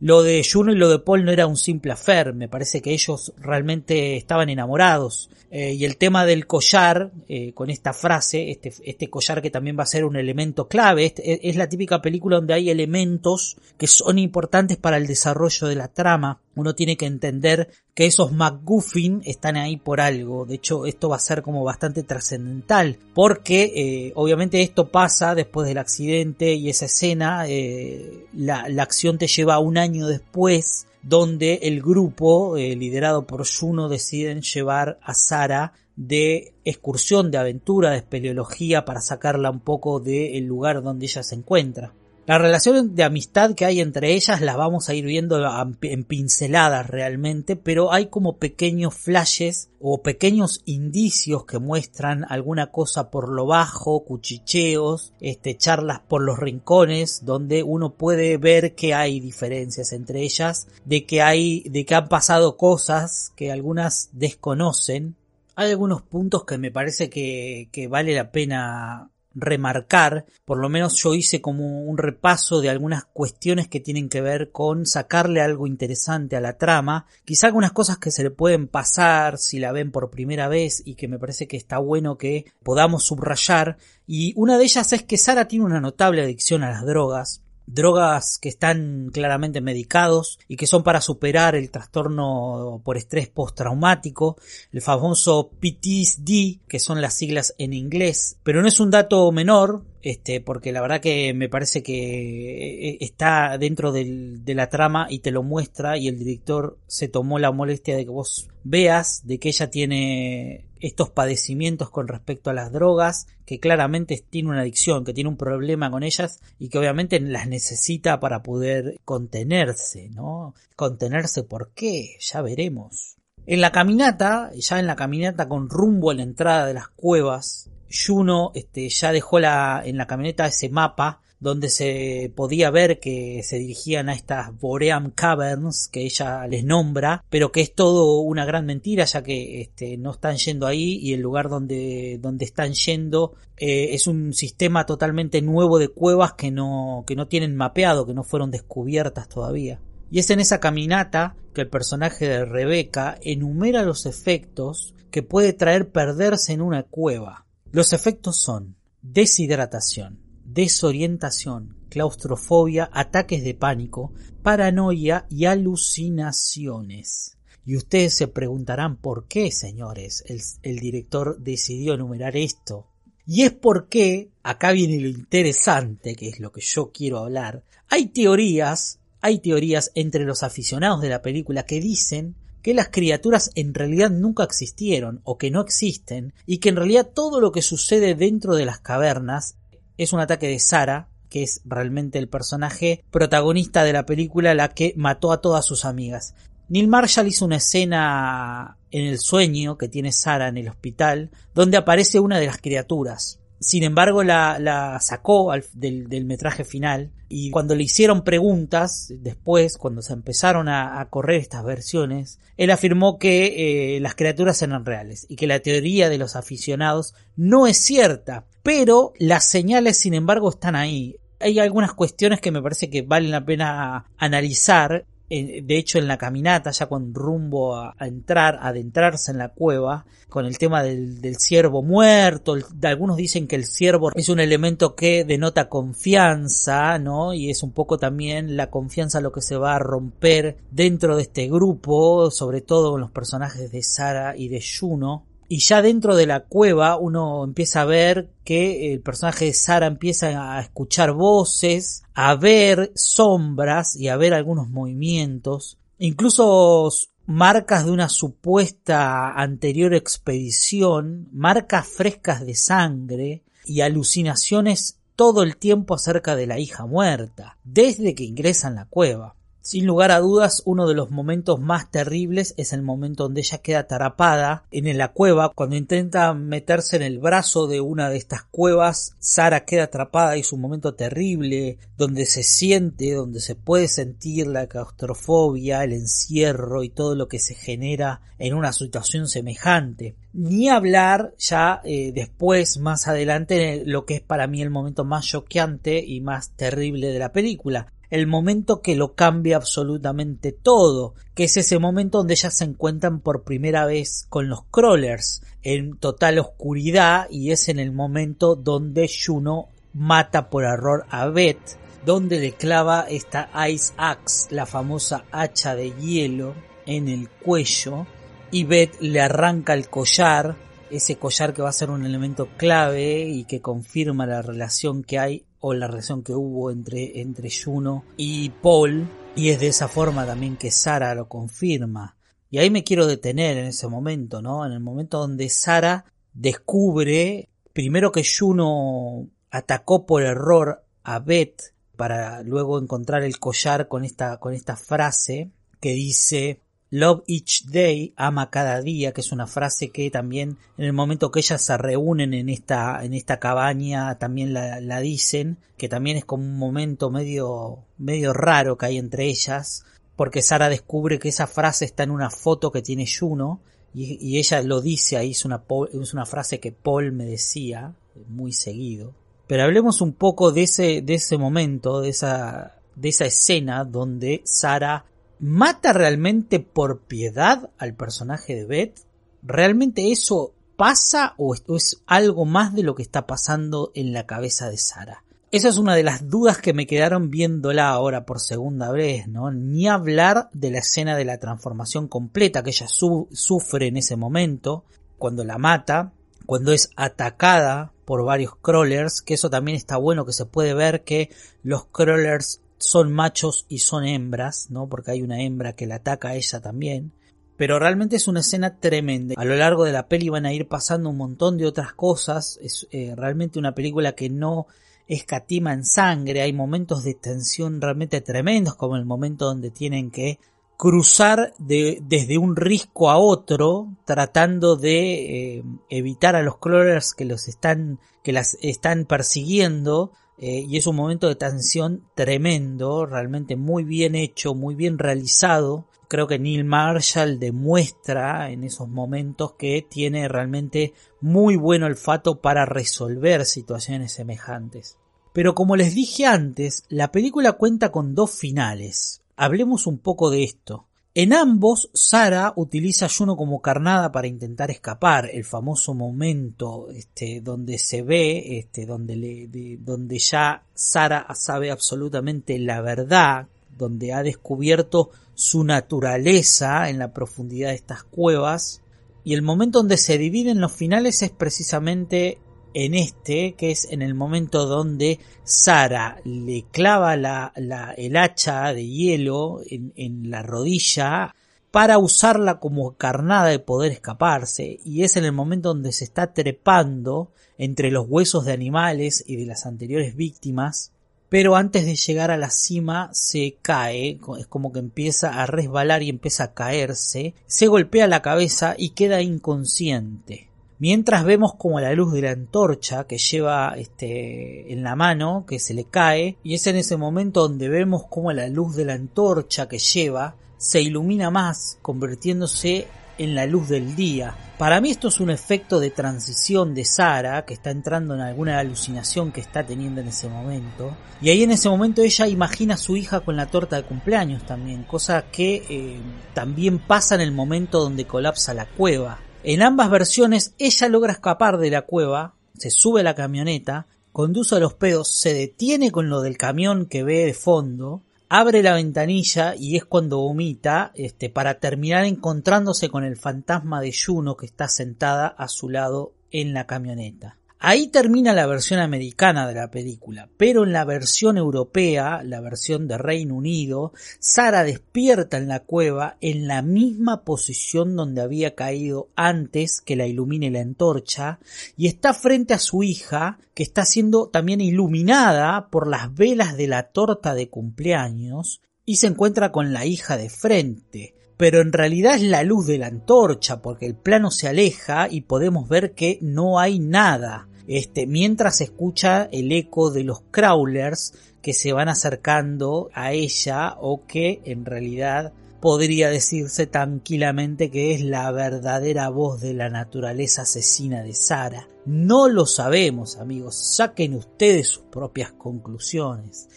Lo 0.00 0.22
de 0.22 0.44
Juno 0.44 0.72
y 0.72 0.76
lo 0.76 0.88
de 0.88 0.98
Paul 0.98 1.24
no 1.24 1.30
era 1.30 1.46
un 1.46 1.56
simple 1.56 1.92
affair, 1.92 2.34
me 2.34 2.48
parece 2.48 2.82
que 2.82 2.92
ellos 2.92 3.32
realmente 3.38 4.16
estaban 4.16 4.48
enamorados. 4.48 5.30
Eh, 5.50 5.74
y 5.74 5.84
el 5.84 5.96
tema 5.96 6.26
del 6.26 6.46
collar, 6.46 7.12
eh, 7.28 7.52
con 7.52 7.70
esta 7.70 7.92
frase, 7.92 8.50
este, 8.50 8.72
este 8.84 9.08
collar 9.08 9.40
que 9.40 9.50
también 9.50 9.78
va 9.78 9.84
a 9.84 9.86
ser 9.86 10.04
un 10.04 10.16
elemento 10.16 10.66
clave, 10.66 11.06
este, 11.06 11.48
es 11.48 11.56
la 11.56 11.68
típica 11.68 12.02
película 12.02 12.36
donde 12.36 12.54
hay 12.54 12.70
elementos 12.70 13.56
que 13.78 13.86
son 13.86 14.18
importantes 14.18 14.76
para 14.78 14.96
el 14.96 15.06
desarrollo 15.06 15.68
de 15.68 15.76
la 15.76 15.88
trama. 15.88 16.40
Uno 16.56 16.74
tiene 16.74 16.96
que 16.96 17.06
entender 17.06 17.68
que 17.94 18.06
esos 18.06 18.32
McGuffin 18.32 19.22
están 19.24 19.56
ahí 19.56 19.76
por 19.76 20.00
algo. 20.00 20.46
De 20.46 20.56
hecho, 20.56 20.86
esto 20.86 21.08
va 21.08 21.16
a 21.16 21.20
ser 21.20 21.42
como 21.42 21.64
bastante 21.64 22.02
trascendental. 22.02 22.98
Porque 23.14 23.72
eh, 23.74 24.12
obviamente 24.14 24.62
esto 24.62 24.88
pasa 24.90 25.34
después 25.34 25.66
del 25.68 25.78
accidente 25.78 26.54
y 26.54 26.68
esa 26.68 26.86
escena, 26.86 27.46
eh, 27.48 28.26
la, 28.32 28.68
la 28.68 28.82
acción 28.82 29.18
te 29.18 29.26
lleva 29.26 29.58
un 29.58 29.78
año 29.78 30.06
después 30.06 30.86
donde 31.04 31.60
el 31.62 31.82
grupo 31.82 32.56
eh, 32.56 32.74
liderado 32.76 33.26
por 33.26 33.46
Juno 33.46 33.88
deciden 33.88 34.40
llevar 34.40 34.98
a 35.02 35.14
Sara 35.14 35.72
de 35.96 36.54
excursión, 36.64 37.30
de 37.30 37.38
aventura, 37.38 37.90
de 37.90 37.98
espeleología 37.98 38.84
para 38.84 39.00
sacarla 39.00 39.50
un 39.50 39.60
poco 39.60 40.00
del 40.00 40.44
lugar 40.44 40.82
donde 40.82 41.06
ella 41.06 41.22
se 41.22 41.34
encuentra. 41.34 41.92
La 42.26 42.38
relación 42.38 42.94
de 42.94 43.04
amistad 43.04 43.54
que 43.54 43.66
hay 43.66 43.80
entre 43.80 44.14
ellas 44.14 44.40
las 44.40 44.56
vamos 44.56 44.88
a 44.88 44.94
ir 44.94 45.04
viendo 45.04 45.38
en 45.82 46.04
pinceladas 46.04 46.86
realmente, 46.88 47.54
pero 47.54 47.92
hay 47.92 48.06
como 48.06 48.38
pequeños 48.38 48.94
flashes 48.94 49.68
o 49.78 50.00
pequeños 50.00 50.62
indicios 50.64 51.44
que 51.44 51.58
muestran 51.58 52.24
alguna 52.26 52.70
cosa 52.70 53.10
por 53.10 53.28
lo 53.28 53.44
bajo, 53.44 54.06
cuchicheos, 54.06 55.12
este, 55.20 55.58
charlas 55.58 56.00
por 56.00 56.22
los 56.22 56.38
rincones, 56.38 57.26
donde 57.26 57.62
uno 57.62 57.92
puede 57.92 58.38
ver 58.38 58.74
que 58.74 58.94
hay 58.94 59.20
diferencias 59.20 59.92
entre 59.92 60.22
ellas, 60.22 60.66
de 60.86 61.04
que 61.04 61.20
hay, 61.20 61.64
de 61.68 61.84
que 61.84 61.94
han 61.94 62.08
pasado 62.08 62.56
cosas 62.56 63.32
que 63.36 63.52
algunas 63.52 64.08
desconocen. 64.12 65.14
Hay 65.56 65.70
algunos 65.70 66.00
puntos 66.00 66.46
que 66.46 66.56
me 66.56 66.70
parece 66.70 67.10
que, 67.10 67.68
que 67.70 67.86
vale 67.86 68.14
la 68.14 68.32
pena 68.32 69.10
remarcar, 69.34 70.24
por 70.44 70.58
lo 70.58 70.68
menos 70.68 70.94
yo 71.02 71.14
hice 71.14 71.40
como 71.40 71.82
un 71.82 71.98
repaso 71.98 72.60
de 72.60 72.70
algunas 72.70 73.04
cuestiones 73.04 73.68
que 73.68 73.80
tienen 73.80 74.08
que 74.08 74.20
ver 74.20 74.50
con 74.50 74.86
sacarle 74.86 75.40
algo 75.40 75.66
interesante 75.66 76.36
a 76.36 76.40
la 76.40 76.56
trama, 76.58 77.06
quizá 77.24 77.46
algunas 77.46 77.72
cosas 77.72 77.98
que 77.98 78.10
se 78.10 78.22
le 78.22 78.30
pueden 78.30 78.68
pasar 78.68 79.38
si 79.38 79.58
la 79.58 79.72
ven 79.72 79.90
por 79.90 80.10
primera 80.10 80.48
vez 80.48 80.82
y 80.84 80.94
que 80.94 81.08
me 81.08 81.18
parece 81.18 81.46
que 81.46 81.56
está 81.56 81.78
bueno 81.78 82.18
que 82.18 82.46
podamos 82.62 83.04
subrayar, 83.04 83.76
y 84.06 84.32
una 84.36 84.58
de 84.58 84.64
ellas 84.64 84.92
es 84.92 85.02
que 85.02 85.16
Sara 85.16 85.48
tiene 85.48 85.64
una 85.64 85.80
notable 85.80 86.22
adicción 86.22 86.62
a 86.62 86.70
las 86.70 86.84
drogas, 86.84 87.43
drogas 87.66 88.38
que 88.38 88.48
están 88.48 89.10
claramente 89.12 89.60
medicados 89.60 90.38
y 90.48 90.56
que 90.56 90.66
son 90.66 90.82
para 90.82 91.00
superar 91.00 91.54
el 91.54 91.70
trastorno 91.70 92.80
por 92.84 92.96
estrés 92.96 93.28
postraumático, 93.28 94.36
el 94.72 94.82
famoso 94.82 95.50
PTSD, 95.60 96.60
que 96.68 96.78
son 96.78 97.00
las 97.00 97.14
siglas 97.14 97.54
en 97.58 97.72
inglés. 97.72 98.36
Pero 98.42 98.62
no 98.62 98.68
es 98.68 98.80
un 98.80 98.90
dato 98.90 99.30
menor, 99.32 99.82
este, 100.04 100.42
porque 100.42 100.70
la 100.70 100.82
verdad 100.82 101.00
que 101.00 101.32
me 101.32 101.48
parece 101.48 101.82
que 101.82 102.90
eh, 102.90 102.98
está 103.00 103.56
dentro 103.56 103.90
de 103.90 104.54
la 104.54 104.68
trama 104.68 105.06
y 105.08 105.20
te 105.20 105.30
lo 105.30 105.42
muestra 105.42 105.96
y 105.96 106.08
el 106.08 106.18
director 106.18 106.76
se 106.86 107.08
tomó 107.08 107.38
la 107.38 107.52
molestia 107.52 107.96
de 107.96 108.04
que 108.04 108.10
vos 108.10 108.50
veas 108.64 109.26
de 109.26 109.38
que 109.38 109.48
ella 109.48 109.70
tiene 109.70 110.66
estos 110.78 111.08
padecimientos 111.08 111.88
con 111.88 112.06
respecto 112.06 112.50
a 112.50 112.52
las 112.52 112.70
drogas, 112.70 113.28
que 113.46 113.58
claramente 113.58 114.22
tiene 114.28 114.50
una 114.50 114.60
adicción, 114.60 115.06
que 115.06 115.14
tiene 115.14 115.30
un 115.30 115.38
problema 115.38 115.90
con 115.90 116.02
ellas 116.02 116.42
y 116.58 116.68
que 116.68 116.78
obviamente 116.78 117.18
las 117.18 117.48
necesita 117.48 118.20
para 118.20 118.42
poder 118.42 119.00
contenerse, 119.06 120.10
¿no? 120.10 120.54
Contenerse, 120.76 121.44
¿por 121.44 121.70
qué? 121.70 122.18
Ya 122.20 122.42
veremos. 122.42 123.16
En 123.46 123.62
la 123.62 123.72
caminata, 123.72 124.50
ya 124.54 124.78
en 124.78 124.86
la 124.86 124.96
caminata 124.96 125.48
con 125.48 125.70
rumbo 125.70 126.10
a 126.10 126.14
la 126.14 126.24
entrada 126.24 126.66
de 126.66 126.74
las 126.74 126.88
cuevas, 126.88 127.70
Juno 127.90 128.52
este, 128.54 128.88
ya 128.88 129.12
dejó 129.12 129.38
la, 129.40 129.82
en 129.84 129.96
la 129.96 130.06
camioneta 130.06 130.46
ese 130.46 130.68
mapa 130.68 131.20
donde 131.44 131.68
se 131.68 132.32
podía 132.34 132.70
ver 132.70 133.00
que 133.00 133.42
se 133.42 133.58
dirigían 133.58 134.08
a 134.08 134.14
estas 134.14 134.58
Boream 134.58 135.10
Caverns 135.10 135.88
que 135.88 136.02
ella 136.02 136.46
les 136.46 136.64
nombra, 136.64 137.22
pero 137.28 137.52
que 137.52 137.60
es 137.60 137.74
todo 137.74 138.20
una 138.20 138.46
gran 138.46 138.64
mentira 138.64 139.04
ya 139.04 139.22
que 139.22 139.60
este, 139.60 139.98
no 139.98 140.12
están 140.12 140.36
yendo 140.36 140.66
ahí 140.66 140.98
y 141.02 141.12
el 141.12 141.20
lugar 141.20 141.50
donde, 141.50 142.18
donde 142.20 142.46
están 142.46 142.72
yendo 142.72 143.34
eh, 143.58 143.88
es 143.92 144.06
un 144.06 144.32
sistema 144.32 144.86
totalmente 144.86 145.42
nuevo 145.42 145.78
de 145.78 145.88
cuevas 145.88 146.32
que 146.32 146.50
no, 146.50 147.04
que 147.06 147.14
no 147.14 147.28
tienen 147.28 147.54
mapeado, 147.56 148.06
que 148.06 148.14
no 148.14 148.24
fueron 148.24 148.50
descubiertas 148.50 149.28
todavía. 149.28 149.80
Y 150.10 150.20
es 150.20 150.30
en 150.30 150.40
esa 150.40 150.60
caminata 150.60 151.36
que 151.52 151.62
el 151.62 151.68
personaje 151.68 152.26
de 152.26 152.46
Rebeca 152.46 153.18
enumera 153.20 153.82
los 153.82 154.06
efectos 154.06 154.94
que 155.10 155.22
puede 155.22 155.52
traer 155.52 155.90
perderse 155.90 156.52
en 156.52 156.62
una 156.62 156.84
cueva. 156.84 157.43
Los 157.74 157.92
efectos 157.92 158.36
son 158.36 158.76
deshidratación, 159.02 160.20
desorientación, 160.44 161.76
claustrofobia, 161.88 162.88
ataques 162.92 163.42
de 163.42 163.54
pánico, 163.54 164.12
paranoia 164.44 165.26
y 165.28 165.46
alucinaciones. 165.46 167.36
Y 167.66 167.74
ustedes 167.74 168.14
se 168.14 168.28
preguntarán 168.28 168.96
por 168.96 169.26
qué, 169.26 169.50
señores, 169.50 170.22
el, 170.62 170.78
director 170.78 171.36
decidió 171.40 171.94
enumerar 171.94 172.36
esto. 172.36 172.86
Y 173.26 173.42
es 173.42 173.50
porque, 173.50 174.30
acá 174.44 174.70
viene 174.70 175.00
lo 175.00 175.08
interesante, 175.08 176.14
que 176.14 176.28
es 176.28 176.38
lo 176.38 176.52
que 176.52 176.60
yo 176.60 176.92
quiero 176.92 177.18
hablar, 177.18 177.64
hay 177.88 178.06
teorías, 178.06 179.00
hay 179.20 179.40
teorías 179.40 179.90
entre 179.96 180.24
los 180.24 180.44
aficionados 180.44 181.00
de 181.00 181.08
la 181.08 181.22
película 181.22 181.66
que 181.66 181.80
dicen 181.80 182.36
que 182.64 182.72
las 182.72 182.88
criaturas 182.88 183.50
en 183.56 183.74
realidad 183.74 184.10
nunca 184.10 184.42
existieron 184.42 185.20
o 185.24 185.36
que 185.36 185.50
no 185.50 185.60
existen 185.60 186.32
y 186.46 186.58
que 186.58 186.70
en 186.70 186.76
realidad 186.76 187.10
todo 187.14 187.38
lo 187.38 187.52
que 187.52 187.60
sucede 187.60 188.14
dentro 188.14 188.54
de 188.54 188.64
las 188.64 188.80
cavernas 188.80 189.56
es 189.98 190.14
un 190.14 190.20
ataque 190.20 190.48
de 190.48 190.58
Sara, 190.58 191.10
que 191.28 191.42
es 191.42 191.60
realmente 191.66 192.18
el 192.18 192.26
personaje 192.26 193.04
protagonista 193.10 193.84
de 193.84 193.92
la 193.92 194.06
película, 194.06 194.54
la 194.54 194.70
que 194.70 194.94
mató 194.96 195.30
a 195.30 195.42
todas 195.42 195.66
sus 195.66 195.84
amigas. 195.84 196.34
Neil 196.70 196.88
Marshall 196.88 197.28
hizo 197.28 197.44
una 197.44 197.56
escena 197.56 198.78
en 198.90 199.08
el 199.08 199.18
sueño 199.18 199.76
que 199.76 199.88
tiene 199.88 200.10
Sara 200.10 200.48
en 200.48 200.56
el 200.56 200.70
hospital, 200.70 201.32
donde 201.54 201.76
aparece 201.76 202.18
una 202.18 202.38
de 202.38 202.46
las 202.46 202.56
criaturas. 202.56 203.40
Sin 203.64 203.82
embargo, 203.82 204.22
la, 204.22 204.98
sacó 205.00 205.50
del, 205.72 206.24
metraje 206.26 206.64
final. 206.64 207.12
Y 207.30 207.50
cuando 207.50 207.74
le 207.74 207.84
hicieron 207.84 208.22
preguntas, 208.22 209.10
después, 209.20 209.78
cuando 209.78 210.02
se 210.02 210.12
empezaron 210.12 210.68
a, 210.68 211.00
a 211.00 211.08
correr 211.08 211.40
estas 211.40 211.64
versiones, 211.64 212.40
él 212.58 212.70
afirmó 212.70 213.18
que 213.18 213.96
eh, 213.96 214.00
las 214.00 214.14
criaturas 214.16 214.60
eran 214.60 214.84
reales 214.84 215.24
y 215.30 215.36
que 215.36 215.46
la 215.46 215.60
teoría 215.60 216.10
de 216.10 216.18
los 216.18 216.36
aficionados 216.36 217.14
no 217.36 217.66
es 217.66 217.78
cierta, 217.78 218.44
pero 218.62 219.14
las 219.18 219.48
señales, 219.48 219.96
sin 219.96 220.12
embargo, 220.12 220.50
están 220.50 220.76
ahí. 220.76 221.16
Hay 221.40 221.58
algunas 221.58 221.94
cuestiones 221.94 222.42
que 222.42 222.50
me 222.50 222.60
parece 222.60 222.90
que 222.90 223.00
valen 223.00 223.30
la 223.30 223.46
pena 223.46 224.10
analizar 224.18 225.06
de 225.42 225.76
hecho 225.76 225.98
en 225.98 226.08
la 226.08 226.18
caminata, 226.18 226.70
ya 226.70 226.86
con 226.86 227.14
rumbo 227.14 227.76
a, 227.76 227.94
entrar, 228.00 228.56
a 228.56 228.68
adentrarse 228.68 229.32
en 229.32 229.38
la 229.38 229.48
cueva, 229.48 230.06
con 230.28 230.46
el 230.46 230.58
tema 230.58 230.82
del, 230.82 231.36
ciervo 231.38 231.82
muerto, 231.82 232.54
el, 232.54 232.64
algunos 232.82 233.16
dicen 233.16 233.46
que 233.46 233.56
el 233.56 233.66
ciervo 233.66 234.10
es 234.14 234.28
un 234.28 234.40
elemento 234.40 234.94
que 234.94 235.24
denota 235.24 235.68
confianza, 235.68 236.98
¿no? 236.98 237.34
Y 237.34 237.50
es 237.50 237.62
un 237.62 237.72
poco 237.72 237.98
también 237.98 238.56
la 238.56 238.70
confianza 238.70 239.20
lo 239.20 239.32
que 239.32 239.42
se 239.42 239.56
va 239.56 239.76
a 239.76 239.78
romper 239.78 240.56
dentro 240.70 241.16
de 241.16 241.22
este 241.22 241.48
grupo, 241.48 242.30
sobre 242.30 242.60
todo 242.60 242.92
con 242.92 243.00
los 243.00 243.10
personajes 243.10 243.70
de 243.70 243.82
Sara 243.82 244.36
y 244.36 244.48
de 244.48 244.62
Juno, 244.62 245.24
y 245.48 245.58
ya 245.58 245.82
dentro 245.82 246.16
de 246.16 246.26
la 246.26 246.40
cueva 246.40 246.96
uno 246.96 247.44
empieza 247.44 247.82
a 247.82 247.86
ver 247.86 248.30
que 248.44 248.92
el 248.92 249.00
personaje 249.00 249.46
de 249.46 249.54
Sara 249.54 249.86
empieza 249.86 250.56
a 250.56 250.60
escuchar 250.60 251.12
voces, 251.12 252.02
a 252.14 252.34
ver 252.34 252.92
sombras 252.94 253.96
y 253.96 254.08
a 254.08 254.16
ver 254.16 254.34
algunos 254.34 254.68
movimientos, 254.68 255.78
incluso 255.98 256.90
marcas 257.26 257.84
de 257.84 257.90
una 257.90 258.08
supuesta 258.08 259.30
anterior 259.30 259.94
expedición, 259.94 261.28
marcas 261.32 261.86
frescas 261.86 262.44
de 262.44 262.54
sangre 262.54 263.42
y 263.64 263.80
alucinaciones 263.80 264.98
todo 265.16 265.42
el 265.42 265.56
tiempo 265.56 265.94
acerca 265.94 266.36
de 266.36 266.46
la 266.46 266.58
hija 266.58 266.86
muerta, 266.86 267.56
desde 267.64 268.14
que 268.14 268.24
ingresa 268.24 268.68
en 268.68 268.74
la 268.74 268.86
cueva. 268.86 269.36
Sin 269.64 269.86
lugar 269.86 270.10
a 270.10 270.20
dudas, 270.20 270.60
uno 270.66 270.86
de 270.86 270.92
los 270.92 271.10
momentos 271.10 271.58
más 271.58 271.90
terribles 271.90 272.52
es 272.58 272.74
el 272.74 272.82
momento 272.82 273.22
donde 273.22 273.40
ella 273.40 273.62
queda 273.62 273.78
atrapada 273.78 274.64
en 274.70 274.98
la 274.98 275.12
cueva. 275.12 275.52
Cuando 275.54 275.74
intenta 275.74 276.34
meterse 276.34 276.96
en 276.96 277.02
el 277.02 277.18
brazo 277.18 277.66
de 277.66 277.80
una 277.80 278.10
de 278.10 278.18
estas 278.18 278.42
cuevas, 278.42 279.16
Sara 279.20 279.64
queda 279.64 279.84
atrapada 279.84 280.36
y 280.36 280.40
es 280.40 280.52
un 280.52 280.60
momento 280.60 280.92
terrible 280.92 281.78
donde 281.96 282.26
se 282.26 282.42
siente, 282.42 283.14
donde 283.14 283.40
se 283.40 283.54
puede 283.54 283.88
sentir 283.88 284.48
la 284.48 284.66
claustrofobia, 284.66 285.82
el 285.82 285.94
encierro 285.94 286.82
y 286.82 286.90
todo 286.90 287.14
lo 287.14 287.26
que 287.28 287.38
se 287.38 287.54
genera 287.54 288.20
en 288.38 288.52
una 288.52 288.70
situación 288.70 289.28
semejante. 289.28 290.14
Ni 290.34 290.68
hablar 290.68 291.32
ya 291.38 291.80
eh, 291.86 292.12
después, 292.14 292.76
más 292.76 293.08
adelante, 293.08 293.82
lo 293.86 294.04
que 294.04 294.16
es 294.16 294.20
para 294.20 294.46
mí 294.46 294.60
el 294.60 294.68
momento 294.68 295.06
más 295.06 295.24
choqueante 295.24 296.04
y 296.04 296.20
más 296.20 296.50
terrible 296.50 297.06
de 297.06 297.18
la 297.18 297.32
película 297.32 297.86
el 298.14 298.28
momento 298.28 298.80
que 298.80 298.94
lo 298.94 299.14
cambia 299.14 299.56
absolutamente 299.56 300.52
todo, 300.52 301.14
que 301.34 301.44
es 301.44 301.56
ese 301.56 301.80
momento 301.80 302.18
donde 302.18 302.34
ellas 302.34 302.56
se 302.56 302.62
encuentran 302.62 303.18
por 303.18 303.42
primera 303.42 303.86
vez 303.86 304.26
con 304.28 304.48
los 304.48 304.62
crawlers 304.70 305.42
en 305.64 305.96
total 305.96 306.38
oscuridad 306.38 307.26
y 307.28 307.50
es 307.50 307.68
en 307.68 307.80
el 307.80 307.90
momento 307.90 308.54
donde 308.54 309.10
Juno 309.10 309.66
mata 309.92 310.48
por 310.48 310.62
error 310.62 311.06
a 311.10 311.26
Beth, 311.26 311.76
donde 312.06 312.38
le 312.38 312.52
clava 312.52 313.04
esta 313.08 313.50
Ice 313.68 313.92
Axe, 313.96 314.46
la 314.54 314.66
famosa 314.66 315.24
hacha 315.32 315.74
de 315.74 315.90
hielo, 315.90 316.54
en 316.86 317.08
el 317.08 317.28
cuello 317.28 318.06
y 318.52 318.62
Beth 318.62 319.00
le 319.00 319.22
arranca 319.22 319.74
el 319.74 319.88
collar, 319.88 320.54
ese 320.88 321.16
collar 321.16 321.52
que 321.52 321.62
va 321.62 321.70
a 321.70 321.72
ser 321.72 321.90
un 321.90 322.06
elemento 322.06 322.46
clave 322.56 323.24
y 323.28 323.42
que 323.42 323.60
confirma 323.60 324.24
la 324.24 324.40
relación 324.40 325.02
que 325.02 325.18
hay 325.18 325.44
o 325.66 325.72
la 325.72 325.86
relación 325.86 326.22
que 326.22 326.34
hubo 326.34 326.70
entre, 326.70 327.22
entre 327.22 327.48
Juno 327.50 328.04
y 328.18 328.50
Paul, 328.50 329.08
y 329.34 329.48
es 329.48 329.60
de 329.60 329.68
esa 329.68 329.88
forma 329.88 330.26
también 330.26 330.58
que 330.58 330.70
Sara 330.70 331.14
lo 331.14 331.26
confirma. 331.26 332.18
Y 332.50 332.58
ahí 332.58 332.68
me 332.68 332.84
quiero 332.84 333.06
detener 333.06 333.56
en 333.56 333.64
ese 333.64 333.88
momento, 333.88 334.42
¿no? 334.42 334.66
En 334.66 334.72
el 334.72 334.80
momento 334.80 335.20
donde 335.20 335.48
Sara 335.48 336.04
descubre, 336.34 337.48
primero 337.72 338.12
que 338.12 338.22
Juno 338.22 339.26
atacó 339.50 340.04
por 340.04 340.22
error 340.22 340.84
a 341.02 341.18
Beth 341.18 341.72
para 341.96 342.42
luego 342.42 342.78
encontrar 342.78 343.22
el 343.22 343.38
collar 343.38 343.88
con 343.88 344.04
esta, 344.04 344.36
con 344.36 344.52
esta 344.52 344.76
frase 344.76 345.50
que 345.80 345.92
dice 345.92 346.60
Love 346.96 347.24
each 347.26 347.64
day, 347.64 348.12
ama 348.14 348.50
cada 348.50 348.80
día, 348.80 349.10
que 349.10 349.20
es 349.20 349.32
una 349.32 349.48
frase 349.48 349.88
que 349.88 350.12
también 350.12 350.58
en 350.78 350.84
el 350.84 350.92
momento 350.92 351.32
que 351.32 351.40
ellas 351.40 351.60
se 351.60 351.76
reúnen 351.76 352.32
en 352.34 352.48
esta, 352.48 353.04
en 353.04 353.14
esta 353.14 353.40
cabaña 353.40 354.16
también 354.16 354.52
la, 354.52 355.00
dicen, 355.00 355.58
que 355.76 355.88
también 355.88 356.18
es 356.18 356.24
como 356.24 356.44
un 356.44 356.56
momento 356.56 357.10
medio, 357.10 357.80
medio 357.98 358.32
raro 358.32 358.78
que 358.78 358.86
hay 358.86 358.98
entre 358.98 359.24
ellas, 359.24 359.84
porque 360.14 360.40
Sara 360.40 360.68
descubre 360.68 361.18
que 361.18 361.30
esa 361.30 361.48
frase 361.48 361.84
está 361.84 362.04
en 362.04 362.12
una 362.12 362.30
foto 362.30 362.70
que 362.70 362.80
tiene 362.80 363.06
Juno, 363.08 363.58
y, 363.92 364.16
y 364.24 364.38
ella 364.38 364.62
lo 364.62 364.80
dice 364.80 365.16
ahí, 365.16 365.32
es 365.32 365.44
una, 365.44 365.64
es 365.92 366.14
una 366.14 366.26
frase 366.26 366.60
que 366.60 366.70
Paul 366.70 367.10
me 367.10 367.24
decía 367.24 367.92
muy 368.28 368.52
seguido. 368.52 369.16
Pero 369.48 369.64
hablemos 369.64 370.00
un 370.00 370.12
poco 370.12 370.52
de 370.52 370.62
ese, 370.62 371.02
de 371.02 371.14
ese 371.14 371.38
momento, 371.38 372.02
de 372.02 372.10
esa, 372.10 372.76
de 372.94 373.08
esa 373.08 373.24
escena 373.24 373.82
donde 373.82 374.42
Sara 374.44 375.06
mata 375.38 375.92
realmente 375.92 376.60
por 376.60 377.00
piedad 377.00 377.70
al 377.78 377.94
personaje 377.94 378.54
de 378.54 378.66
Beth? 378.66 379.00
¿Realmente 379.42 380.10
eso 380.12 380.52
pasa 380.76 381.34
o 381.36 381.54
es 381.54 382.02
algo 382.06 382.44
más 382.44 382.74
de 382.74 382.82
lo 382.82 382.94
que 382.94 383.02
está 383.02 383.26
pasando 383.26 383.92
en 383.94 384.12
la 384.12 384.26
cabeza 384.26 384.70
de 384.70 384.78
Sara? 384.78 385.24
Esa 385.54 385.68
es 385.68 385.78
una 385.78 385.94
de 385.94 386.02
las 386.02 386.28
dudas 386.28 386.58
que 386.58 386.72
me 386.72 386.84
quedaron 386.84 387.30
viéndola 387.30 387.90
ahora 387.90 388.26
por 388.26 388.40
segunda 388.40 388.90
vez, 388.90 389.28
¿no? 389.28 389.52
Ni 389.52 389.86
hablar 389.86 390.48
de 390.52 390.72
la 390.72 390.78
escena 390.78 391.16
de 391.16 391.24
la 391.24 391.38
transformación 391.38 392.08
completa 392.08 392.64
que 392.64 392.70
ella 392.70 392.88
su 392.88 393.28
sufre 393.30 393.86
en 393.86 393.96
ese 393.96 394.16
momento, 394.16 394.84
cuando 395.16 395.44
la 395.44 395.56
mata, 395.58 396.12
cuando 396.44 396.72
es 396.72 396.90
atacada 396.96 397.92
por 398.04 398.24
varios 398.24 398.56
crawlers, 398.56 399.22
que 399.22 399.34
eso 399.34 399.48
también 399.48 399.76
está 399.76 399.96
bueno, 399.96 400.26
que 400.26 400.32
se 400.32 400.44
puede 400.44 400.74
ver 400.74 401.04
que 401.04 401.30
los 401.62 401.86
crawlers 401.86 402.60
son 402.84 403.12
machos 403.12 403.64
y 403.70 403.78
son 403.78 404.04
hembras, 404.04 404.66
¿no? 404.68 404.88
Porque 404.88 405.12
hay 405.12 405.22
una 405.22 405.40
hembra 405.40 405.74
que 405.74 405.86
la 405.86 405.96
ataca 405.96 406.28
a 406.28 406.34
ella 406.36 406.60
también. 406.60 407.12
Pero 407.56 407.78
realmente 407.78 408.16
es 408.16 408.28
una 408.28 408.40
escena 408.40 408.78
tremenda. 408.78 409.34
A 409.38 409.44
lo 409.46 409.56
largo 409.56 409.84
de 409.84 409.92
la 409.92 410.06
peli 410.06 410.28
van 410.28 410.44
a 410.44 410.52
ir 410.52 410.68
pasando 410.68 411.08
un 411.08 411.16
montón 411.16 411.56
de 411.56 411.66
otras 411.66 411.94
cosas. 411.94 412.58
Es 412.60 412.86
eh, 412.90 413.14
realmente 413.16 413.58
una 413.58 413.74
película 413.74 414.12
que 414.12 414.28
no 414.28 414.66
escatima 415.06 415.72
en 415.72 415.86
sangre. 415.86 416.42
Hay 416.42 416.52
momentos 416.52 417.04
de 417.04 417.14
tensión 417.14 417.80
realmente 417.80 418.20
tremendos, 418.20 418.74
como 418.74 418.96
el 418.96 419.06
momento 419.06 419.46
donde 419.46 419.70
tienen 419.70 420.10
que 420.10 420.38
cruzar 420.76 421.54
de, 421.58 422.00
desde 422.02 422.36
un 422.36 422.54
risco 422.54 423.08
a 423.08 423.16
otro, 423.16 423.88
tratando 424.04 424.76
de 424.76 425.56
eh, 425.56 425.64
evitar 425.88 426.36
a 426.36 426.42
los 426.42 426.58
crawlers 426.58 427.14
que 427.14 427.24
los 427.24 427.48
están, 427.48 427.98
que 428.22 428.32
las 428.32 428.58
están 428.60 429.06
persiguiendo. 429.06 430.12
Eh, 430.38 430.64
y 430.68 430.76
es 430.76 430.86
un 430.86 430.96
momento 430.96 431.28
de 431.28 431.36
tensión 431.36 432.04
tremendo, 432.14 433.06
realmente 433.06 433.56
muy 433.56 433.84
bien 433.84 434.14
hecho, 434.14 434.54
muy 434.54 434.74
bien 434.74 434.98
realizado. 434.98 435.86
Creo 436.08 436.26
que 436.26 436.38
Neil 436.38 436.64
Marshall 436.64 437.38
demuestra 437.38 438.50
en 438.50 438.64
esos 438.64 438.88
momentos 438.88 439.52
que 439.52 439.86
tiene 439.88 440.28
realmente 440.28 440.92
muy 441.20 441.56
buen 441.56 441.82
olfato 441.82 442.40
para 442.40 442.66
resolver 442.66 443.44
situaciones 443.44 444.12
semejantes. 444.12 444.98
Pero 445.32 445.54
como 445.54 445.76
les 445.76 445.94
dije 445.94 446.26
antes, 446.26 446.84
la 446.88 447.10
película 447.10 447.52
cuenta 447.52 447.90
con 447.90 448.14
dos 448.14 448.30
finales. 448.30 449.22
Hablemos 449.36 449.86
un 449.86 449.98
poco 449.98 450.30
de 450.30 450.44
esto. 450.44 450.86
En 451.16 451.32
ambos, 451.32 451.90
Sara 451.94 452.52
utiliza 452.56 453.06
a 453.06 453.08
Juno 453.08 453.36
como 453.36 453.62
carnada 453.62 454.10
para 454.10 454.26
intentar 454.26 454.72
escapar. 454.72 455.30
El 455.32 455.44
famoso 455.44 455.94
momento 455.94 456.88
este, 456.90 457.40
donde 457.40 457.78
se 457.78 458.02
ve, 458.02 458.58
este, 458.58 458.84
donde, 458.84 459.78
donde 459.78 460.18
ya 460.18 460.64
Sara 460.74 461.24
sabe 461.36 461.70
absolutamente 461.70 462.58
la 462.58 462.80
verdad, 462.80 463.46
donde 463.78 464.12
ha 464.12 464.24
descubierto 464.24 465.12
su 465.34 465.62
naturaleza 465.62 466.90
en 466.90 466.98
la 466.98 467.12
profundidad 467.12 467.68
de 467.68 467.76
estas 467.76 468.02
cuevas. 468.02 468.82
Y 469.22 469.34
el 469.34 469.42
momento 469.42 469.78
donde 469.78 469.98
se 469.98 470.18
dividen 470.18 470.60
los 470.60 470.72
finales 470.72 471.22
es 471.22 471.30
precisamente 471.30 472.38
en 472.74 472.94
este, 472.94 473.54
que 473.54 473.70
es 473.70 473.90
en 473.90 474.02
el 474.02 474.14
momento 474.14 474.66
donde 474.66 475.20
Sara 475.44 476.20
le 476.24 476.64
clava 476.70 477.16
la, 477.16 477.52
el 477.96 478.16
hacha 478.16 478.74
de 478.74 478.86
hielo 478.86 479.60
en, 479.70 479.92
en 479.96 480.30
la 480.30 480.42
rodilla 480.42 481.34
para 481.70 481.98
usarla 481.98 482.60
como 482.60 482.96
carnada 482.96 483.48
de 483.48 483.58
poder 483.58 483.92
escaparse. 483.92 484.78
Y 484.84 485.02
es 485.02 485.16
en 485.16 485.24
el 485.24 485.32
momento 485.32 485.70
donde 485.70 485.92
se 485.92 486.04
está 486.04 486.32
trepando 486.32 487.32
entre 487.58 487.90
los 487.90 488.06
huesos 488.08 488.44
de 488.44 488.52
animales 488.52 489.24
y 489.26 489.36
de 489.36 489.46
las 489.46 489.66
anteriores 489.66 490.14
víctimas. 490.14 490.92
Pero 491.28 491.56
antes 491.56 491.84
de 491.84 491.96
llegar 491.96 492.30
a 492.30 492.36
la 492.36 492.50
cima 492.50 493.10
se 493.12 493.56
cae, 493.60 494.20
es 494.38 494.46
como 494.46 494.72
que 494.72 494.78
empieza 494.78 495.42
a 495.42 495.46
resbalar 495.46 496.02
y 496.04 496.10
empieza 496.10 496.44
a 496.44 496.54
caerse, 496.54 497.34
se 497.46 497.66
golpea 497.66 498.06
la 498.06 498.22
cabeza 498.22 498.76
y 498.78 498.90
queda 498.90 499.20
inconsciente. 499.20 500.48
Mientras 500.78 501.24
vemos 501.24 501.54
como 501.54 501.80
la 501.80 501.92
luz 501.92 502.12
de 502.12 502.22
la 502.22 502.32
antorcha 502.32 503.04
que 503.04 503.18
lleva 503.18 503.74
este, 503.76 504.72
en 504.72 504.82
la 504.82 504.96
mano, 504.96 505.44
que 505.46 505.58
se 505.58 505.74
le 505.74 505.84
cae, 505.84 506.36
y 506.42 506.54
es 506.54 506.66
en 506.66 506.76
ese 506.76 506.96
momento 506.96 507.48
donde 507.48 507.68
vemos 507.68 508.04
como 508.08 508.32
la 508.32 508.48
luz 508.48 508.74
de 508.76 508.84
la 508.84 508.94
antorcha 508.94 509.68
que 509.68 509.78
lleva 509.78 510.36
se 510.56 510.80
ilumina 510.80 511.30
más, 511.30 511.78
convirtiéndose 511.82 512.86
en 513.18 513.34
la 513.34 513.46
luz 513.46 513.68
del 513.68 513.94
día. 513.94 514.34
Para 514.58 514.80
mí 514.80 514.90
esto 514.90 515.08
es 515.08 515.20
un 515.20 515.30
efecto 515.30 515.78
de 515.78 515.90
transición 515.90 516.74
de 516.74 516.84
Sara, 516.84 517.44
que 517.44 517.54
está 517.54 517.70
entrando 517.70 518.14
en 518.14 518.20
alguna 518.20 518.58
alucinación 518.58 519.32
que 519.32 519.40
está 519.40 519.64
teniendo 519.64 520.00
en 520.00 520.08
ese 520.08 520.28
momento. 520.28 520.96
Y 521.20 521.30
ahí 521.30 521.42
en 521.42 521.50
ese 521.50 521.68
momento 521.68 522.02
ella 522.02 522.26
imagina 522.26 522.74
a 522.74 522.78
su 522.78 522.96
hija 522.96 523.20
con 523.20 523.36
la 523.36 523.46
torta 523.46 523.76
de 523.76 523.84
cumpleaños 523.84 524.44
también, 524.44 524.84
cosa 524.84 525.26
que 525.30 525.64
eh, 525.68 526.00
también 526.34 526.78
pasa 526.78 527.14
en 527.14 527.20
el 527.20 527.32
momento 527.32 527.80
donde 527.80 528.06
colapsa 528.06 528.54
la 528.54 528.66
cueva. 528.66 529.18
En 529.46 529.60
ambas 529.60 529.90
versiones 529.90 530.54
ella 530.58 530.88
logra 530.88 531.12
escapar 531.12 531.58
de 531.58 531.68
la 531.68 531.82
cueva, 531.82 532.32
se 532.56 532.70
sube 532.70 533.02
a 533.02 533.04
la 533.04 533.14
camioneta, 533.14 533.86
conduce 534.10 534.54
a 534.54 534.58
los 534.58 534.72
pedos, 534.72 535.20
se 535.20 535.34
detiene 535.34 535.90
con 535.90 536.08
lo 536.08 536.22
del 536.22 536.38
camión 536.38 536.86
que 536.86 537.04
ve 537.04 537.26
de 537.26 537.34
fondo, 537.34 538.00
abre 538.30 538.62
la 538.62 538.72
ventanilla 538.72 539.54
y 539.54 539.76
es 539.76 539.84
cuando 539.84 540.22
vomita, 540.22 540.92
este, 540.94 541.28
para 541.28 541.58
terminar 541.58 542.06
encontrándose 542.06 542.88
con 542.88 543.04
el 543.04 543.18
fantasma 543.18 543.82
de 543.82 543.92
Juno 543.92 544.34
que 544.34 544.46
está 544.46 544.66
sentada 544.66 545.26
a 545.26 545.46
su 545.48 545.68
lado 545.68 546.14
en 546.30 546.54
la 546.54 546.66
camioneta. 546.66 547.36
Ahí 547.66 547.86
termina 547.86 548.34
la 548.34 548.46
versión 548.46 548.78
americana 548.78 549.48
de 549.48 549.54
la 549.54 549.70
película, 549.70 550.28
pero 550.36 550.64
en 550.64 550.74
la 550.74 550.84
versión 550.84 551.38
europea, 551.38 552.22
la 552.22 552.42
versión 552.42 552.86
de 552.86 552.98
Reino 552.98 553.36
Unido, 553.36 553.94
Sara 554.18 554.64
despierta 554.64 555.38
en 555.38 555.48
la 555.48 555.60
cueva 555.60 556.18
en 556.20 556.46
la 556.46 556.60
misma 556.60 557.24
posición 557.24 557.96
donde 557.96 558.20
había 558.20 558.54
caído 558.54 559.08
antes 559.16 559.80
que 559.80 559.96
la 559.96 560.06
ilumine 560.06 560.50
la 560.50 560.60
antorcha 560.60 561.38
y 561.74 561.86
está 561.86 562.12
frente 562.12 562.52
a 562.52 562.58
su 562.58 562.82
hija 562.82 563.38
que 563.54 563.62
está 563.62 563.86
siendo 563.86 564.28
también 564.28 564.60
iluminada 564.60 565.70
por 565.70 565.88
las 565.88 566.14
velas 566.14 566.58
de 566.58 566.66
la 566.66 566.90
torta 566.90 567.34
de 567.34 567.48
cumpleaños 567.48 568.60
y 568.84 568.96
se 568.96 569.06
encuentra 569.06 569.52
con 569.52 569.72
la 569.72 569.86
hija 569.86 570.18
de 570.18 570.28
frente. 570.28 571.14
Pero 571.38 571.62
en 571.62 571.72
realidad 571.72 572.16
es 572.16 572.22
la 572.24 572.42
luz 572.42 572.66
de 572.66 572.76
la 572.76 572.88
antorcha 572.88 573.62
porque 573.62 573.86
el 573.86 573.96
plano 573.96 574.30
se 574.30 574.48
aleja 574.48 575.08
y 575.10 575.22
podemos 575.22 575.66
ver 575.66 575.94
que 575.94 576.18
no 576.20 576.60
hay 576.60 576.78
nada 576.78 577.48
este, 577.66 578.06
mientras 578.06 578.60
escucha 578.60 579.28
el 579.32 579.52
eco 579.52 579.90
de 579.90 580.04
los 580.04 580.22
crawlers 580.30 581.14
que 581.42 581.52
se 581.52 581.72
van 581.72 581.88
acercando 581.88 582.90
a 582.94 583.12
ella 583.12 583.76
o 583.78 584.06
que 584.06 584.40
en 584.44 584.64
realidad 584.64 585.32
podría 585.60 586.10
decirse 586.10 586.66
tranquilamente 586.66 587.70
que 587.70 587.94
es 587.94 588.02
la 588.02 588.30
verdadera 588.32 589.08
voz 589.08 589.40
de 589.40 589.54
la 589.54 589.70
naturaleza 589.70 590.42
asesina 590.42 591.02
de 591.02 591.14
Sara. 591.14 591.68
No 591.86 592.28
lo 592.28 592.44
sabemos, 592.44 593.16
amigos, 593.16 593.56
saquen 593.56 594.14
ustedes 594.14 594.68
sus 594.68 594.84
propias 594.84 595.32
conclusiones. 595.32 596.48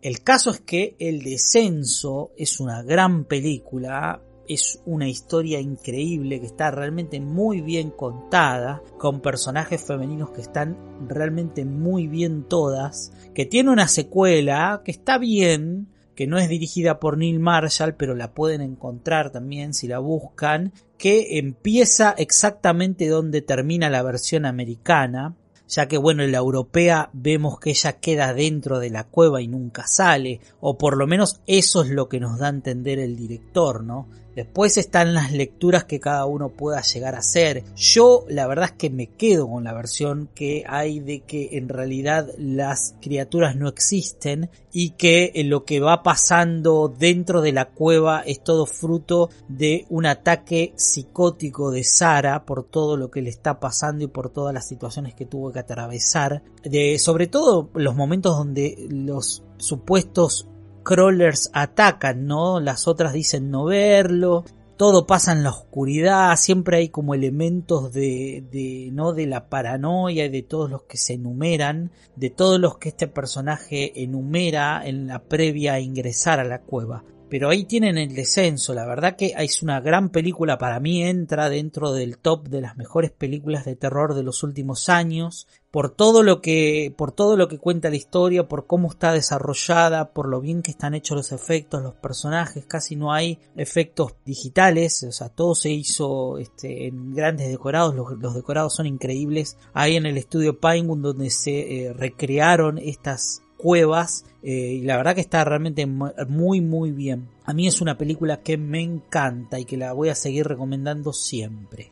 El 0.00 0.22
caso 0.22 0.50
es 0.50 0.60
que 0.60 0.96
El 0.98 1.22
Descenso 1.22 2.32
es 2.36 2.60
una 2.60 2.82
gran 2.82 3.24
película, 3.24 4.22
es 4.48 4.80
una 4.84 5.08
historia 5.08 5.60
increíble 5.60 6.40
que 6.40 6.46
está 6.46 6.70
realmente 6.70 7.20
muy 7.20 7.60
bien 7.60 7.90
contada, 7.90 8.82
con 8.98 9.20
personajes 9.20 9.82
femeninos 9.82 10.30
que 10.30 10.40
están 10.40 10.76
realmente 11.08 11.64
muy 11.64 12.06
bien 12.06 12.44
todas, 12.44 13.12
que 13.34 13.46
tiene 13.46 13.70
una 13.70 13.88
secuela 13.88 14.82
que 14.84 14.90
está 14.90 15.18
bien, 15.18 15.88
que 16.14 16.26
no 16.26 16.38
es 16.38 16.48
dirigida 16.48 17.00
por 17.00 17.18
Neil 17.18 17.40
Marshall, 17.40 17.94
pero 17.94 18.14
la 18.14 18.32
pueden 18.32 18.60
encontrar 18.60 19.30
también 19.30 19.74
si 19.74 19.88
la 19.88 19.98
buscan, 19.98 20.72
que 20.96 21.38
empieza 21.38 22.14
exactamente 22.16 23.08
donde 23.08 23.42
termina 23.42 23.90
la 23.90 24.02
versión 24.02 24.46
americana, 24.46 25.34
ya 25.66 25.88
que 25.88 25.98
bueno, 25.98 26.22
en 26.22 26.32
la 26.32 26.38
europea 26.38 27.10
vemos 27.12 27.58
que 27.58 27.70
ella 27.70 27.94
queda 27.94 28.34
dentro 28.34 28.78
de 28.78 28.90
la 28.90 29.04
cueva 29.04 29.42
y 29.42 29.48
nunca 29.48 29.86
sale, 29.86 30.40
o 30.60 30.78
por 30.78 30.96
lo 30.96 31.06
menos 31.06 31.40
eso 31.46 31.82
es 31.82 31.90
lo 31.90 32.08
que 32.08 32.20
nos 32.20 32.38
da 32.38 32.46
a 32.46 32.50
entender 32.50 32.98
el 32.98 33.16
director, 33.16 33.82
¿no? 33.82 34.08
Después 34.34 34.76
están 34.76 35.14
las 35.14 35.32
lecturas 35.32 35.84
que 35.84 36.00
cada 36.00 36.26
uno 36.26 36.48
pueda 36.48 36.80
llegar 36.82 37.14
a 37.14 37.18
hacer. 37.18 37.64
Yo 37.76 38.24
la 38.28 38.46
verdad 38.46 38.66
es 38.66 38.72
que 38.72 38.90
me 38.90 39.06
quedo 39.06 39.48
con 39.48 39.64
la 39.64 39.72
versión 39.72 40.28
que 40.34 40.64
hay 40.66 41.00
de 41.00 41.20
que 41.20 41.50
en 41.52 41.68
realidad 41.68 42.28
las 42.36 42.96
criaturas 43.00 43.56
no 43.56 43.68
existen 43.68 44.50
y 44.72 44.90
que 44.90 45.32
lo 45.44 45.64
que 45.64 45.80
va 45.80 46.02
pasando 46.02 46.88
dentro 46.88 47.40
de 47.40 47.52
la 47.52 47.66
cueva 47.66 48.22
es 48.26 48.42
todo 48.42 48.66
fruto 48.66 49.30
de 49.48 49.86
un 49.88 50.06
ataque 50.06 50.72
psicótico 50.76 51.70
de 51.70 51.84
Sara 51.84 52.44
por 52.44 52.64
todo 52.64 52.96
lo 52.96 53.10
que 53.10 53.22
le 53.22 53.30
está 53.30 53.60
pasando 53.60 54.04
y 54.04 54.08
por 54.08 54.30
todas 54.30 54.52
las 54.52 54.66
situaciones 54.66 55.14
que 55.14 55.26
tuvo 55.26 55.52
que 55.52 55.60
atravesar. 55.60 56.42
De, 56.64 56.98
sobre 56.98 57.28
todo 57.28 57.70
los 57.74 57.94
momentos 57.94 58.36
donde 58.36 58.86
los 58.90 59.44
supuestos 59.58 60.48
crawlers 60.84 61.50
atacan, 61.52 62.26
¿no? 62.26 62.60
Las 62.60 62.86
otras 62.86 63.12
dicen 63.12 63.50
no 63.50 63.64
verlo. 63.64 64.44
Todo 64.76 65.06
pasa 65.06 65.32
en 65.32 65.44
la 65.44 65.50
oscuridad, 65.50 66.34
siempre 66.36 66.78
hay 66.78 66.88
como 66.88 67.14
elementos 67.14 67.92
de, 67.92 68.44
de, 68.50 68.90
¿no? 68.92 69.12
de 69.12 69.26
la 69.26 69.48
paranoia 69.48 70.24
y 70.24 70.28
de 70.28 70.42
todos 70.42 70.68
los 70.68 70.82
que 70.82 70.96
se 70.96 71.14
enumeran, 71.14 71.92
de 72.16 72.30
todos 72.30 72.58
los 72.58 72.78
que 72.78 72.88
este 72.88 73.06
personaje 73.06 74.02
enumera 74.02 74.82
en 74.84 75.06
la 75.06 75.20
previa 75.20 75.74
a 75.74 75.80
ingresar 75.80 76.40
a 76.40 76.44
la 76.44 76.60
cueva. 76.60 77.04
Pero 77.28 77.48
ahí 77.48 77.64
tienen 77.64 77.98
el 77.98 78.14
descenso. 78.14 78.74
La 78.74 78.86
verdad 78.86 79.16
que 79.16 79.34
es 79.36 79.62
una 79.62 79.80
gran 79.80 80.10
película. 80.10 80.58
Para 80.58 80.80
mí 80.80 81.02
entra 81.02 81.48
dentro 81.48 81.92
del 81.92 82.18
top 82.18 82.48
de 82.48 82.60
las 82.60 82.76
mejores 82.76 83.10
películas 83.10 83.64
de 83.64 83.76
terror 83.76 84.14
de 84.14 84.22
los 84.22 84.42
últimos 84.42 84.88
años. 84.88 85.46
Por 85.70 85.90
todo 85.90 86.22
lo 86.22 86.40
que, 86.40 86.94
por 86.96 87.10
todo 87.10 87.36
lo 87.36 87.48
que 87.48 87.58
cuenta 87.58 87.90
la 87.90 87.96
historia, 87.96 88.46
por 88.46 88.68
cómo 88.68 88.88
está 88.88 89.12
desarrollada, 89.12 90.12
por 90.12 90.28
lo 90.28 90.40
bien 90.40 90.62
que 90.62 90.70
están 90.70 90.94
hechos 90.94 91.16
los 91.16 91.32
efectos, 91.32 91.82
los 91.82 91.96
personajes, 91.96 92.64
casi 92.64 92.94
no 92.94 93.12
hay 93.12 93.40
efectos 93.56 94.14
digitales, 94.24 95.02
o 95.02 95.10
sea, 95.10 95.30
todo 95.30 95.56
se 95.56 95.70
hizo 95.70 96.38
este, 96.38 96.86
en 96.86 97.12
grandes 97.12 97.48
decorados, 97.48 97.96
los, 97.96 98.34
decorados 98.34 98.74
son 98.74 98.86
increíbles. 98.86 99.56
Ahí 99.72 99.96
en 99.96 100.06
el 100.06 100.16
estudio 100.16 100.60
Pinewood 100.60 100.98
donde 100.98 101.30
se 101.30 101.86
eh, 101.86 101.92
recrearon 101.92 102.78
estas 102.78 103.42
cuevas 103.56 104.24
eh, 104.46 104.74
y 104.74 104.82
la 104.82 104.98
verdad 104.98 105.14
que 105.14 105.22
está 105.22 105.42
realmente 105.42 105.86
muy 105.86 106.60
muy 106.60 106.90
bien. 106.92 107.28
A 107.46 107.54
mí 107.54 107.66
es 107.66 107.80
una 107.80 107.96
película 107.96 108.42
que 108.42 108.58
me 108.58 108.82
encanta 108.82 109.58
y 109.58 109.64
que 109.64 109.78
la 109.78 109.94
voy 109.94 110.10
a 110.10 110.14
seguir 110.14 110.46
recomendando 110.46 111.14
siempre. 111.14 111.90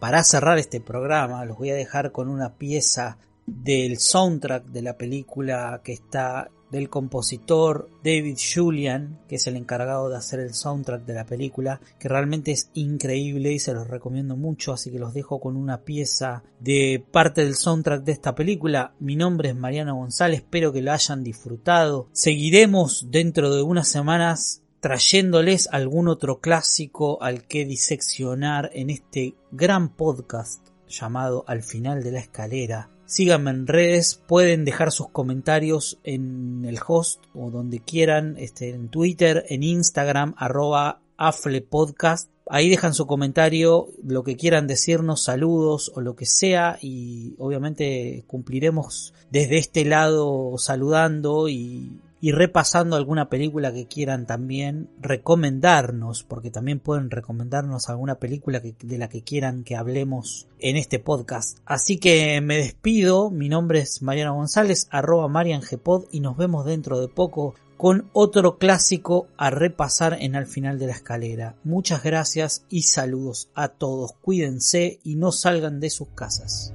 Para 0.00 0.24
cerrar 0.24 0.58
este 0.58 0.80
programa 0.80 1.44
los 1.44 1.56
voy 1.56 1.70
a 1.70 1.76
dejar 1.76 2.10
con 2.10 2.28
una 2.28 2.54
pieza 2.54 3.18
del 3.46 3.98
soundtrack 3.98 4.64
de 4.66 4.82
la 4.82 4.96
película 4.96 5.80
que 5.84 5.92
está 5.92 6.50
del 6.70 6.88
compositor 6.88 7.90
David 8.04 8.38
Julian, 8.38 9.20
que 9.28 9.36
es 9.36 9.46
el 9.46 9.56
encargado 9.56 10.08
de 10.08 10.16
hacer 10.16 10.40
el 10.40 10.54
soundtrack 10.54 11.04
de 11.04 11.14
la 11.14 11.26
película, 11.26 11.80
que 11.98 12.08
realmente 12.08 12.52
es 12.52 12.70
increíble 12.74 13.52
y 13.52 13.58
se 13.58 13.74
los 13.74 13.88
recomiendo 13.88 14.36
mucho, 14.36 14.72
así 14.72 14.90
que 14.90 14.98
los 14.98 15.14
dejo 15.14 15.40
con 15.40 15.56
una 15.56 15.82
pieza 15.84 16.42
de 16.60 17.04
parte 17.10 17.44
del 17.44 17.54
soundtrack 17.54 18.04
de 18.04 18.12
esta 18.12 18.34
película. 18.34 18.94
Mi 19.00 19.16
nombre 19.16 19.50
es 19.50 19.56
Mariano 19.56 19.96
González, 19.96 20.40
espero 20.40 20.72
que 20.72 20.82
lo 20.82 20.92
hayan 20.92 21.24
disfrutado. 21.24 22.08
Seguiremos 22.12 23.10
dentro 23.10 23.54
de 23.54 23.62
unas 23.62 23.88
semanas 23.88 24.62
trayéndoles 24.80 25.68
algún 25.72 26.08
otro 26.08 26.40
clásico 26.40 27.22
al 27.22 27.46
que 27.46 27.64
diseccionar 27.64 28.70
en 28.74 28.90
este 28.90 29.34
gran 29.50 29.94
podcast 29.96 30.68
llamado 30.88 31.44
Al 31.46 31.62
final 31.62 32.02
de 32.02 32.12
la 32.12 32.20
escalera 32.20 32.90
Síganme 33.08 33.52
en 33.52 33.66
redes, 33.66 34.20
pueden 34.26 34.66
dejar 34.66 34.92
sus 34.92 35.08
comentarios 35.08 35.98
en 36.04 36.66
el 36.66 36.78
host 36.86 37.24
o 37.34 37.50
donde 37.50 37.80
quieran, 37.80 38.36
este, 38.36 38.68
en 38.68 38.90
Twitter, 38.90 39.46
en 39.48 39.62
Instagram, 39.62 40.34
arroba 40.36 41.00
aflepodcast. 41.16 42.28
Ahí 42.50 42.68
dejan 42.68 42.92
su 42.92 43.06
comentario, 43.06 43.88
lo 44.04 44.24
que 44.24 44.36
quieran 44.36 44.66
decirnos, 44.66 45.24
saludos 45.24 45.90
o 45.94 46.02
lo 46.02 46.16
que 46.16 46.26
sea 46.26 46.78
y 46.82 47.34
obviamente 47.38 48.24
cumpliremos 48.26 49.14
desde 49.30 49.56
este 49.56 49.86
lado 49.86 50.58
saludando 50.58 51.48
y 51.48 51.90
y 52.20 52.32
repasando 52.32 52.96
alguna 52.96 53.28
película 53.28 53.72
que 53.72 53.86
quieran 53.86 54.26
también 54.26 54.88
recomendarnos, 55.00 56.24
porque 56.24 56.50
también 56.50 56.80
pueden 56.80 57.10
recomendarnos 57.10 57.88
alguna 57.88 58.16
película 58.16 58.60
de 58.60 58.98
la 58.98 59.08
que 59.08 59.22
quieran 59.22 59.64
que 59.64 59.76
hablemos 59.76 60.48
en 60.58 60.76
este 60.76 60.98
podcast. 60.98 61.58
Así 61.64 61.98
que 61.98 62.40
me 62.40 62.56
despido, 62.56 63.30
mi 63.30 63.48
nombre 63.48 63.80
es 63.80 64.02
Mariano 64.02 64.34
González, 64.34 64.88
arroba 64.90 65.28
mariangpod 65.28 66.06
y 66.10 66.20
nos 66.20 66.36
vemos 66.36 66.64
dentro 66.64 67.00
de 67.00 67.08
poco 67.08 67.54
con 67.76 68.10
otro 68.12 68.58
clásico 68.58 69.28
a 69.36 69.50
repasar 69.50 70.18
en 70.20 70.34
al 70.34 70.46
final 70.46 70.78
de 70.78 70.88
la 70.88 70.92
escalera. 70.92 71.54
Muchas 71.62 72.02
gracias 72.02 72.64
y 72.68 72.82
saludos 72.82 73.50
a 73.54 73.68
todos. 73.68 74.12
Cuídense 74.20 74.98
y 75.04 75.14
no 75.14 75.30
salgan 75.30 75.78
de 75.78 75.90
sus 75.90 76.08
casas. 76.08 76.74